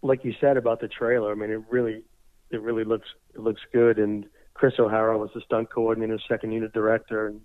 like 0.01 0.23
you 0.25 0.33
said 0.39 0.57
about 0.57 0.79
the 0.81 0.87
trailer. 0.87 1.31
I 1.31 1.35
mean, 1.35 1.51
it 1.51 1.61
really, 1.69 2.03
it 2.49 2.61
really 2.61 2.83
looks 2.83 3.07
it 3.33 3.39
looks 3.41 3.61
good. 3.73 3.97
And 3.99 4.25
Chris 4.53 4.73
O'Hara 4.79 5.17
was 5.17 5.29
the 5.33 5.41
stunt 5.41 5.69
coordinator, 5.71 6.19
second 6.27 6.51
unit 6.51 6.73
director, 6.73 7.27
and 7.27 7.41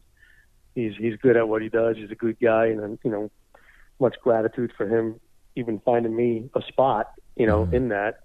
he's 0.75 0.93
he's 0.99 1.17
good 1.17 1.37
at 1.37 1.49
what 1.49 1.63
he 1.63 1.69
does. 1.69 1.97
He's 1.97 2.11
a 2.11 2.15
good 2.17 2.39
guy, 2.41 2.67
and 2.67 2.99
you 3.05 3.11
know, 3.11 3.31
much 4.01 4.17
gratitude 4.23 4.73
for 4.77 4.87
him 4.87 5.21
even 5.59 5.81
finding 5.87 6.15
me 6.15 6.51
a 6.55 6.61
spot, 6.69 7.13
you 7.35 7.47
know, 7.47 7.65
Mhm. 7.65 7.73
in 7.73 7.89
that. 7.89 8.21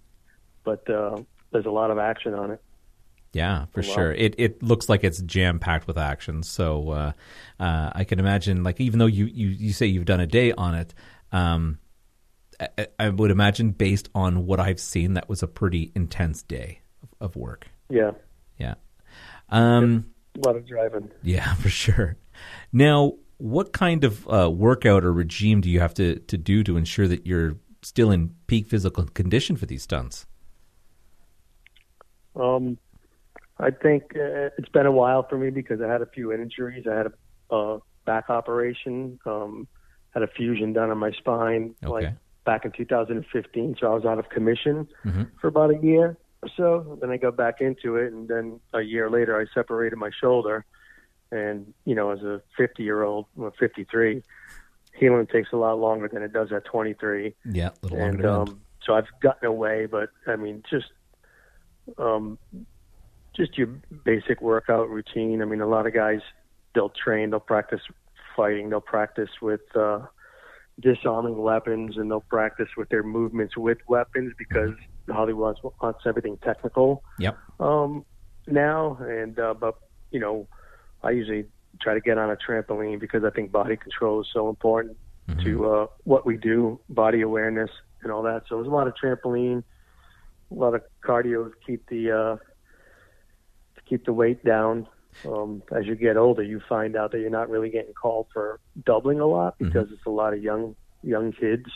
But 0.66 0.90
uh, 0.90 1.22
there's 1.52 1.66
a 1.66 1.72
lot 1.72 1.90
of 1.90 1.98
action 1.98 2.34
on 2.34 2.52
it. 2.52 2.62
Yeah, 3.34 3.66
for 3.68 3.82
Wow. 3.82 3.94
sure. 3.96 4.12
It 4.12 4.36
it 4.38 4.62
looks 4.62 4.90
like 4.90 5.04
it's 5.06 5.22
jam 5.22 5.60
packed 5.60 5.88
with 5.88 5.98
action. 5.98 6.44
So 6.44 6.90
uh, 6.90 7.12
uh, 7.60 7.92
I 7.96 8.04
can 8.04 8.20
imagine, 8.20 8.64
like, 8.64 8.82
even 8.82 9.00
though 9.00 9.06
you, 9.06 9.26
you, 9.26 9.48
you 9.48 9.72
say 9.72 9.86
you've 9.86 10.06
done 10.06 10.20
a 10.20 10.28
day 10.28 10.52
on 10.52 10.76
it, 10.76 10.94
um, 11.32 11.80
I, 12.60 12.88
I 13.00 13.10
would 13.10 13.32
imagine, 13.32 13.72
based 13.72 14.10
on 14.14 14.46
what 14.46 14.60
I've 14.60 14.80
seen, 14.82 15.14
that 15.14 15.30
was 15.30 15.42
a 15.44 15.48
pretty 15.48 15.92
intense 15.96 16.44
day 16.44 16.82
of, 17.02 17.10
of 17.30 17.36
work. 17.38 17.68
Yeah, 17.90 18.12
Yeah. 18.60 18.76
Um, 19.50 20.08
a 20.36 20.48
lot 20.48 20.56
of 20.58 20.66
driving. 20.68 21.10
yeah, 21.24 21.54
for 21.56 21.70
sure. 21.70 22.18
Now, 22.74 23.14
what 23.38 23.72
kind 23.74 24.04
of 24.04 24.28
uh, 24.28 24.52
workout 24.52 25.04
or 25.06 25.14
regime 25.14 25.62
do 25.62 25.70
you 25.70 25.80
have 25.80 25.94
to, 25.96 26.20
to 26.20 26.38
do 26.38 26.64
to 26.66 26.76
ensure 26.78 27.08
that 27.08 27.26
you're 27.26 27.56
still 27.82 28.12
in 28.12 28.36
peak 28.48 28.68
physical 28.68 29.06
condition 29.06 29.56
for 29.56 29.66
these 29.66 29.84
stunts? 29.84 30.26
Um, 32.36 32.78
I 33.62 33.70
think 33.70 34.04
uh, 34.16 34.50
it's 34.58 34.70
been 34.70 34.86
a 34.88 34.92
while 34.92 35.26
for 35.30 35.38
me 35.38 35.52
because 35.52 35.82
I 35.82 35.88
had 35.88 36.02
a 36.02 36.08
few 36.08 36.34
injuries. 36.34 36.86
I 36.92 36.96
had 36.96 37.08
a 37.08 37.56
uh, 37.56 37.80
back 38.06 38.30
operation, 38.30 39.20
um, 39.26 39.68
had 40.14 40.24
a 40.24 40.28
fusion 40.28 40.74
done 40.74 40.90
on 40.90 40.98
my 40.98 41.12
spine, 41.12 41.76
Okay. 41.84 41.92
like 42.08 42.14
back 42.44 42.66
in 42.66 42.72
2015. 42.72 43.76
So 43.80 43.92
I 43.92 43.94
was 43.96 44.04
out 44.06 44.18
of 44.18 44.28
commission 44.30 44.88
Mhm. 45.06 45.28
for 45.40 45.48
about 45.48 45.70
a 45.72 45.78
year 45.78 46.18
or 46.42 46.50
so. 46.58 46.98
Then 47.00 47.12
I 47.12 47.18
got 47.18 47.38
back 47.38 47.62
into 47.62 47.98
it, 47.98 48.12
and 48.12 48.28
then 48.28 48.60
a 48.74 48.82
year 48.82 49.10
later, 49.10 49.40
I 49.40 49.46
separated 49.54 49.98
my 49.98 50.10
shoulder. 50.20 50.66
and 51.34 51.74
you 51.86 51.96
know, 51.96 52.12
as 52.12 52.22
a 52.24 52.42
50 52.58 52.84
year 52.84 53.04
old, 53.04 53.26
well, 53.38 53.54
53, 53.58 54.22
healing 55.00 55.26
takes 55.28 55.54
a 55.54 55.56
lot 55.56 55.80
longer 55.80 56.10
than 56.12 56.24
it 56.24 56.34
does 56.34 56.52
at 56.52 56.66
23. 56.66 57.34
Yeah, 57.46 57.70
a 57.70 57.74
little 57.84 58.00
and 58.00 58.22
longer. 58.22 58.28
um, 58.30 58.62
so 58.84 58.96
I've 58.96 59.08
gotten 59.22 59.48
away, 59.48 59.86
but 59.86 60.10
I 60.28 60.36
mean, 60.36 60.62
just 60.70 60.92
um, 61.98 62.38
just 63.36 63.58
your 63.58 63.68
basic 64.04 64.42
workout 64.42 64.90
routine. 64.90 65.42
I 65.42 65.46
mean, 65.46 65.62
a 65.62 65.68
lot 65.68 65.88
of 65.88 65.94
guys 65.94 66.20
they'll 66.74 66.90
train, 66.90 67.30
they'll 67.32 67.40
practice 67.40 67.82
fighting, 68.36 68.70
they'll 68.70 68.82
practice 68.82 69.30
with 69.42 69.62
uh, 69.76 70.00
disarming 70.80 71.38
weapons, 71.38 71.98
and 71.98 72.10
they'll 72.10 72.22
practice 72.22 72.70
with 72.78 72.90
their 72.90 73.04
movements 73.04 73.58
with 73.58 73.78
weapons 73.88 74.34
because 74.38 74.72
Hollywood 75.10 75.58
wants, 75.82 76.00
everything 76.06 76.38
technical 76.44 77.04
Yep. 77.20 77.38
um, 77.60 78.06
now. 78.48 78.98
And 79.02 79.38
uh, 79.40 79.54
but 79.54 79.76
you 80.12 80.20
know, 80.20 80.48
I 81.04 81.12
usually 81.12 81.46
try 81.82 81.94
to 81.94 82.02
get 82.02 82.18
on 82.18 82.30
a 82.30 82.36
trampoline 82.36 83.00
because 83.00 83.24
I 83.24 83.30
think 83.30 83.52
body 83.52 83.78
control 83.78 84.22
is 84.22 84.28
so 84.34 84.50
important 84.50 84.98
to 85.44 85.66
uh, 85.66 85.86
what 86.04 86.26
we 86.26 86.36
do, 86.36 86.80
body 86.90 87.22
awareness 87.22 87.70
and 88.04 88.12
all 88.12 88.22
that. 88.24 88.44
So 88.50 88.56
there's 88.56 88.68
a 88.68 88.72
lot 88.72 88.88
of 88.88 88.94
trampoline, 89.02 89.64
a 90.52 90.54
lot 90.54 90.74
of 90.74 90.82
cardio 91.06 91.50
to 91.50 91.54
keep 91.66 91.88
the 91.88 92.12
uh, 92.12 92.38
keep 93.92 94.06
the 94.06 94.14
weight 94.14 94.42
down. 94.56 94.88
Um, 95.26 95.62
as 95.78 95.86
you 95.86 95.96
get 95.96 96.16
older, 96.18 96.44
you 96.44 96.62
find 96.68 96.96
out 96.96 97.12
that 97.12 97.20
you're 97.20 97.38
not 97.42 97.50
really 97.50 97.70
getting 97.70 97.94
called 97.94 98.28
for 98.34 98.60
doubling 98.86 99.20
a 99.20 99.26
lot 99.28 99.54
because 99.60 99.88
it's 99.92 100.08
a 100.08 100.16
lot 100.22 100.34
of 100.34 100.42
young 100.42 100.76
young 101.04 101.28
kids, 101.34 101.70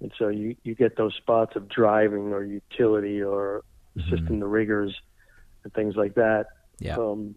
and 0.00 0.10
so 0.18 0.28
you 0.28 0.56
you 0.66 0.74
get 0.74 0.96
those 0.96 1.14
spots 1.22 1.52
of 1.56 1.68
driving 1.68 2.32
or 2.32 2.42
utility 2.42 3.22
or 3.22 3.62
assisting 3.98 4.40
the 4.40 4.46
riggers 4.46 4.92
and 5.64 5.72
things 5.74 5.94
like 6.02 6.14
that. 6.14 6.46
Yeah. 6.78 6.96
Um, 6.96 7.34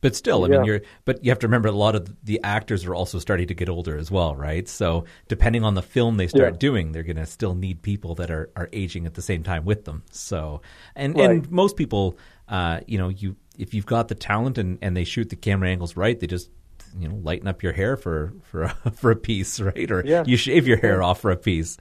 But 0.00 0.14
still, 0.14 0.44
I 0.44 0.48
mean, 0.48 0.62
you're. 0.62 0.82
But 1.04 1.24
you 1.24 1.30
have 1.32 1.40
to 1.40 1.48
remember, 1.48 1.68
a 1.68 1.72
lot 1.72 1.96
of 1.96 2.24
the 2.24 2.38
actors 2.44 2.84
are 2.86 2.94
also 2.94 3.18
starting 3.18 3.48
to 3.48 3.54
get 3.54 3.68
older 3.68 3.98
as 3.98 4.10
well, 4.12 4.36
right? 4.36 4.68
So 4.68 5.04
depending 5.26 5.64
on 5.64 5.74
the 5.74 5.82
film 5.82 6.16
they 6.18 6.28
start 6.28 6.54
Yeah. 6.54 6.58
doing, 6.68 6.92
they're 6.92 7.02
going 7.02 7.16
to 7.16 7.26
still 7.26 7.54
need 7.56 7.82
people 7.82 8.14
that 8.14 8.30
are, 8.30 8.48
are 8.54 8.68
aging 8.72 9.06
at 9.06 9.14
the 9.14 9.22
same 9.22 9.42
time 9.42 9.64
with 9.64 9.86
them. 9.86 10.04
So, 10.12 10.62
and 10.94 11.18
Right. 11.18 11.30
and 11.30 11.50
most 11.50 11.76
people, 11.76 12.16
uh, 12.48 12.80
you 12.86 12.98
know, 12.98 13.08
you 13.08 13.36
if 13.58 13.74
you've 13.74 13.86
got 13.86 14.08
the 14.08 14.14
talent 14.14 14.58
and, 14.58 14.78
and 14.80 14.96
they 14.96 15.04
shoot 15.04 15.30
the 15.30 15.36
camera 15.36 15.68
angles 15.68 15.96
right, 15.96 16.18
they 16.18 16.26
just 16.26 16.50
you 16.96 17.08
know 17.08 17.16
lighten 17.16 17.48
up 17.48 17.62
your 17.62 17.72
hair 17.72 17.96
for 17.96 18.32
for 18.42 18.62
a, 18.62 18.70
for 18.92 19.10
a 19.10 19.16
piece, 19.16 19.60
right? 19.60 19.90
Or 19.90 20.04
Yeah. 20.06 20.24
you 20.26 20.36
shave 20.36 20.66
your 20.66 20.78
hair 20.78 21.02
off 21.02 21.20
for 21.20 21.30
a 21.30 21.36
piece. 21.36 21.76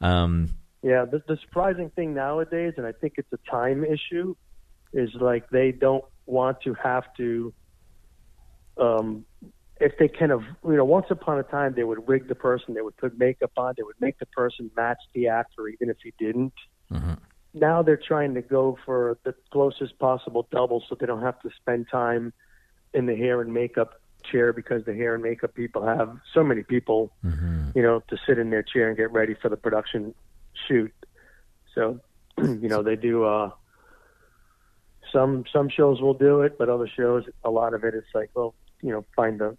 Um, 0.00 0.50
Yeah, 0.82 1.04
the, 1.04 1.22
the 1.26 1.36
surprising 1.42 1.90
thing 1.90 2.14
nowadays, 2.14 2.74
and 2.76 2.86
I 2.86 2.92
think 2.92 3.14
it's 3.16 3.32
a 3.32 3.50
time 3.50 3.84
issue, 3.84 4.34
is 4.92 5.10
like 5.14 5.48
they 5.50 5.72
don't 5.72 6.04
want 6.26 6.60
to 6.62 6.74
have 6.74 7.04
to. 7.16 7.52
Um, 8.80 9.24
if 9.80 9.92
they 9.98 10.08
kind 10.08 10.32
of, 10.32 10.42
you 10.64 10.76
know, 10.76 10.84
once 10.84 11.06
upon 11.10 11.38
a 11.38 11.42
time 11.44 11.74
they 11.76 11.84
would 11.84 12.08
rig 12.08 12.28
the 12.28 12.34
person, 12.34 12.74
they 12.74 12.80
would 12.80 12.96
put 12.96 13.16
makeup 13.18 13.52
on, 13.56 13.74
they 13.76 13.82
would 13.82 14.00
make 14.00 14.18
the 14.18 14.26
person 14.26 14.70
match 14.76 14.98
the 15.14 15.28
actor, 15.28 15.68
even 15.68 15.88
if 15.88 15.96
he 16.02 16.12
didn't. 16.18 16.54
Now 17.54 17.82
they're 17.82 17.96
trying 17.96 18.34
to 18.34 18.42
go 18.42 18.78
for 18.84 19.18
the 19.24 19.34
closest 19.50 19.98
possible 19.98 20.46
double, 20.50 20.82
so 20.88 20.96
they 20.98 21.06
don't 21.06 21.22
have 21.22 21.40
to 21.40 21.50
spend 21.60 21.88
time 21.90 22.32
in 22.94 23.06
the 23.06 23.16
hair 23.16 23.40
and 23.40 23.52
makeup 23.52 24.00
chair 24.30 24.52
because 24.52 24.84
the 24.84 24.94
hair 24.94 25.14
and 25.14 25.22
makeup 25.22 25.54
people 25.54 25.86
have 25.86 26.18
so 26.34 26.42
many 26.42 26.62
people 26.62 27.12
you 27.74 27.82
know, 27.82 28.02
to 28.08 28.16
sit 28.26 28.38
in 28.38 28.50
their 28.50 28.62
chair 28.62 28.88
and 28.88 28.96
get 28.96 29.12
ready 29.12 29.34
for 29.40 29.48
the 29.48 29.56
production 29.56 30.14
shoot. 30.66 30.92
So, 31.74 32.00
you 32.38 32.68
know, 32.68 32.82
they 32.82 32.96
do 32.96 33.24
uh 33.24 33.50
some 35.12 35.44
some 35.52 35.68
shows 35.68 36.00
will 36.00 36.14
do 36.14 36.42
it, 36.42 36.58
but 36.58 36.68
other 36.68 36.88
shows 36.88 37.24
a 37.44 37.50
lot 37.50 37.74
of 37.74 37.84
it 37.84 37.94
it's 37.94 38.14
like, 38.14 38.30
well, 38.34 38.54
you 38.82 38.90
know, 38.90 39.04
find 39.16 39.38
the 39.40 39.56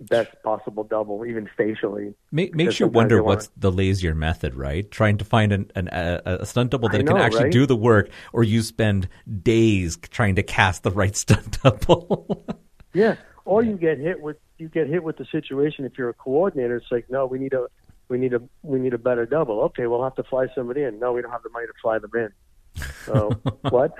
best 0.00 0.30
possible 0.42 0.84
double, 0.84 1.24
even 1.26 1.48
facially. 1.56 2.14
Make, 2.32 2.54
makes 2.54 2.80
you 2.80 2.86
wonder 2.86 3.16
they 3.16 3.20
wanna- 3.20 3.36
what's 3.36 3.50
the 3.56 3.70
lazier 3.70 4.14
method, 4.14 4.54
right? 4.54 4.90
Trying 4.90 5.18
to 5.18 5.24
find 5.24 5.52
an, 5.52 5.70
an, 5.74 5.88
a, 5.92 6.38
a 6.40 6.46
stunt 6.46 6.70
double 6.70 6.88
that 6.88 7.00
I 7.00 7.04
can 7.04 7.16
actually 7.16 7.44
right? 7.44 7.52
do 7.52 7.66
the 7.66 7.76
work, 7.76 8.08
or 8.32 8.42
you 8.42 8.62
spend 8.62 9.08
days 9.42 9.96
trying 10.10 10.36
to 10.36 10.42
cast 10.42 10.82
the 10.82 10.90
right 10.90 11.16
stunt 11.24 11.62
double. 11.62 12.44
Yeah. 12.92 13.14
Or 13.44 13.62
you 13.62 13.76
get 13.76 13.98
hit 13.98 14.20
with 14.20 14.36
you 14.58 14.68
get 14.68 14.88
hit 14.88 15.04
with 15.04 15.16
the 15.16 15.24
situation 15.26 15.84
if 15.84 15.96
you're 15.96 16.08
a 16.08 16.14
coordinator, 16.14 16.74
it's 16.74 16.90
like, 16.90 17.08
no, 17.08 17.24
we 17.24 17.38
need 17.38 17.52
a 17.52 17.66
we 18.08 18.18
need 18.18 18.34
a 18.34 18.42
we 18.62 18.80
need 18.80 18.94
a 18.94 18.98
better 18.98 19.26
double. 19.26 19.60
Okay, 19.60 19.86
we'll 19.86 20.02
have 20.02 20.16
to 20.16 20.24
fly 20.24 20.48
somebody 20.54 20.82
in. 20.82 20.98
No, 20.98 21.12
we 21.12 21.22
don't 21.22 21.30
have 21.30 21.44
the 21.44 21.50
money 21.50 21.66
to 21.66 21.72
fly 21.80 22.00
them 22.00 22.10
in. 22.14 22.82
So 23.06 23.30
what? 23.70 23.94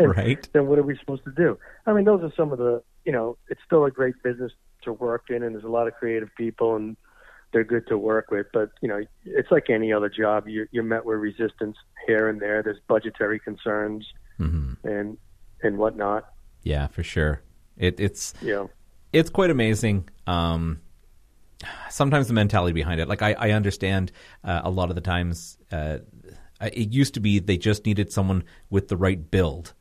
Right. 0.00 0.46
Then 0.52 0.66
what 0.66 0.78
are 0.78 0.82
we 0.82 0.98
supposed 0.98 1.24
to 1.24 1.30
do? 1.30 1.58
I 1.86 1.92
mean, 1.92 2.04
those 2.04 2.22
are 2.22 2.32
some 2.36 2.50
of 2.52 2.58
the 2.58 2.82
you 3.04 3.12
know, 3.12 3.36
it's 3.48 3.60
still 3.64 3.84
a 3.84 3.90
great 3.90 4.14
business 4.22 4.52
to 4.84 4.92
work 4.92 5.24
in, 5.30 5.42
and 5.42 5.54
there's 5.54 5.64
a 5.64 5.68
lot 5.68 5.86
of 5.86 5.94
creative 5.94 6.30
people, 6.36 6.76
and 6.76 6.96
they're 7.52 7.64
good 7.64 7.86
to 7.88 7.98
work 7.98 8.30
with. 8.30 8.46
But 8.52 8.70
you 8.82 8.88
know, 8.88 9.02
it's 9.24 9.50
like 9.50 9.70
any 9.70 9.92
other 9.92 10.08
job. 10.08 10.48
You're, 10.48 10.68
you're 10.72 10.84
met 10.84 11.04
with 11.04 11.18
resistance 11.18 11.76
here 12.06 12.28
and 12.28 12.40
there. 12.40 12.62
There's 12.62 12.80
budgetary 12.88 13.38
concerns 13.38 14.06
and 14.84 15.18
and 15.62 15.78
whatnot. 15.78 16.28
yeah, 16.62 16.86
for 16.88 17.02
sure. 17.02 17.42
It, 17.76 17.98
it's 17.98 18.34
know. 18.42 18.70
it's 19.12 19.30
quite 19.30 19.50
amazing. 19.50 20.08
Um, 20.26 20.80
sometimes 21.90 22.28
the 22.28 22.34
mentality 22.34 22.72
behind 22.72 23.00
it, 23.00 23.08
like 23.08 23.22
I, 23.22 23.34
I 23.34 23.50
understand 23.50 24.12
uh, 24.42 24.62
a 24.64 24.70
lot 24.70 24.90
of 24.90 24.94
the 24.94 25.00
times, 25.00 25.58
uh, 25.72 25.98
it 26.60 26.92
used 26.92 27.14
to 27.14 27.20
be 27.20 27.38
they 27.38 27.56
just 27.56 27.86
needed 27.86 28.12
someone 28.12 28.44
with 28.70 28.88
the 28.88 28.96
right 28.96 29.30
build. 29.30 29.74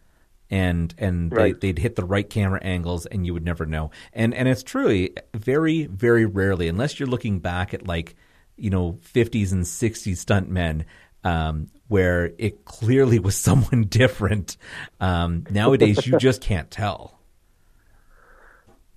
And 0.54 0.94
and 1.00 1.32
Right. 1.34 1.60
they, 1.60 1.72
they'd 1.72 1.80
hit 1.80 1.96
the 1.96 2.06
right 2.06 2.30
camera 2.30 2.60
angles, 2.62 3.06
and 3.08 3.26
you 3.26 3.34
would 3.34 3.46
never 3.46 3.66
know. 3.66 3.90
And 4.14 4.34
and 4.36 4.48
it's 4.48 4.62
truly 4.64 5.14
very 5.34 5.86
very 5.88 6.26
rarely, 6.26 6.68
unless 6.68 7.00
you're 7.00 7.10
looking 7.10 7.40
back 7.40 7.74
at 7.74 7.88
like 7.88 8.16
you 8.56 8.70
know 8.70 9.00
50s 9.16 9.52
and 9.52 9.64
60s 9.66 10.18
stuntmen. 10.24 10.86
um, 11.24 11.68
where 11.88 12.32
it 12.38 12.66
clearly 12.66 13.18
was 13.20 13.36
someone 13.50 13.84
different. 13.90 14.58
Um, 15.00 15.46
nowadays, 15.50 16.06
you 16.06 16.18
just 16.20 16.42
can't 16.50 16.70
tell. 16.70 17.20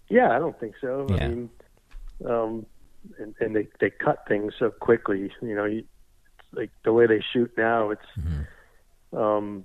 Yeah, 0.09 0.31
I 0.35 0.39
don't 0.39 0.59
think 0.61 0.75
so. 0.81 1.07
Yeah. 1.11 1.17
I 1.25 1.29
mean, 1.29 1.51
um, 2.25 2.67
and, 3.19 3.35
and 3.41 3.57
they 3.57 3.69
they 3.81 3.91
cut 3.91 4.25
things 4.29 4.53
so 4.59 4.71
quickly. 4.71 5.31
You 5.43 5.55
know, 5.55 5.65
you, 5.65 5.79
it's 6.39 6.49
like 6.53 6.71
the 6.85 6.93
way 6.93 7.07
they 7.07 7.23
shoot 7.33 7.51
now, 7.57 7.91
it's 7.91 8.03
Mm-hmm. 8.19 9.17
um, 9.19 9.65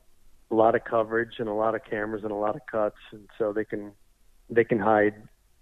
a 0.51 0.55
lot 0.55 0.75
of 0.75 0.83
coverage 0.83 1.35
and 1.39 1.47
a 1.47 1.53
lot 1.53 1.75
of 1.75 1.83
cameras 1.85 2.23
and 2.23 2.31
a 2.31 2.35
lot 2.35 2.55
of 2.55 2.61
cuts, 2.69 2.97
and 3.11 3.27
so 3.37 3.53
they 3.53 3.65
can 3.65 3.91
they 4.49 4.63
can 4.63 4.79
hide 4.79 5.15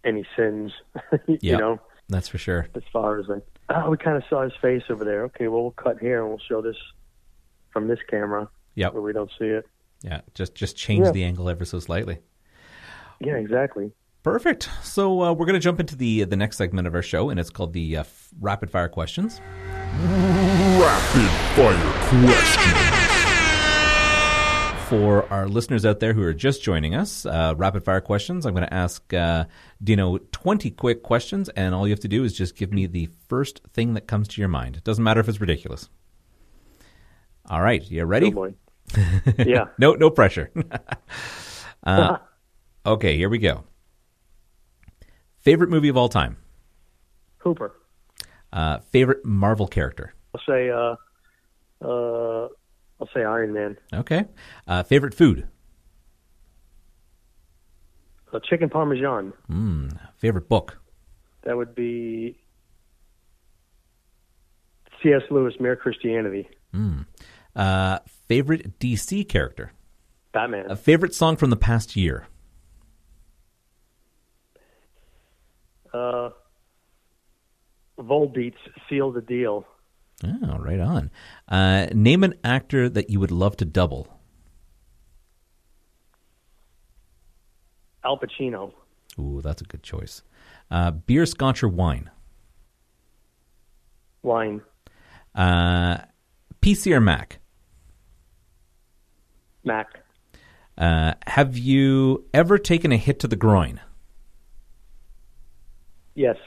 any 0.03 0.25
sins. 0.35 0.71
you 1.27 1.37
Yep. 1.41 1.59
know, 1.59 1.79
That's 2.09 2.27
for 2.27 2.37
sure. 2.39 2.67
as 2.75 2.83
far 2.91 3.19
as 3.19 3.27
like, 3.27 3.43
oh, 3.69 3.89
we 3.91 3.97
kind 3.97 4.17
of 4.17 4.23
saw 4.29 4.43
his 4.43 4.53
face 4.61 4.83
over 4.89 5.03
there. 5.05 5.23
Okay, 5.25 5.47
well, 5.47 5.61
we'll 5.61 5.71
cut 5.71 5.99
here 5.99 6.19
and 6.21 6.29
we'll 6.29 6.39
show 6.47 6.61
this 6.61 6.77
from 7.71 7.87
this 7.87 7.99
camera 8.09 8.49
Yep. 8.75 8.93
where 8.93 9.01
we 9.03 9.13
don't 9.13 9.31
see 9.37 9.45
it. 9.45 9.65
Yeah, 10.01 10.21
just 10.33 10.55
just 10.55 10.75
change 10.77 11.05
Yeah. 11.05 11.11
the 11.11 11.23
angle 11.23 11.49
ever 11.49 11.65
so 11.65 11.79
slightly. 11.79 12.19
Yeah, 13.19 13.35
exactly. 13.35 13.91
Perfect. 14.23 14.69
So 14.83 15.21
uh, 15.21 15.33
we're 15.33 15.45
going 15.45 15.53
to 15.53 15.59
jump 15.59 15.79
into 15.79 15.95
the 15.95 16.23
the 16.23 16.35
next 16.37 16.57
segment 16.57 16.87
of 16.87 16.95
our 16.95 17.01
show, 17.01 17.29
and 17.29 17.39
it's 17.39 17.49
called 17.49 17.73
the 17.73 17.97
uh, 17.97 18.03
rapid 18.39 18.69
fire 18.71 18.89
questions. 18.89 19.39
Rapid 20.01 21.29
fire 21.55 22.25
question. 22.25 22.78
For 24.89 25.31
our 25.31 25.47
listeners 25.47 25.85
out 25.85 25.99
there 25.99 26.13
who 26.13 26.23
are 26.23 26.33
just 26.33 26.63
joining 26.63 26.95
us, 26.95 27.23
uh, 27.23 27.53
rapid 27.55 27.83
fire 27.85 28.01
questions. 28.01 28.43
I'm 28.47 28.55
going 28.55 28.65
to 28.65 28.73
ask 28.73 29.13
uh, 29.13 29.45
Dino 29.83 30.17
20 30.17 30.71
quick 30.71 31.03
questions, 31.03 31.47
and 31.49 31.75
all 31.75 31.87
you 31.87 31.91
have 31.91 31.99
to 31.99 32.07
do 32.07 32.23
is 32.23 32.35
just 32.35 32.55
give 32.55 32.73
me 32.73 32.87
the 32.87 33.07
first 33.27 33.61
thing 33.71 33.93
that 33.93 34.07
comes 34.07 34.27
to 34.29 34.41
your 34.41 34.47
mind. 34.47 34.77
It 34.77 34.83
doesn't 34.83 35.03
matter 35.03 35.19
if 35.19 35.29
it's 35.29 35.39
ridiculous. 35.39 35.89
All 37.47 37.61
right, 37.61 37.83
you 37.83 38.03
ready? 38.03 38.33
Oh 38.35 38.51
yeah. 39.37 39.65
No, 39.77 39.93
no 39.93 40.09
pressure. 40.09 40.51
uh, 41.83 42.17
okay, 42.87 43.15
here 43.15 43.29
we 43.29 43.37
go. 43.37 43.65
Favorite 45.37 45.69
movie 45.69 45.89
of 45.89 45.97
all 45.97 46.09
time. 46.09 46.37
Hooper. 47.37 47.75
Uh, 48.51 48.79
favorite 48.79 49.23
Marvel 49.23 49.67
character. 49.67 50.15
I'll 50.33 50.41
say 50.47 50.71
uh, 50.71 50.95
uh, 51.87 52.47
I'll 52.99 53.09
say 53.13 53.23
Iron 53.23 53.53
Man. 53.53 53.77
Okay. 53.93 54.25
Uh, 54.67 54.83
favorite 54.83 55.13
food. 55.13 55.47
Uh, 58.33 58.39
chicken 58.47 58.69
parmesan. 58.69 59.33
Mm, 59.49 59.97
favorite 60.17 60.49
book. 60.49 60.79
That 61.43 61.55
would 61.57 61.73
be 61.73 62.37
C.S. 65.01 65.21
Lewis, 65.31 65.53
Mere 65.59 65.75
Christianity. 65.75 66.47
Uh, 67.55 67.99
favorite 68.27 68.79
DC 68.79 69.27
character. 69.27 69.71
Batman. 70.31 70.69
A 70.69 70.75
favorite 70.75 71.15
song 71.15 71.37
from 71.37 71.49
the 71.49 71.55
past 71.55 71.95
year. 71.95 72.27
Uh, 75.91 76.29
Volbeats, 77.97 78.53
Seal 78.87 79.11
the 79.11 79.21
Deal. 79.21 79.65
Oh, 80.23 80.57
right 80.57 80.79
on. 80.79 81.11
Uh, 81.47 81.87
name 81.93 82.23
an 82.23 82.35
actor 82.43 82.89
that 82.89 83.09
you 83.09 83.19
would 83.19 83.31
love 83.31 83.55
to 83.57 83.65
double. 83.65 84.19
Al 88.03 88.17
Pacino. 88.17 88.73
Ooh, 89.17 89.41
that's 89.41 89.61
a 89.61 89.65
good 89.65 89.83
choice. 89.83 90.21
Uh, 90.71 90.91
beer, 90.91 91.25
scotch, 91.25 91.63
or 91.63 91.69
wine? 91.69 92.09
Wine. 94.21 94.61
Uh, 95.35 95.99
PC 96.61 96.93
or 96.93 96.99
Mac? 96.99 97.39
Mac. 99.63 99.87
Uh, 100.77 101.13
have 101.27 101.57
you 101.57 102.25
ever 102.33 102.57
taken 102.57 102.91
a 102.91 102.97
hit 102.97 103.19
to 103.19 103.27
the 103.27 103.35
groin? 103.35 103.79
Yes. 106.15 106.37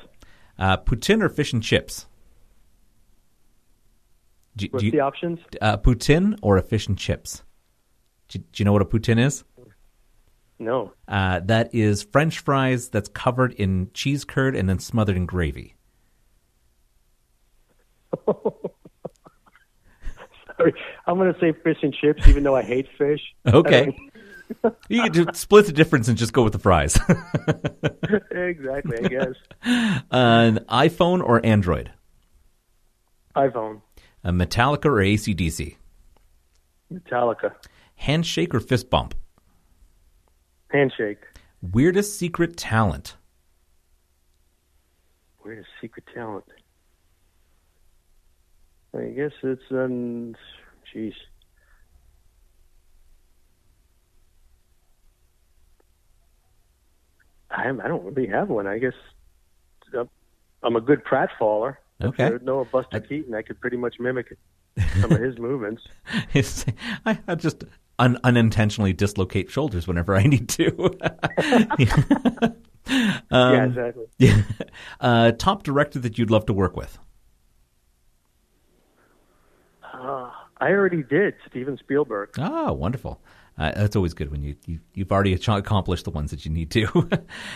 Uh, 0.59 0.77
poutine 0.77 1.23
or 1.23 1.29
fish 1.29 1.53
and 1.53 1.62
chips? 1.62 2.07
Do, 4.57 4.67
What's 4.71 4.81
do 4.83 4.87
you- 4.87 4.93
the 4.93 5.01
options? 5.01 5.39
uh, 5.61 5.77
poutine 5.79 6.39
or 6.43 6.57
a 6.57 6.63
fish 6.63 6.87
and 6.89 6.99
chips? 6.99 7.43
Do, 8.29 8.39
do 8.39 8.47
you 8.57 8.65
know 8.65 8.73
what 8.73 8.83
a 8.83 8.87
poutine 8.87 9.19
is? 9.19 9.45
No. 10.59 10.93
Uh, 11.09 11.41
that 11.41 11.75
is 11.75 12.03
French 12.05 12.39
fries 12.39 12.89
that's 12.89 13.09
covered 13.09 13.53
in 13.55 13.91
cheese 13.95 14.25
curd 14.25 14.55
and 14.55 14.69
then 14.69 14.79
smothered 14.79 15.17
in 15.17 15.27
gravy. 15.27 15.75
Sorry. 20.57 20.75
I'm 21.07 21.17
going 21.17 21.33
to 21.33 21.41
say 21.41 21.53
fish 21.65 21.79
and 21.83 21.93
chips, 21.95 22.29
even 22.29 22.43
though 22.45 22.55
I 22.57 22.63
hate 22.63 22.87
fish. 22.99 23.21
Okay. 23.53 23.97
you 24.91 25.03
can 25.03 25.13
just 25.15 25.37
split 25.37 25.65
the 25.65 25.73
difference 25.73 26.09
and 26.09 26.19
just 26.19 26.35
go 26.35 26.43
with 26.45 26.53
the 26.53 26.59
fries. 26.59 26.95
exactly, 28.31 28.99
I 29.03 29.09
guess. 29.09 29.35
An 30.11 30.59
iPhone 30.69 31.25
or 31.27 31.45
Android? 31.45 31.91
iPhone. 33.35 33.81
A 34.25 34.31
Metallica 34.31 34.87
or 34.87 35.03
ACDC? 35.03 35.77
Metallica. 36.93 37.53
Handshake 37.97 38.55
or 38.55 38.61
fist 38.61 38.89
bump? 38.89 39.14
Handshake. 40.70 41.18
Weirdest 41.61 42.18
secret 42.18 42.57
talent? 42.57 43.16
Weirdest 45.45 45.68
secret 45.81 46.05
talent? 46.14 46.45
I 48.95 49.07
guess 49.07 49.33
it's 49.43 49.62
um, 49.70 50.35
jeez. 50.95 51.14
I 57.51 57.68
I 57.68 57.89
don't 57.89 58.05
really 58.05 58.29
have 58.29 58.49
one. 58.49 58.66
I 58.66 58.79
guess 58.79 58.93
uh, 59.97 60.05
I'm 60.62 60.77
a 60.77 60.81
good 60.81 61.05
pratfaller. 61.05 61.77
Okay. 62.03 62.27
If 62.27 62.43
I 62.43 62.45
know 62.45 62.61
a 62.61 62.65
Buster 62.65 63.01
Keaton, 63.01 63.35
I 63.35 63.43
could 63.43 63.61
pretty 63.61 63.77
much 63.77 63.97
mimic 64.01 64.37
some 65.01 65.13
of 65.13 65.21
his 65.21 65.39
movements. 65.39 65.83
I, 67.07 67.19
I 67.29 67.35
just 67.35 67.65
un, 67.99 68.19
unintentionally 68.25 68.93
dislocate 68.93 69.51
shoulders 69.51 69.87
whenever 69.87 70.17
I 70.17 70.23
need 70.25 70.49
to. 70.51 70.95
yeah, 71.79 73.65
exactly. 73.65 74.05
Yeah. 74.19 74.43
uh, 75.01 75.33
top 75.33 75.63
director 75.63 75.99
that 76.01 76.19
you'd 76.19 76.31
love 76.31 76.47
to 76.47 76.53
work 76.53 76.77
with? 76.77 76.99
Uh, 79.83 80.31
I 80.61 80.71
already 80.71 81.03
did 81.03 81.35
Steven 81.49 81.77
Spielberg. 81.79 82.31
Ah, 82.39 82.73
wonderful. 82.73 83.21
Uh, 83.59 83.73
that's 83.73 83.97
always 83.97 84.15
good 84.15 84.31
when 84.31 84.43
you, 84.43 84.57
you 84.67 84.81
you've 84.95 85.13
already 85.13 85.35
accomplished 85.35 86.05
the 86.05 86.11
ones 86.11 86.31
that 86.31 86.45
you 86.45 86.51
need 86.51 86.71
to. 86.71 87.09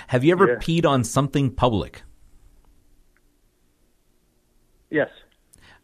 Have 0.09 0.25
you 0.25 0.33
ever 0.33 0.49
Yeah. 0.49 0.55
peed 0.57 0.85
on 0.85 1.05
something 1.05 1.51
public? 1.51 2.03
Yes, 4.97 5.11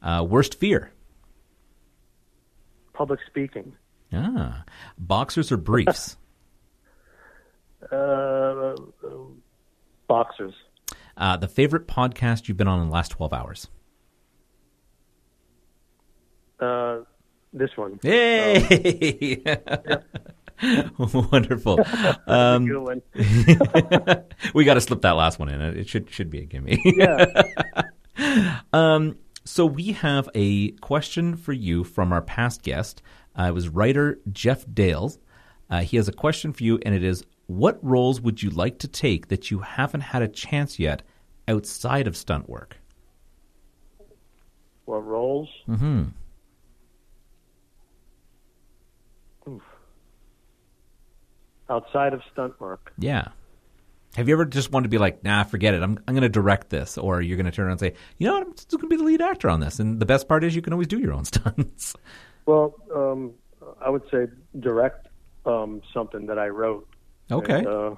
Uh, 0.01 0.25
worst 0.27 0.55
fear? 0.59 0.91
public 2.95 3.21
speaking. 3.27 3.75
Ah, 4.13 4.65
boxers 4.99 5.53
or 5.53 5.57
briefs? 5.59 6.17
Uh, 7.91 8.75
boxers. 10.07 10.55
uh, 11.17 11.37
the 11.37 11.49
favorite 11.49 11.89
podcast 11.89 12.47
you've 12.47 12.57
been 12.57 12.69
on 12.69 12.81
in 12.81 12.87
the 12.87 12.93
last 12.93 13.11
twelve 13.11 13.33
hours? 13.33 13.67
Uh, 16.61 17.01
this 17.53 17.71
one. 17.77 17.99
Yay! 18.05 19.43
Wonderful. 20.99 21.81
Um, 22.29 22.67
Good 22.67 22.79
one. 22.81 23.03
we 24.55 24.65
got 24.65 24.75
to 24.75 24.81
slip 24.81 25.03
that 25.03 25.13
last 25.17 25.41
one 25.41 25.49
in. 25.49 25.61
It 25.61 25.89
should 25.89 26.09
should 26.09 26.31
be 26.31 26.39
a 26.39 26.45
gimme. 26.45 26.79
Yeah. 26.85 27.43
Um, 28.73 29.19
so 29.45 29.67
we 29.67 29.93
have 29.93 30.29
a 30.35 30.71
question 30.73 31.37
for 31.37 31.53
you 31.53 31.85
from 31.85 32.13
our 32.13 32.23
past 32.23 32.63
guest. 32.63 33.03
Uh, 33.39 33.45
it 33.45 33.55
was 33.55 33.69
writer 33.69 34.19
Jeff 34.31 34.65
Dales. 34.73 35.19
Uh, 35.69 35.81
he 35.81 35.97
has 35.97 36.09
a 36.09 36.13
question 36.13 36.53
for 36.53 36.63
you, 36.65 36.79
and 36.85 36.95
it 36.95 37.03
is: 37.03 37.25
What 37.47 37.79
roles 37.83 38.21
would 38.21 38.43
you 38.43 38.51
like 38.51 38.79
to 38.81 38.89
take 38.89 39.29
that 39.29 39.51
you 39.51 39.61
haven't 39.61 40.03
had 40.03 40.23
a 40.23 40.29
chance 40.29 40.79
yet 40.79 41.03
outside 41.49 42.07
of 42.07 42.17
stunt 42.17 42.49
work? 42.49 42.79
What 44.85 45.05
roles? 45.07 45.49
Mm-hmm. 45.69 46.05
Outside 51.69 52.13
of 52.13 52.21
stunt 52.33 52.61
work. 52.61 52.93
Yeah. 52.99 53.29
Have 54.17 54.29
you 54.29 54.35
ever 54.35 54.45
just 54.45 54.71
wanted 54.73 54.85
to 54.85 54.89
be 54.91 54.99
like, 54.99 55.25
nah, 55.25 55.45
forget 55.45 55.75
it. 55.75 55.83
I'm 55.83 55.99
I'm 56.07 56.15
going 56.15 56.23
to 56.23 56.29
direct 56.29 56.71
this, 56.71 56.99
or 56.99 57.21
you're 57.23 57.37
going 57.37 57.47
to 57.47 57.53
turn 57.53 57.67
around 57.67 57.73
and 57.73 57.81
say, 57.81 57.95
you 58.19 58.27
know 58.27 58.35
what, 58.35 58.47
I'm 58.47 58.57
still 58.57 58.79
going 58.79 58.91
to 58.91 58.97
be 58.97 58.99
the 58.99 59.05
lead 59.05 59.23
actor 59.23 59.49
on 59.49 59.61
this. 59.61 59.81
And 59.81 60.01
the 60.01 60.07
best 60.07 60.29
part 60.29 60.45
is 60.45 60.55
you 60.55 60.63
can 60.63 60.73
always 60.73 60.89
do 60.89 60.99
your 60.99 61.13
own 61.13 61.25
stunts. 61.27 61.95
Well, 62.47 62.75
um, 62.95 63.33
I 63.81 63.89
would 63.89 64.03
say 64.11 64.27
direct 64.59 65.09
um, 65.47 65.83
something 65.95 66.27
that 66.27 66.39
I 66.39 66.49
wrote. 66.49 66.89
Okay. 67.31 67.59
and, 67.59 67.67
uh, 67.67 67.95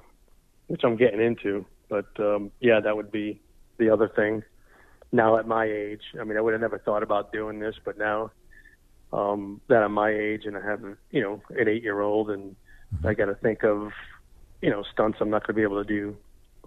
which 0.67 0.81
I'm 0.83 0.95
getting 0.95 1.21
into. 1.21 1.65
But 1.89 2.07
um, 2.19 2.51
yeah, 2.59 2.79
that 2.79 2.95
would 2.95 3.11
be 3.11 3.41
the 3.77 3.89
other 3.89 4.07
thing. 4.07 4.43
Now 5.11 5.37
at 5.37 5.47
my 5.47 5.65
age, 5.65 6.01
I 6.19 6.23
mean, 6.23 6.37
I 6.37 6.41
would 6.41 6.53
have 6.53 6.61
never 6.61 6.79
thought 6.79 7.03
about 7.03 7.31
doing 7.31 7.59
this, 7.59 7.75
but 7.83 7.97
now 7.97 8.31
um, 9.13 9.61
that 9.67 9.83
I'm 9.83 9.93
my 9.93 10.09
age 10.09 10.45
and 10.45 10.57
I 10.57 10.61
have, 10.61 10.81
you 11.11 11.21
know, 11.21 11.41
an 11.49 11.67
eight-year-old, 11.67 12.31
and 12.31 12.55
I 13.03 13.13
got 13.13 13.25
to 13.25 13.35
think 13.35 13.63
of, 13.63 13.91
you 14.61 14.69
know, 14.69 14.83
stunts 14.91 15.17
I'm 15.21 15.29
not 15.29 15.41
going 15.41 15.53
to 15.55 15.59
be 15.59 15.63
able 15.63 15.83
to 15.83 15.87
do 15.87 16.17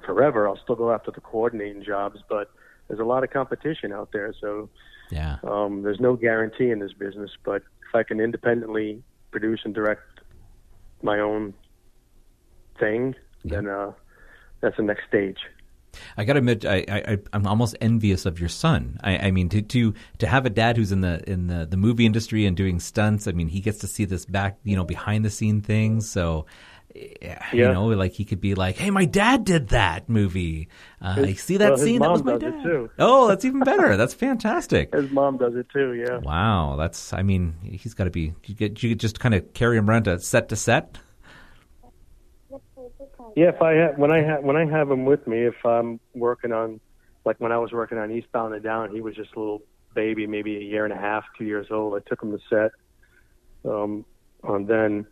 forever. 0.05 0.49
I'll 0.49 0.59
still 0.63 0.77
go 0.77 0.93
after 0.93 1.11
the 1.11 1.21
coordinating 1.21 1.85
jobs, 1.85 2.21
but 2.29 2.51
there's 2.89 3.01
a 3.01 3.05
lot 3.05 3.25
of 3.25 3.31
competition 3.31 3.93
out 3.93 4.11
there, 4.13 4.33
so 4.41 4.69
yeah. 5.11 5.37
um, 5.45 5.83
there's 5.83 6.01
no 6.01 6.17
guarantee 6.17 6.71
in 6.71 6.79
this 6.79 6.93
business, 6.93 7.31
but 7.45 7.63
if 7.89 7.95
I 7.95 8.03
can 8.03 8.21
independently 8.21 9.03
produce 9.31 9.61
and 9.65 9.75
direct 9.75 10.03
my 11.03 11.21
own 11.21 11.55
thing, 12.79 13.15
then 13.45 13.69
uh, 13.69 13.93
that's 14.61 14.77
the 14.77 14.83
next 14.83 15.07
stage. 15.09 15.39
I 16.17 16.25
got 16.25 16.35
to 16.35 16.39
admit, 16.39 16.65
I, 16.65 16.85
I, 16.89 17.19
I'm 17.33 17.47
almost 17.47 17.77
envious 17.81 18.27
of 18.27 18.39
your 18.39 18.49
son. 18.49 18.99
I, 19.03 19.19
I 19.19 19.31
mean, 19.31 19.49
to, 19.49 19.63
to 19.63 19.95
to 20.19 20.27
have 20.27 20.47
a 20.47 20.51
dad 20.51 20.77
who's 20.77 20.93
in 20.93 21.01
the 21.01 21.29
in 21.29 21.47
the, 21.47 21.67
the 21.67 21.77
movie 21.77 22.07
industry 22.07 22.47
and 22.47 22.57
doing 22.57 22.79
stunts. 22.79 23.27
I 23.27 23.33
mean, 23.33 23.49
he 23.49 23.61
gets 23.61 23.79
to 23.79 23.87
see 23.87 24.05
this 24.05 24.25
back, 24.25 24.59
you 24.65 24.77
know, 24.77 24.85
behind 24.85 25.25
the 25.25 25.31
scene 25.31 25.61
things. 25.61 26.09
So, 26.09 26.47
eh, 27.21 27.39
you 27.53 27.65
know, 27.65 27.87
like 27.87 28.13
he 28.13 28.25
could 28.25 28.41
be 28.41 28.55
like, 28.55 28.77
"Hey, 28.77 28.91
my 28.91 29.05
dad 29.05 29.45
did 29.45 29.69
that 29.69 30.09
movie. 30.09 30.69
Uh, 31.01 31.17
I 31.19 31.33
see 31.35 31.57
that 31.59 31.71
well, 31.71 31.79
scene. 31.79 32.01
That 32.01 32.11
was 32.11 32.25
my 32.25 32.39
dad." 32.39 32.63
too. 32.63 32.91
Oh, 32.99 33.29
that's 33.29 33.45
even 33.45 33.61
better. 33.61 33.97
That's 33.97 34.15
fantastic. 34.15 34.95
His 34.95 35.11
mom 35.11 35.39
does 35.39 35.55
it 35.55 35.69
too, 35.73 35.95
yeah. 35.95 36.19
Wow, 36.19 36.77
that's. 36.77 37.13
I 37.13 37.23
mean, 37.23 37.55
he's 37.63 37.95
got 37.95 38.05
to 38.05 38.11
be. 38.11 38.35
You 38.47 38.55
get 38.55 38.83
you 38.83 38.95
just 38.95 39.21
kind 39.21 39.35
of 39.35 39.53
carry 39.55 39.77
him 39.77 39.89
around 39.89 40.05
to 40.05 40.19
set 40.21 40.49
to 40.51 40.57
set. 40.57 40.99
Yeah, 43.37 43.51
if 43.51 43.63
I 43.63 43.77
ha- 43.77 43.93
when 43.97 44.11
I 44.11 44.25
ha- 44.25 44.41
when 44.41 44.57
I 44.57 44.65
have 44.67 44.91
him 44.91 45.05
with 45.05 45.27
me, 45.27 45.45
if 45.47 45.65
I'm 45.65 46.01
working 46.15 46.53
on, 46.53 46.81
like 47.25 47.37
when 47.39 47.53
I 47.53 47.59
was 47.59 47.73
working 47.73 47.99
on 47.99 48.11
Eastbound 48.11 48.55
and 48.55 48.63
Down, 48.63 48.93
he 48.93 49.01
was 49.01 49.15
just 49.15 49.35
a 49.37 49.39
little 49.39 49.63
baby, 49.95 50.27
maybe 50.27 50.57
a 50.57 50.61
year 50.61 50.85
and 50.85 50.93
a 50.93 50.97
half, 50.97 51.25
two 51.37 51.45
years 51.45 51.69
old. 51.71 51.95
I 51.95 52.09
took 52.09 52.23
him 52.23 52.33
to 52.33 52.39
set, 52.51 52.71
um, 53.71 54.05
on 54.43 54.67
then, 54.67 55.07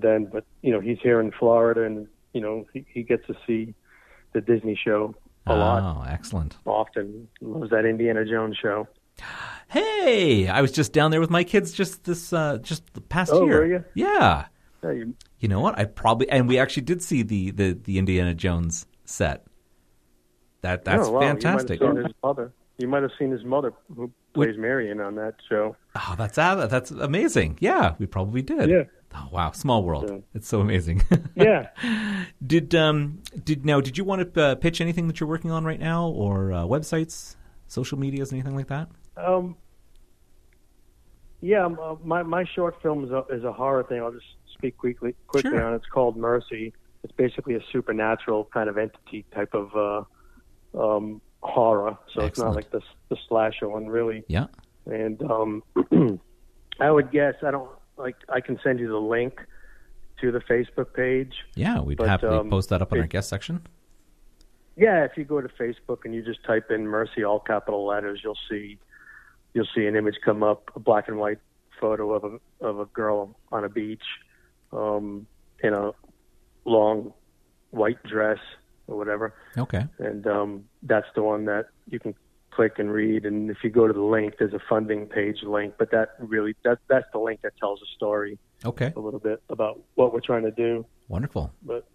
then, 0.00 0.24
but 0.32 0.44
you 0.62 0.72
know 0.72 0.80
he's 0.80 0.98
here 1.02 1.20
in 1.20 1.30
Florida, 1.32 1.82
and 1.84 2.06
you 2.32 2.40
know 2.40 2.64
he, 2.72 2.84
he 2.88 3.02
gets 3.02 3.26
to 3.26 3.34
see 3.46 3.74
the 4.32 4.40
Disney 4.40 4.78
show 4.82 5.14
a 5.46 5.54
lot 5.54 5.82
Oh, 5.82 6.08
excellent. 6.08 6.56
often. 6.64 7.28
Loves 7.40 7.70
that 7.70 7.84
Indiana 7.84 8.24
Jones 8.24 8.56
show. 8.60 8.88
Hey, 9.68 10.48
I 10.48 10.60
was 10.60 10.70
just 10.70 10.92
down 10.92 11.12
there 11.12 11.20
with 11.20 11.30
my 11.30 11.44
kids 11.44 11.72
just 11.72 12.04
this 12.04 12.32
uh 12.34 12.58
just 12.58 12.92
the 12.92 13.00
past 13.00 13.32
Oh, 13.32 13.46
year. 13.46 13.60
were 13.60 13.66
you? 13.66 13.84
Yeah. 13.94 14.44
Yeah, 14.84 14.90
you, 14.90 15.14
You 15.38 15.48
know 15.48 15.60
what? 15.60 15.78
I 15.78 15.86
probably 15.86 16.28
and 16.28 16.46
we 16.46 16.58
actually 16.58 16.82
did 16.82 17.02
see 17.02 17.22
the 17.22 17.52
the, 17.52 17.72
the 17.72 17.98
Indiana 17.98 18.34
Jones 18.34 18.86
set. 19.06 19.46
That 20.60 20.84
that's 20.84 21.08
oh, 21.08 21.12
wow, 21.12 21.20
fantastic. 21.20 21.80
You 21.80 21.86
might, 21.86 21.96
have 21.96 22.02
seen 22.02 22.04
his 22.04 22.14
mother. 22.22 22.52
you 22.78 22.88
might 22.88 23.02
have 23.02 23.10
seen 23.18 23.30
his 23.30 23.44
mother, 23.44 23.72
who 23.96 24.10
plays 24.34 24.58
Marion 24.58 25.00
on 25.00 25.14
that 25.16 25.36
show. 25.48 25.74
Oh, 25.96 26.14
that's 26.18 26.36
uh, 26.36 26.66
that's 26.66 26.90
amazing. 26.90 27.56
Yeah, 27.60 27.94
we 27.98 28.04
probably 28.04 28.42
did. 28.42 28.68
Yeah. 28.68 28.82
Oh 29.14 29.28
wow, 29.30 29.50
small 29.52 29.82
world. 29.84 30.08
Yeah. 30.10 30.18
It's 30.34 30.48
so 30.48 30.60
amazing. 30.60 31.02
Yeah. 31.34 31.68
did 32.46 32.74
um 32.74 33.22
did 33.44 33.64
now 33.64 33.80
did 33.80 33.96
you 33.98 34.04
want 34.04 34.34
to 34.34 34.42
uh, 34.42 34.54
pitch 34.56 34.80
anything 34.80 35.06
that 35.08 35.18
you're 35.20 35.28
working 35.28 35.50
on 35.50 35.64
right 35.64 35.80
now 35.80 36.06
or 36.08 36.52
uh, 36.52 36.62
websites, 36.64 37.36
social 37.66 37.98
medias, 37.98 38.32
anything 38.32 38.54
like 38.56 38.68
that? 38.68 38.88
Um, 39.16 39.56
yeah, 41.40 41.64
um, 41.64 41.78
uh, 41.82 41.94
my 42.04 42.22
my 42.22 42.44
short 42.54 42.80
film 42.82 43.04
is 43.04 43.10
a, 43.10 43.24
is 43.30 43.44
a 43.44 43.52
horror 43.52 43.82
thing. 43.84 44.00
I'll 44.00 44.12
just 44.12 44.24
speak 44.54 44.76
quickly 44.78 45.14
quickly 45.26 45.50
Sure. 45.50 45.62
on. 45.64 45.72
it. 45.74 45.76
It's 45.76 45.86
called 45.86 46.16
Mercy. 46.16 46.72
it's 47.02 47.12
basically 47.16 47.54
a 47.54 47.60
supernatural 47.72 48.48
kind 48.52 48.68
of 48.68 48.78
entity 48.78 49.24
type 49.34 49.52
of 49.54 49.74
uh, 49.76 50.80
um, 50.80 51.20
horror. 51.40 51.98
So 52.14 52.22
it's 52.24 52.38
not 52.38 52.54
like 52.54 52.70
the 52.70 52.80
the 53.08 53.16
slasher 53.28 53.68
one 53.68 53.86
really. 53.88 54.22
Yeah. 54.28 54.46
And 54.86 55.20
um, 55.22 55.62
I 56.80 56.90
would 56.90 57.10
guess 57.10 57.34
I 57.42 57.50
don't 57.50 57.70
like 57.96 58.16
I 58.28 58.40
can 58.40 58.58
send 58.62 58.80
you 58.80 58.88
the 58.88 58.96
link 59.00 59.40
to 60.20 60.30
the 60.32 60.40
Facebook 60.40 60.94
page. 60.94 61.34
Yeah, 61.54 61.80
we'd 61.80 61.98
But, 61.98 62.08
happily 62.08 62.38
um, 62.38 62.50
post 62.50 62.68
that 62.70 62.82
up 62.82 62.92
on 62.92 63.00
our 63.00 63.06
guest 63.06 63.28
section. 63.28 63.66
Yeah, 64.76 65.04
if 65.04 65.12
you 65.16 65.24
go 65.24 65.40
to 65.40 65.48
Facebook 65.48 66.04
and 66.04 66.14
you 66.14 66.22
just 66.22 66.42
type 66.44 66.70
in 66.70 66.86
Mercy 66.86 67.24
all 67.24 67.40
capital 67.40 67.86
letters, 67.86 68.20
you'll 68.24 68.38
see 68.50 68.78
you'll 69.54 69.68
see 69.74 69.84
an 69.86 69.96
image 69.96 70.16
come 70.24 70.42
up, 70.42 70.70
a 70.74 70.80
black 70.80 71.08
and 71.08 71.18
white 71.18 71.38
photo 71.80 72.12
of 72.14 72.24
a 72.24 72.64
of 72.66 72.78
a 72.78 72.86
girl 72.86 73.36
on 73.50 73.64
a 73.64 73.68
beach, 73.68 74.04
um, 74.72 75.26
in 75.62 75.74
a 75.74 75.92
long 76.64 77.12
white 77.70 78.02
dress 78.04 78.38
or 78.86 78.96
whatever, 78.96 79.34
Okay. 79.58 79.86
and 79.98 80.26
um, 80.26 80.64
that's 80.82 81.06
the 81.14 81.22
one 81.22 81.44
that 81.46 81.66
you 81.88 81.98
can 82.00 82.14
click 82.54 82.78
and 82.78 82.90
read. 82.90 83.24
And 83.24 83.50
if 83.50 83.58
you 83.64 83.70
go 83.70 83.86
to 83.86 83.92
the 83.92 84.00
link, 84.02 84.34
there's 84.38 84.54
a 84.54 84.60
funding 84.68 85.06
page 85.06 85.38
link, 85.42 85.74
but 85.78 85.90
that 85.90 86.10
really 86.18 86.54
that 86.64 86.78
that's 86.88 87.06
the 87.12 87.18
link 87.18 87.40
that 87.42 87.52
tells 87.58 87.80
a 87.82 87.86
story 87.96 88.38
Okay. 88.64 88.92
a 88.94 89.00
little 89.00 89.20
bit 89.20 89.42
about 89.48 89.80
what 89.94 90.12
we're 90.12 90.20
trying 90.20 90.42
to 90.44 90.50
do. 90.50 90.84
Wonderful. 91.08 91.52
But 91.62 91.86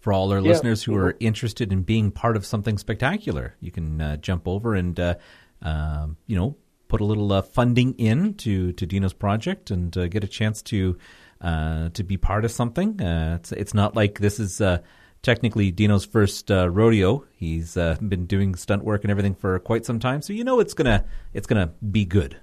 For 0.00 0.12
all 0.12 0.30
our 0.32 0.38
Yeah. 0.38 0.48
listeners 0.50 0.82
who 0.82 0.94
are 0.96 1.16
interested 1.18 1.72
in 1.72 1.82
being 1.82 2.10
part 2.10 2.36
of 2.36 2.44
something 2.44 2.76
spectacular, 2.76 3.54
you 3.60 3.70
can 3.70 4.00
uh, 4.02 4.16
jump 4.18 4.46
over 4.46 4.74
and, 4.74 5.00
uh, 5.00 5.14
um, 5.62 6.18
you 6.26 6.36
know, 6.36 6.56
put 6.88 7.00
a 7.00 7.04
little 7.04 7.32
uh, 7.32 7.40
funding 7.40 7.94
in 7.94 8.34
to, 8.34 8.72
to 8.72 8.84
Dino's 8.86 9.14
project 9.14 9.70
and 9.70 9.96
uh, 9.96 10.06
get 10.08 10.22
a 10.22 10.28
chance 10.28 10.60
to 10.62 10.98
uh, 11.40 11.88
to 11.90 12.02
be 12.04 12.16
part 12.16 12.44
of 12.44 12.50
something. 12.50 13.00
Uh, 13.00 13.36
it's, 13.38 13.52
it's 13.52 13.74
not 13.74 13.96
like 13.96 14.18
this 14.18 14.38
is 14.38 14.60
uh, 14.60 14.78
technically 15.24 15.72
Dino's 15.72 16.04
first 16.04 16.50
uh, 16.52 16.70
rodeo. 16.70 17.24
He's 17.34 17.76
uh, 17.76 17.96
been 18.00 18.26
doing 18.26 18.54
stunt 18.54 18.84
work 18.84 19.02
and 19.02 19.10
everything 19.10 19.34
for 19.34 19.58
quite 19.58 19.84
some 19.84 19.98
time, 19.98 20.22
so 20.22 20.32
you 20.32 20.44
know 20.44 20.60
it's 20.60 20.74
gonna 20.74 21.04
it's 21.32 21.48
gonna 21.48 21.72
be 21.90 22.04
good. 22.04 22.36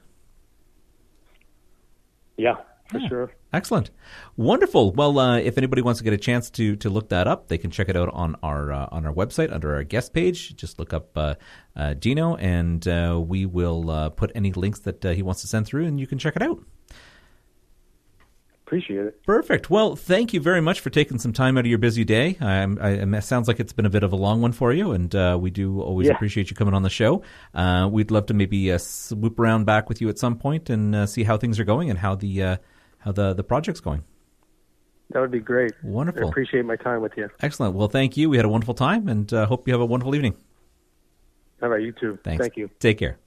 yeah, 2.38 2.56
for 2.90 3.00
Yeah. 3.00 3.08
sure. 3.08 3.32
Excellent, 3.54 3.92
wonderful. 4.38 4.94
Well, 4.94 5.20
uh, 5.20 5.38
if 5.38 5.58
anybody 5.58 5.82
wants 5.82 5.98
to 6.00 6.04
get 6.06 6.14
a 6.14 6.18
chance 6.18 6.50
to 6.52 6.76
to 6.78 6.90
look 6.90 7.10
that 7.10 7.28
up, 7.28 7.48
they 7.50 7.58
can 7.58 7.70
check 7.70 7.90
it 7.90 7.98
out 7.98 8.10
on 8.14 8.36
our 8.42 8.72
uh, 8.72 8.88
on 8.92 9.06
our 9.06 9.14
website 9.14 9.52
under 9.54 9.76
our 9.76 9.84
guest 9.84 10.14
page. 10.14 10.56
Just 10.56 10.80
look 10.80 10.94
up 10.94 11.16
uh, 11.18 11.36
uh, 11.76 11.94
Dino, 11.96 12.36
and 12.38 12.88
uh, 12.88 13.22
we 13.24 13.46
will 13.46 13.90
uh, 13.92 14.10
put 14.10 14.32
any 14.36 14.54
links 14.54 14.80
that 14.80 15.06
uh, 15.06 15.12
he 15.12 15.22
wants 15.22 15.42
to 15.42 15.48
send 15.48 15.66
through, 15.66 15.86
and 15.86 16.00
you 16.00 16.08
can 16.08 16.18
check 16.18 16.36
it 16.36 16.42
out. 16.42 16.64
Appreciate 18.72 19.06
it. 19.06 19.22
Perfect. 19.26 19.70
Well, 19.70 19.98
thank 19.98 20.32
you 20.32 20.40
very 20.40 20.62
much 20.62 20.80
for 20.80 20.90
taking 20.90 21.20
some 21.20 21.34
time 21.34 21.58
out 21.58 21.66
of 21.66 21.68
your 21.68 21.78
busy 21.78 22.06
day. 22.06 22.38
Um, 22.40 22.78
I, 22.80 22.92
it 22.92 23.24
sounds 23.26 23.50
like 23.50 23.60
it's 23.60 23.74
been 23.74 23.86
a 23.86 23.90
bit 23.90 24.02
of 24.04 24.14
a 24.14 24.16
long 24.16 24.42
one 24.42 24.54
for 24.54 24.72
you, 24.72 24.92
and 24.94 25.14
uh, 25.14 25.38
we 25.38 25.50
do 25.50 25.82
always 25.82 26.08
Yeah. 26.08 26.14
appreciate 26.14 26.50
you 26.50 26.56
coming 26.56 26.74
on 26.74 26.82
the 26.82 26.90
show. 26.90 27.22
Uh, 27.54 27.90
we'd 27.92 28.12
love 28.12 28.28
to 28.28 28.34
maybe 28.34 28.72
uh, 28.72 28.78
swoop 28.78 29.38
around 29.38 29.66
back 29.66 29.90
with 29.90 30.00
you 30.00 30.08
at 30.08 30.18
some 30.18 30.38
point 30.38 30.70
and 30.70 30.96
uh, 30.96 31.06
see 31.06 31.24
how 31.24 31.36
things 31.36 31.60
are 31.60 31.66
going 31.66 31.90
and 31.90 32.00
how 32.00 32.16
the 32.16 32.42
uh, 32.44 32.58
how 33.00 33.12
the 33.12 33.34
the 33.34 33.44
project's 33.44 33.82
going. 33.82 34.06
That 35.10 35.20
would 35.20 35.32
be 35.32 35.42
great. 35.42 35.74
Wonderful. 35.84 36.28
I 36.28 36.30
appreciate 36.30 36.64
my 36.64 36.78
time 36.78 37.02
with 37.02 37.12
you. 37.18 37.30
Excellent. 37.42 37.76
Well, 37.76 37.90
thank 37.90 38.16
you. 38.16 38.30
We 38.30 38.38
had 38.38 38.46
a 38.46 38.50
wonderful 38.50 38.74
time, 38.74 39.10
and 39.10 39.34
uh, 39.34 39.48
hope 39.48 39.68
you 39.68 39.74
have 39.74 39.82
a 39.82 39.86
wonderful 39.86 40.16
evening. 40.16 40.38
All 41.62 41.68
right, 41.68 41.82
you 41.82 41.92
too. 41.92 42.18
Thanks. 42.24 42.42
Thank 42.42 42.56
you. 42.56 42.70
Take 42.80 43.00
care. 43.00 43.18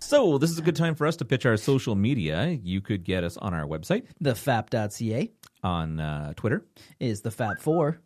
Bye. 0.00 0.04
Bye. 0.06 0.06
So, 0.06 0.38
this 0.38 0.50
is 0.50 0.58
a 0.58 0.62
good 0.62 0.76
time 0.76 0.94
for 0.94 1.06
us 1.06 1.16
to 1.16 1.24
pitch 1.24 1.44
our 1.46 1.56
social 1.56 1.94
media. 1.94 2.48
You 2.62 2.80
could 2.80 3.04
get 3.04 3.24
us 3.24 3.36
on 3.36 3.52
our 3.54 3.66
website, 3.66 4.04
Thefap.ca 4.22 5.30
on 5.62 6.00
uh, 6.00 6.32
Twitter. 6.36 6.64
is 7.00 7.22
the 7.22 7.30
Fap 7.30 7.60
4, 7.60 7.98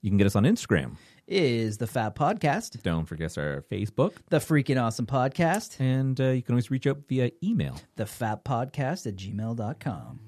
You 0.00 0.10
can 0.10 0.16
get 0.18 0.26
us 0.26 0.36
on 0.36 0.44
Instagram. 0.44 0.96
is 1.28 1.76
the 1.78 1.86
Fap 1.86 2.14
Podcast, 2.14 2.82
Don't 2.82 3.04
forget 3.06 3.36
our 3.38 3.62
Facebook. 3.70 4.12
the 4.30 4.38
Freaking 4.38 4.82
Awesome 4.82 5.06
Podcast, 5.06 5.78
And 5.80 6.18
uh, 6.20 6.30
you 6.30 6.42
can 6.42 6.54
always 6.54 6.70
reach 6.70 6.86
out 6.86 6.98
via 7.08 7.30
email. 7.42 7.76
the 7.96 8.04
Fap 8.04 8.42
Podcast 8.44 9.06
at 9.06 9.16
gmail.com. 9.16 10.20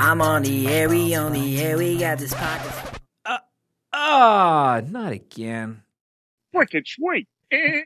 I'm 0.00 0.22
on 0.22 0.42
the 0.42 0.68
air, 0.68 0.88
we 0.88 1.14
on 1.14 1.32
the 1.32 1.60
air, 1.60 1.76
we 1.76 1.98
got 1.98 2.18
this 2.18 2.32
pocket. 2.34 3.00
Ah, 4.00 4.80
not 4.86 5.10
again. 5.12 5.82
Wicked 6.52 6.86
sweet. 6.88 7.28
Eh. 7.50 7.82